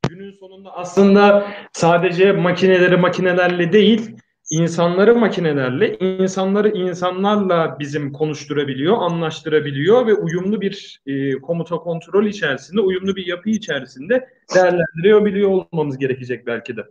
[0.10, 4.16] Günün sonunda aslında sadece makineleri makinelerle değil,
[4.50, 13.16] insanları makinelerle, insanları insanlarla bizim konuşturabiliyor, anlaştırabiliyor ve uyumlu bir e, komuta kontrol içerisinde, uyumlu
[13.16, 16.82] bir yapı içerisinde değerlendirebiliyor olmamız gerekecek belki de.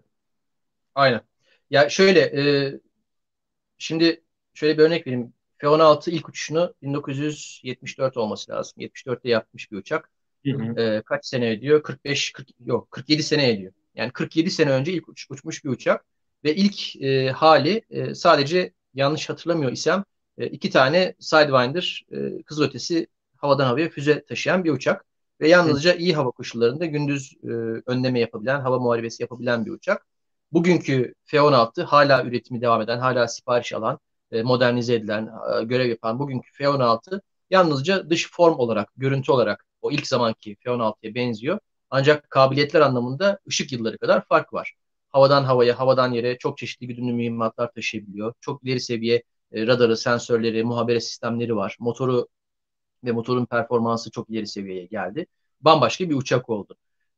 [0.95, 1.21] Aynen.
[1.71, 2.73] Ya şöyle, e,
[3.79, 4.23] şimdi
[4.55, 5.33] şöyle bir örnek vereyim.
[5.59, 8.75] F-16 ilk uçuşunu 1974 olması lazım.
[8.81, 10.11] 74'te yapmış bir uçak.
[10.45, 10.81] Hı hı.
[10.81, 11.83] E, kaç sene ediyor?
[11.83, 13.73] 45, 40, yok 47 sene ediyor.
[13.95, 16.05] Yani 47 sene önce ilk uç, uçmuş bir uçak
[16.45, 20.05] ve ilk e, hali e, sadece yanlış hatırlamıyor isem
[20.39, 25.05] e, iki tane Sidewinder e, kızılötesi havadan havaya füze taşıyan bir uçak
[25.41, 27.49] ve yalnızca iyi hava koşullarında gündüz e,
[27.87, 30.07] önleme yapabilen, hava muharebesi yapabilen bir uçak.
[30.53, 33.99] Bugünkü F-16 hala üretimi devam eden, hala sipariş alan,
[34.33, 35.31] e, modernize edilen,
[35.61, 37.21] e, görev yapan bugünkü F-16
[37.51, 41.59] yalnızca dış form olarak, görüntü olarak o ilk zamanki F-16'ya benziyor.
[41.91, 44.75] Ancak kabiliyetler anlamında ışık yılları kadar fark var
[45.09, 48.35] havadan havaya, havadan yere çok çeşitli güdümlü mühimmatlar taşıyabiliyor.
[48.41, 51.77] Çok ileri seviye e, radarı, sensörleri, muhabere sistemleri var.
[51.81, 52.29] Motoru
[53.05, 55.27] ve motorun performansı çok ileri seviyeye geldi.
[55.61, 56.77] Bambaşka bir uçak oldu.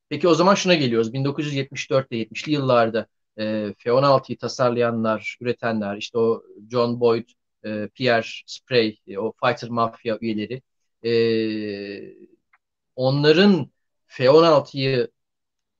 [0.09, 1.15] Peki o zaman şuna geliyoruz.
[1.15, 3.07] 1974'te 70'li yıllarda
[3.39, 7.29] e, F-16'yı tasarlayanlar, üretenler, işte o John Boyd,
[7.65, 10.63] e, Pierre Spray, e, o Fighter Mafia üyeleri
[11.05, 11.13] e,
[12.97, 13.71] onların
[14.07, 15.11] F-16'yı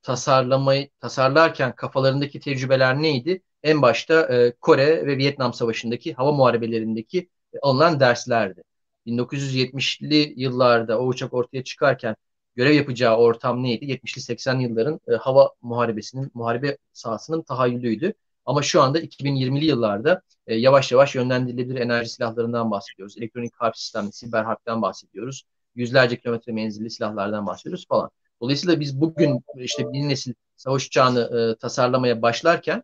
[0.03, 3.43] tasarlamayı tasarlarken kafalarındaki tecrübeler neydi?
[3.63, 8.63] En başta e, Kore ve Vietnam Savaşı'ndaki hava muharebelerindeki e, alınan derslerdi.
[9.07, 12.17] 1970'li yıllarda o uçak ortaya çıkarken
[12.57, 13.85] görev yapacağı ortam neydi?
[13.85, 18.15] 70'li 80'li yılların e, hava muharebesinin, muharebe sahasının tahayyülüydü.
[18.45, 23.19] Ama şu anda 2020'li yıllarda e, yavaş yavaş yönlendirilebilir enerji silahlarından bahsediyoruz.
[23.19, 25.43] Elektronik harp sistemi, siber harpten bahsediyoruz.
[25.75, 28.11] Yüzlerce kilometre menzilli silahlardan bahsediyoruz falan.
[28.41, 32.83] Dolayısıyla biz bugün işte bir nesil savaş uçağını e, tasarlamaya başlarken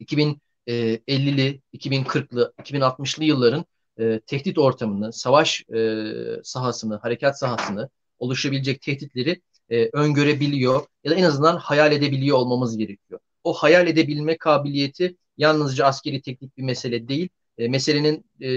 [0.00, 3.64] 2050'li, 2040'lı, 2060'lı yılların
[3.98, 6.02] e, tehdit ortamını, savaş e,
[6.42, 7.88] sahasını, harekat sahasını,
[8.18, 13.20] oluşabilecek tehditleri e, öngörebiliyor ya da en azından hayal edebiliyor olmamız gerekiyor.
[13.44, 18.48] O hayal edebilme kabiliyeti yalnızca askeri teknik bir mesele değil, e, meselenin e,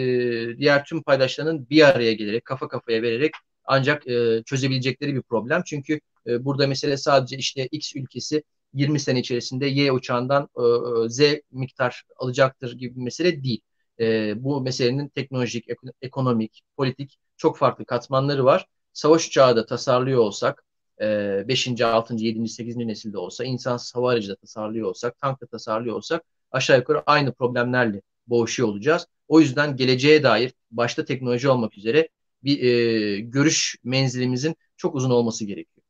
[0.58, 3.32] diğer tüm paydaşlarının bir araya gelerek, kafa kafaya vererek
[3.68, 5.62] ancak e, çözebilecekleri bir problem.
[5.66, 8.44] Çünkü e, burada mesele sadece işte X ülkesi
[8.74, 13.62] 20 sene içerisinde Y uçağından e, e, Z miktar alacaktır gibi bir mesele değil.
[14.00, 18.66] E, bu meselenin teknolojik, ek- ekonomik, politik çok farklı katmanları var.
[18.94, 20.64] Savaş uçağı da tasarlıyor olsak,
[21.00, 21.86] 5.
[21.86, 22.26] 6.
[22.26, 22.50] 7.
[22.50, 22.88] 8.
[22.88, 27.34] nesilde olsa, insansız hava aracı da tasarlıyor olsak, tank da tasarlıyor olsak aşağı yukarı aynı
[27.34, 29.08] problemlerle boğuşuyor olacağız.
[29.28, 32.10] O yüzden geleceğe dair başta teknoloji olmak üzere
[32.48, 35.84] bir e, görüş menzilimizin çok uzun olması gerekiyor.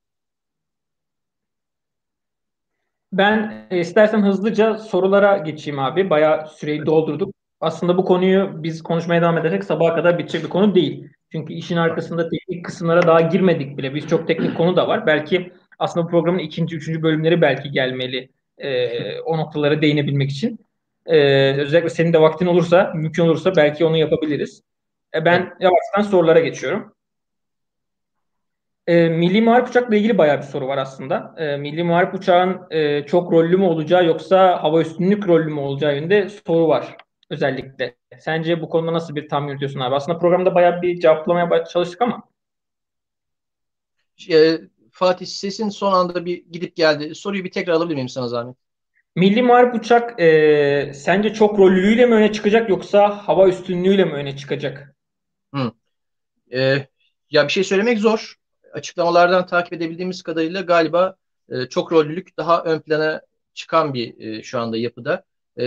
[3.11, 6.09] Ben e, istersen hızlıca sorulara geçeyim abi.
[6.09, 7.35] Bayağı süreyi doldurduk.
[7.59, 11.09] Aslında bu konuyu biz konuşmaya devam edersek sabaha kadar bitecek bir konu değil.
[11.31, 13.95] Çünkü işin arkasında teknik kısımlara daha girmedik bile.
[13.95, 15.07] Biz çok teknik konu da var.
[15.07, 20.59] Belki aslında bu programın ikinci, üçüncü bölümleri belki gelmeli e, o noktalara değinebilmek için.
[21.05, 21.17] E,
[21.53, 24.61] özellikle senin de vaktin olursa, mümkün olursa belki onu yapabiliriz.
[25.15, 26.93] E, ben yavaştan sorulara geçiyorum.
[28.87, 31.35] E, Milli Muharip Uçak'la ilgili bayağı bir soru var aslında.
[31.37, 35.95] E, Milli Muharip Uçağın e, çok rollü mü olacağı yoksa hava üstünlük rollü mü olacağı
[35.95, 36.97] yönünde soru var
[37.29, 37.95] özellikle.
[38.19, 39.95] Sence bu konuda nasıl bir tam yürütüyorsun abi?
[39.95, 42.23] Aslında programda bayağı bir cevaplamaya çalıştık ama.
[44.31, 44.57] E,
[44.91, 47.15] Fatih sesin son anda bir gidip geldi.
[47.15, 48.55] Soruyu bir tekrar alabilir miyim sana zahmet?
[49.15, 54.37] Milli Muharip Uçak e, sence çok rollüyle mi öne çıkacak yoksa hava üstünlüğüyle mi öne
[54.37, 54.96] çıkacak?
[56.53, 56.87] E,
[57.31, 58.35] ya bir şey söylemek zor.
[58.73, 61.15] Açıklamalardan takip edebildiğimiz kadarıyla galiba
[61.49, 63.21] e, çok rollülük daha ön plana
[63.53, 65.23] çıkan bir e, şu anda yapıda.
[65.57, 65.63] E,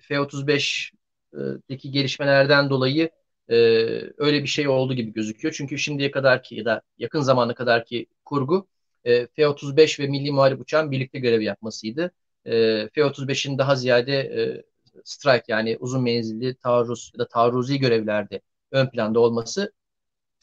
[0.00, 3.10] F-35'deki gelişmelerden dolayı
[3.48, 3.56] e,
[4.18, 5.54] öyle bir şey oldu gibi gözüküyor.
[5.54, 8.68] Çünkü şimdiye kadar ki ya da yakın zamana kadar ki kurgu
[9.04, 12.12] e, F-35 ve Milli Muharip Uçağın birlikte görev yapmasıydı.
[12.44, 12.52] E,
[12.88, 14.62] F-35'in daha ziyade e,
[15.04, 18.40] strike yani uzun menzilli taarruz ya da taarruzi görevlerde
[18.70, 19.72] ön planda olması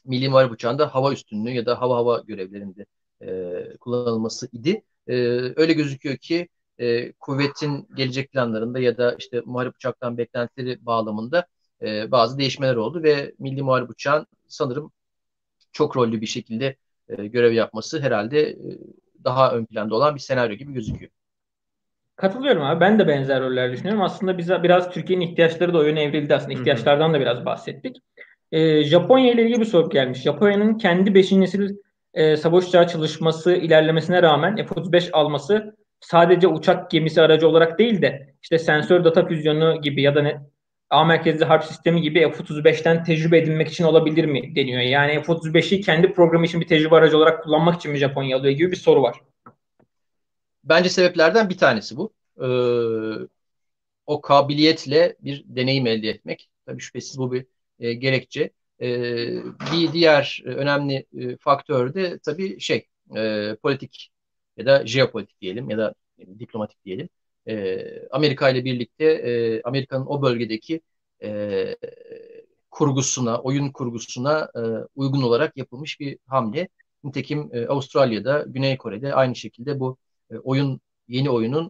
[0.07, 2.85] Milli Muharip Uçağı'nda hava üstünlüğü ya da hava hava görevlerinde
[3.21, 4.83] e, kullanılması idi.
[5.07, 5.13] E,
[5.55, 6.47] öyle gözüküyor ki
[6.79, 11.47] e, kuvvetin gelecek planlarında ya da işte muharip uçaktan beklentileri bağlamında
[11.81, 14.91] e, bazı değişmeler oldu ve Milli Muharip Uçağın sanırım
[15.71, 16.75] çok rollü bir şekilde
[17.09, 18.57] e, görev yapması herhalde e,
[19.23, 21.11] daha ön planda olan bir senaryo gibi gözüküyor.
[22.15, 22.79] Katılıyorum abi.
[22.79, 24.01] Ben de benzer roller düşünüyorum.
[24.01, 26.53] Aslında bize biraz Türkiye'nin ihtiyaçları da o yöne evrildi aslında.
[26.53, 27.97] İhtiyaçlardan da biraz bahsettik.
[28.51, 30.21] Ee, Japonya ile ilgili bir soru gelmiş.
[30.21, 31.31] Japonya'nın kendi 5.
[31.31, 31.75] nesil
[32.13, 38.35] e, savaş uçağı çalışması ilerlemesine rağmen F-35 alması sadece uçak gemisi aracı olarak değil de
[38.41, 40.41] işte sensör data füzyonu gibi ya da ne,
[40.89, 44.81] A merkezli harp sistemi gibi F-35'ten tecrübe edinmek için olabilir mi deniyor.
[44.81, 48.71] Yani F-35'i kendi programı için bir tecrübe aracı olarak kullanmak için mi Japonya alıyor gibi
[48.71, 49.21] bir soru var.
[50.63, 52.13] Bence sebeplerden bir tanesi bu.
[52.41, 52.47] Ee,
[54.05, 56.49] o kabiliyetle bir deneyim elde etmek.
[56.65, 57.45] Tabii şüphesiz bu bir
[57.79, 58.51] e, gerekçe.
[58.81, 58.87] E,
[59.73, 64.09] bir diğer önemli e, faktör de tabii şey e, politik
[64.57, 65.93] ya da jeopolitik diyelim ya da
[66.39, 67.09] diplomatik diyelim.
[67.47, 70.81] E, Amerika ile birlikte e, Amerika'nın o bölgedeki
[71.23, 71.75] e,
[72.71, 74.59] kurgusuna, oyun kurgusuna e,
[74.95, 76.67] uygun olarak yapılmış bir hamle.
[77.03, 79.97] Nitekim e, Avustralya'da, Güney Kore'de aynı şekilde bu
[80.31, 81.65] e, oyun yeni oyunun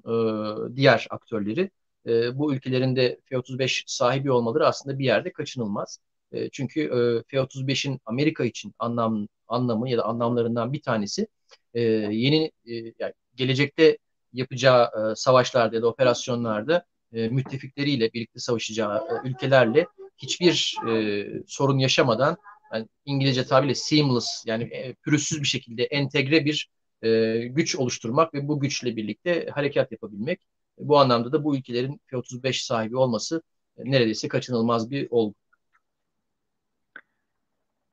[0.71, 1.71] e, diğer aktörleri
[2.07, 5.99] e, bu ülkelerin de F-35 sahibi olmaları aslında bir yerde kaçınılmaz.
[6.31, 11.27] E, çünkü e, F-35'in Amerika için anlam anlamı ya da anlamlarından bir tanesi
[11.73, 13.97] e, yeni e, yani gelecekte
[14.33, 21.77] yapacağı e, savaşlarda ya da operasyonlarda e, müttefikleriyle birlikte savaşacağı e, ülkelerle hiçbir e, sorun
[21.77, 22.37] yaşamadan
[22.73, 26.69] yani İngilizce tabirle seamless yani e, pürüzsüz bir şekilde entegre bir
[27.01, 30.39] e, güç oluşturmak ve bu güçle birlikte harekat yapabilmek.
[30.77, 33.41] Bu anlamda da bu ülkelerin F-35 sahibi olması
[33.77, 35.35] e, neredeyse kaçınılmaz bir olgu.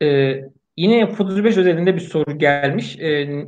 [0.02, 0.44] Ee,
[0.76, 2.98] yine F-35 özelinde bir soru gelmiş.
[2.98, 3.46] Ee,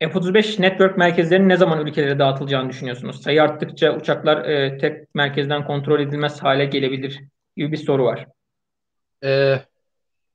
[0.00, 3.22] F-35 network merkezlerinin ne zaman ülkelere dağıtılacağını düşünüyorsunuz?
[3.22, 7.20] Sayı arttıkça uçaklar e, tek merkezden kontrol edilmez hale gelebilir
[7.56, 8.26] gibi bir soru var.
[9.24, 9.60] Ee,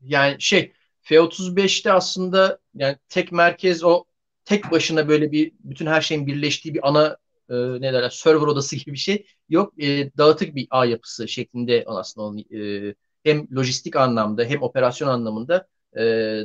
[0.01, 4.05] yani şey F-35'te aslında yani tek merkez o
[4.45, 7.17] tek başına böyle bir bütün her şeyin birleştiği bir ana
[7.53, 9.83] e, ne derler server odası gibi bir şey yok.
[9.83, 15.67] E, dağıtık bir ağ yapısı şeklinde aslında onun, e, hem lojistik anlamda hem operasyon anlamında
[15.97, 16.01] e,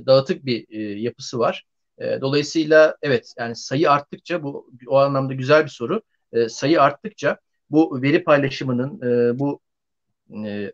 [0.07, 1.67] dağıtık bir e, yapısı var.
[1.99, 6.03] E, dolayısıyla evet yani sayı arttıkça bu o anlamda güzel bir soru.
[6.33, 7.39] E, sayı arttıkça
[7.71, 9.61] bu veri paylaşımının e, bu
[10.45, 10.73] e,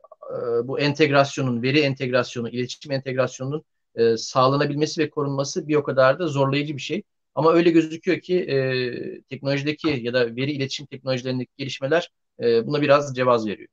[0.65, 6.77] bu entegrasyonun, veri entegrasyonu, iletişim entegrasyonunun e, sağlanabilmesi ve korunması bir o kadar da zorlayıcı
[6.77, 7.03] bir şey.
[7.35, 12.11] Ama öyle gözüküyor ki e, teknolojideki ya da veri iletişim teknolojilerindeki gelişmeler
[12.43, 13.69] e, buna biraz cevaz veriyor.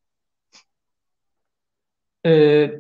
[2.26, 2.72] Ee,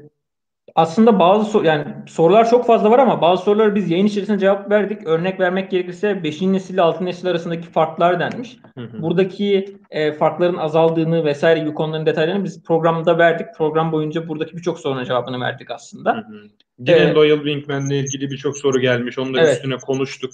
[0.75, 4.71] aslında bazı sor yani sorular çok fazla var ama bazı soruları biz yayın içerisinde cevap
[4.71, 5.07] verdik.
[5.07, 6.41] Örnek vermek gerekirse 5.
[6.41, 7.05] nesil ile 6.
[7.05, 8.57] nesil arasındaki farklar denmiş.
[8.77, 9.01] Hı hı.
[9.01, 13.47] Buradaki e, farkların azaldığını vesaire gibi konuların detaylarını biz programda verdik.
[13.57, 16.13] Program boyunca buradaki birçok sorunun cevabını verdik aslında.
[16.13, 16.47] Hı hı.
[16.79, 19.19] Yine ee, Loyal Wingman'le ilgili birçok soru gelmiş.
[19.19, 19.55] Onu da evet.
[19.55, 20.31] üstüne konuştuk.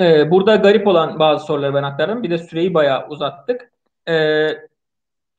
[0.00, 2.22] Ee, burada garip olan bazı soruları ben aktardım.
[2.22, 3.72] Bir de süreyi bayağı uzattık.
[4.08, 4.48] Ee,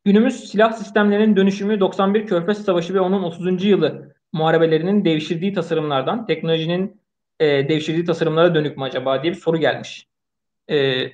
[0.06, 3.64] günümüz silah sistemlerinin dönüşümü 91 Körfez Savaşı ve onun 30.
[3.64, 7.02] yılı muharebelerinin devşirdiği tasarımlardan teknolojinin
[7.40, 10.08] e, devşirdiği tasarımlara dönük mü acaba diye bir soru gelmiş.
[10.70, 11.06] E,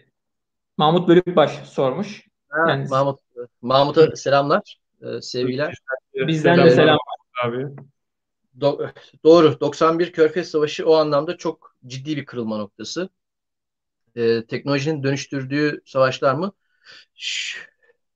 [0.77, 2.27] Mahmut Bölükbaş sormuş.
[2.49, 3.19] Ha, yani, Mahmut
[3.61, 4.77] Mahmut'a selamlar.
[5.01, 5.75] Ee, sevgiler.
[6.13, 6.99] Bizden de selamlar.
[7.45, 7.67] Abi.
[8.59, 8.91] Do-
[9.23, 9.59] doğru.
[9.59, 13.09] 91 Körfez Savaşı o anlamda çok ciddi bir kırılma noktası.
[14.15, 16.51] Ee, teknolojinin dönüştürdüğü savaşlar mı?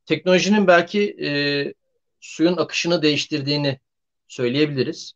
[0.05, 1.29] Teknolojinin belki e,
[2.19, 3.79] suyun akışını değiştirdiğini
[4.27, 5.13] söyleyebiliriz.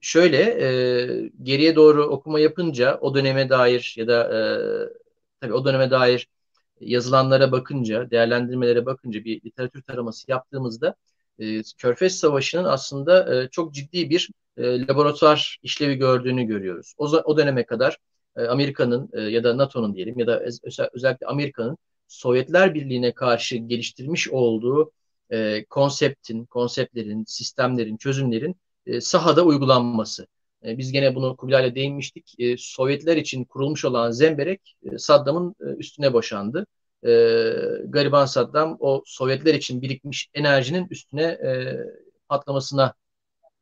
[0.00, 4.38] Şöyle e, geriye doğru okuma yapınca o döneme dair ya da e,
[5.40, 6.28] tabii o döneme dair
[6.80, 10.94] yazılanlara bakınca, değerlendirmelere bakınca bir literatür taraması yaptığımızda
[11.38, 16.94] e, Körfez Savaşı'nın aslında e, çok ciddi bir e, laboratuvar işlevi gördüğünü görüyoruz.
[16.98, 17.98] O, o döneme kadar e,
[18.42, 21.78] Amerika'nın e, ya da NATO'nun diyelim ya da özel, özellikle Amerika'nın
[22.08, 24.92] Sovyetler Birliği'ne karşı geliştirmiş olduğu
[25.30, 28.56] e, konseptin, konseptlerin, sistemlerin, çözümlerin
[28.86, 30.26] e, sahada uygulanması.
[30.64, 32.34] E, biz gene bunu Kubilay'la değinmiştik.
[32.38, 36.66] E, Sovyetler için kurulmuş olan Zemberek e, Saddam'ın e, üstüne boşandı.
[37.06, 37.08] E,
[37.88, 41.78] gariban Saddam o Sovyetler için birikmiş enerjinin üstüne e,
[42.28, 42.94] patlamasına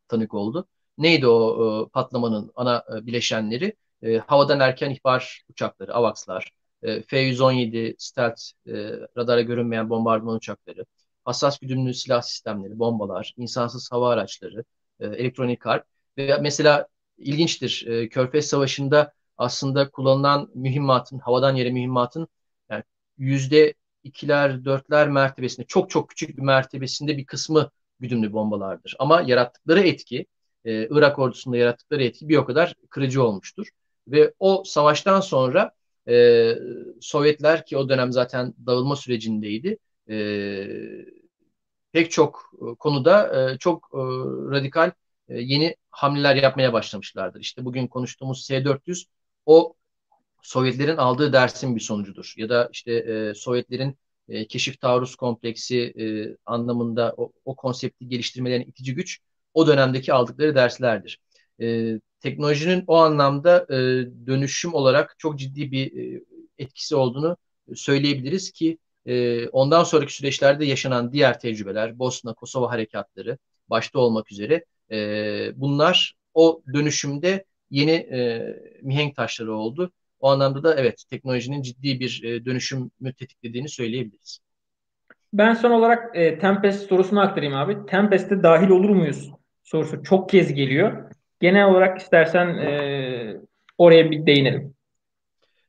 [0.08, 0.66] tanık oldu.
[0.98, 3.76] Neydi o e, patlamanın ana e, bileşenleri?
[4.02, 6.50] E, havadan erken ihbar uçakları, AVAX'lar,
[6.82, 8.72] e, F-117 stealth, e,
[9.16, 10.84] radara görünmeyen bombardıman uçakları,
[11.24, 14.64] hassas güdümlü silah sistemleri, bombalar, insansız hava araçları,
[15.00, 15.86] e, elektronik harp
[16.18, 16.86] ve mesela
[17.18, 22.28] ilginçtir e, Körfez Savaşı'nda aslında kullanılan mühimmatın, havadan yere mühimmatın
[22.70, 22.82] yani
[23.18, 23.74] yüzde
[24.04, 27.70] ikiler, dörtler mertebesinde çok çok küçük bir mertebesinde bir kısmı
[28.00, 28.96] güdümlü bombalardır.
[28.98, 30.26] Ama yarattıkları etki,
[30.64, 33.68] e, Irak ordusunda yarattıkları etki bir o kadar kırıcı olmuştur.
[34.12, 35.72] Ve o savaştan sonra
[36.08, 36.54] e,
[37.00, 39.78] Sovyetler ki o dönem zaten dağılma sürecindeydi,
[40.10, 40.14] e,
[41.92, 43.98] pek çok e, konuda e, çok e,
[44.50, 44.90] radikal
[45.28, 47.40] e, yeni hamleler yapmaya başlamışlardır.
[47.40, 49.04] İşte bugün konuştuğumuz S-400
[49.46, 49.74] o
[50.42, 52.34] Sovyetlerin aldığı dersin bir sonucudur.
[52.36, 53.98] Ya da işte e, Sovyetlerin
[54.28, 59.20] e, keşif taarruz kompleksi e, anlamında o, o konsepti geliştirmelerinin itici güç
[59.54, 61.20] o dönemdeki aldıkları derslerdir.
[61.60, 63.76] E, teknolojinin o anlamda e,
[64.26, 66.22] dönüşüm olarak çok ciddi bir e,
[66.58, 67.36] etkisi olduğunu
[67.74, 73.38] söyleyebiliriz ki e, ondan sonraki süreçlerde yaşanan diğer tecrübeler, Bosna, Kosova harekatları
[73.70, 74.96] başta olmak üzere e,
[75.56, 78.42] bunlar o dönüşümde yeni e,
[78.82, 79.92] mihenk taşları oldu.
[80.20, 84.38] O anlamda da evet teknolojinin ciddi bir e, dönüşüm tetiklediğini söyleyebiliriz.
[85.32, 87.86] Ben son olarak e, Tempest sorusunu aktarayım abi.
[87.86, 89.30] Tempest'e dahil olur muyuz
[89.62, 91.11] sorusu çok kez geliyor.
[91.42, 93.36] Genel olarak istersen e,
[93.78, 94.74] oraya bir değinelim.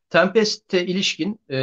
[0.09, 1.57] Tempest'e ilişkin e,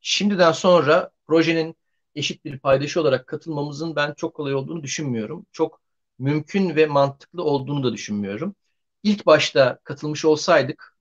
[0.00, 1.76] şimdiden sonra projenin
[2.14, 5.46] eşit bir paydaşı olarak katılmamızın ben çok kolay olduğunu düşünmüyorum.
[5.52, 5.80] Çok
[6.18, 8.54] mümkün ve mantıklı olduğunu da düşünmüyorum.
[9.02, 10.96] İlk başta katılmış olsaydık,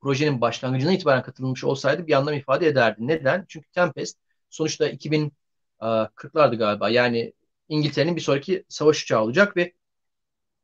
[0.00, 3.06] projenin başlangıcına itibaren katılmış olsaydı bir anlam ifade ederdi.
[3.06, 3.44] Neden?
[3.48, 4.18] Çünkü Tempest
[4.50, 6.90] sonuçta 2040'lardı galiba.
[6.90, 7.32] Yani
[7.68, 9.72] İngiltere'nin bir sonraki savaş uçağı olacak ve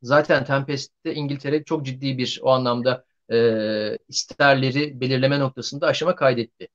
[0.03, 6.69] zaten Tempest'te İngiltere çok ciddi bir o anlamda e, isterleri belirleme noktasında aşama kaydetti.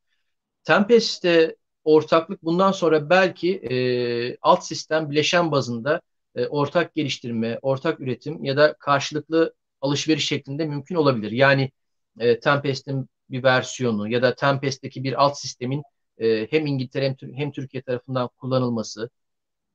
[0.63, 6.01] Tempest'te ortaklık bundan sonra belki e, alt sistem bileşen bazında
[6.35, 11.31] e, ortak geliştirme, ortak üretim ya da karşılıklı alışveriş şeklinde mümkün olabilir.
[11.31, 11.71] Yani
[12.19, 15.83] e, Tempest'in bir versiyonu ya da Tempest'teki bir alt sistemin
[16.17, 19.09] e, hem İngiltere hem, hem Türkiye tarafından kullanılması,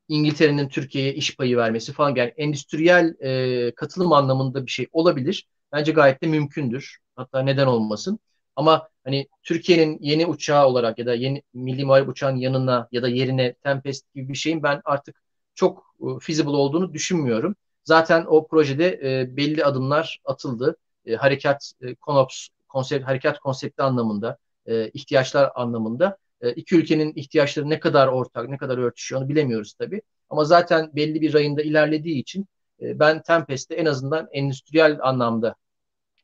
[0.08, 5.48] İngiltere'nin Türkiye'ye iş payı vermesi falan yani endüstriyel e, katılım anlamında bir şey olabilir.
[5.72, 6.98] Bence gayet de mümkündür.
[7.16, 8.18] Hatta neden olmasın.
[8.56, 13.08] Ama hani Türkiye'nin yeni uçağı olarak ya da yeni milli muharip uçağın yanına ya da
[13.08, 15.22] yerine Tempest gibi bir şeyin ben artık
[15.54, 17.56] çok e, feasible olduğunu düşünmüyorum.
[17.84, 20.76] Zaten o projede e, belli adımlar atıldı.
[21.06, 27.70] E, harekat e, konops konsept harekat konsepti anlamında, e, ihtiyaçlar anlamında e, iki ülkenin ihtiyaçları
[27.70, 30.02] ne kadar ortak, ne kadar örtüşüyor onu bilemiyoruz tabii.
[30.30, 32.46] Ama zaten belli bir rayında ilerlediği için
[32.82, 35.54] e, ben Tempest'te en azından endüstriyel anlamda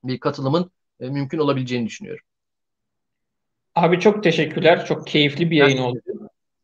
[0.05, 0.71] bir katılımın
[1.01, 2.25] e, mümkün olabileceğini düşünüyorum.
[3.75, 4.87] Abi çok teşekkürler.
[4.87, 6.01] Çok keyifli bir yayın oldu.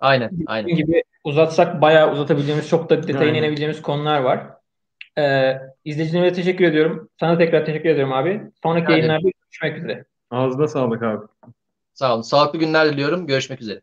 [0.01, 0.69] Aynen, aynen.
[0.69, 4.47] Dediğim gibi uzatsak bayağı uzatabileceğimiz, çok da detayına inebileceğimiz konular var.
[5.19, 7.09] Ee, izleyicilerime teşekkür ediyorum.
[7.21, 8.43] Sana tekrar teşekkür ediyorum abi.
[8.63, 10.05] Sonraki yani, yayınlarda görüşmek üzere.
[10.31, 11.27] Ağzına sağlık abi.
[11.95, 12.23] Sağ olun.
[12.23, 13.27] Sağlıklı günler diliyorum.
[13.27, 13.83] Görüşmek üzere.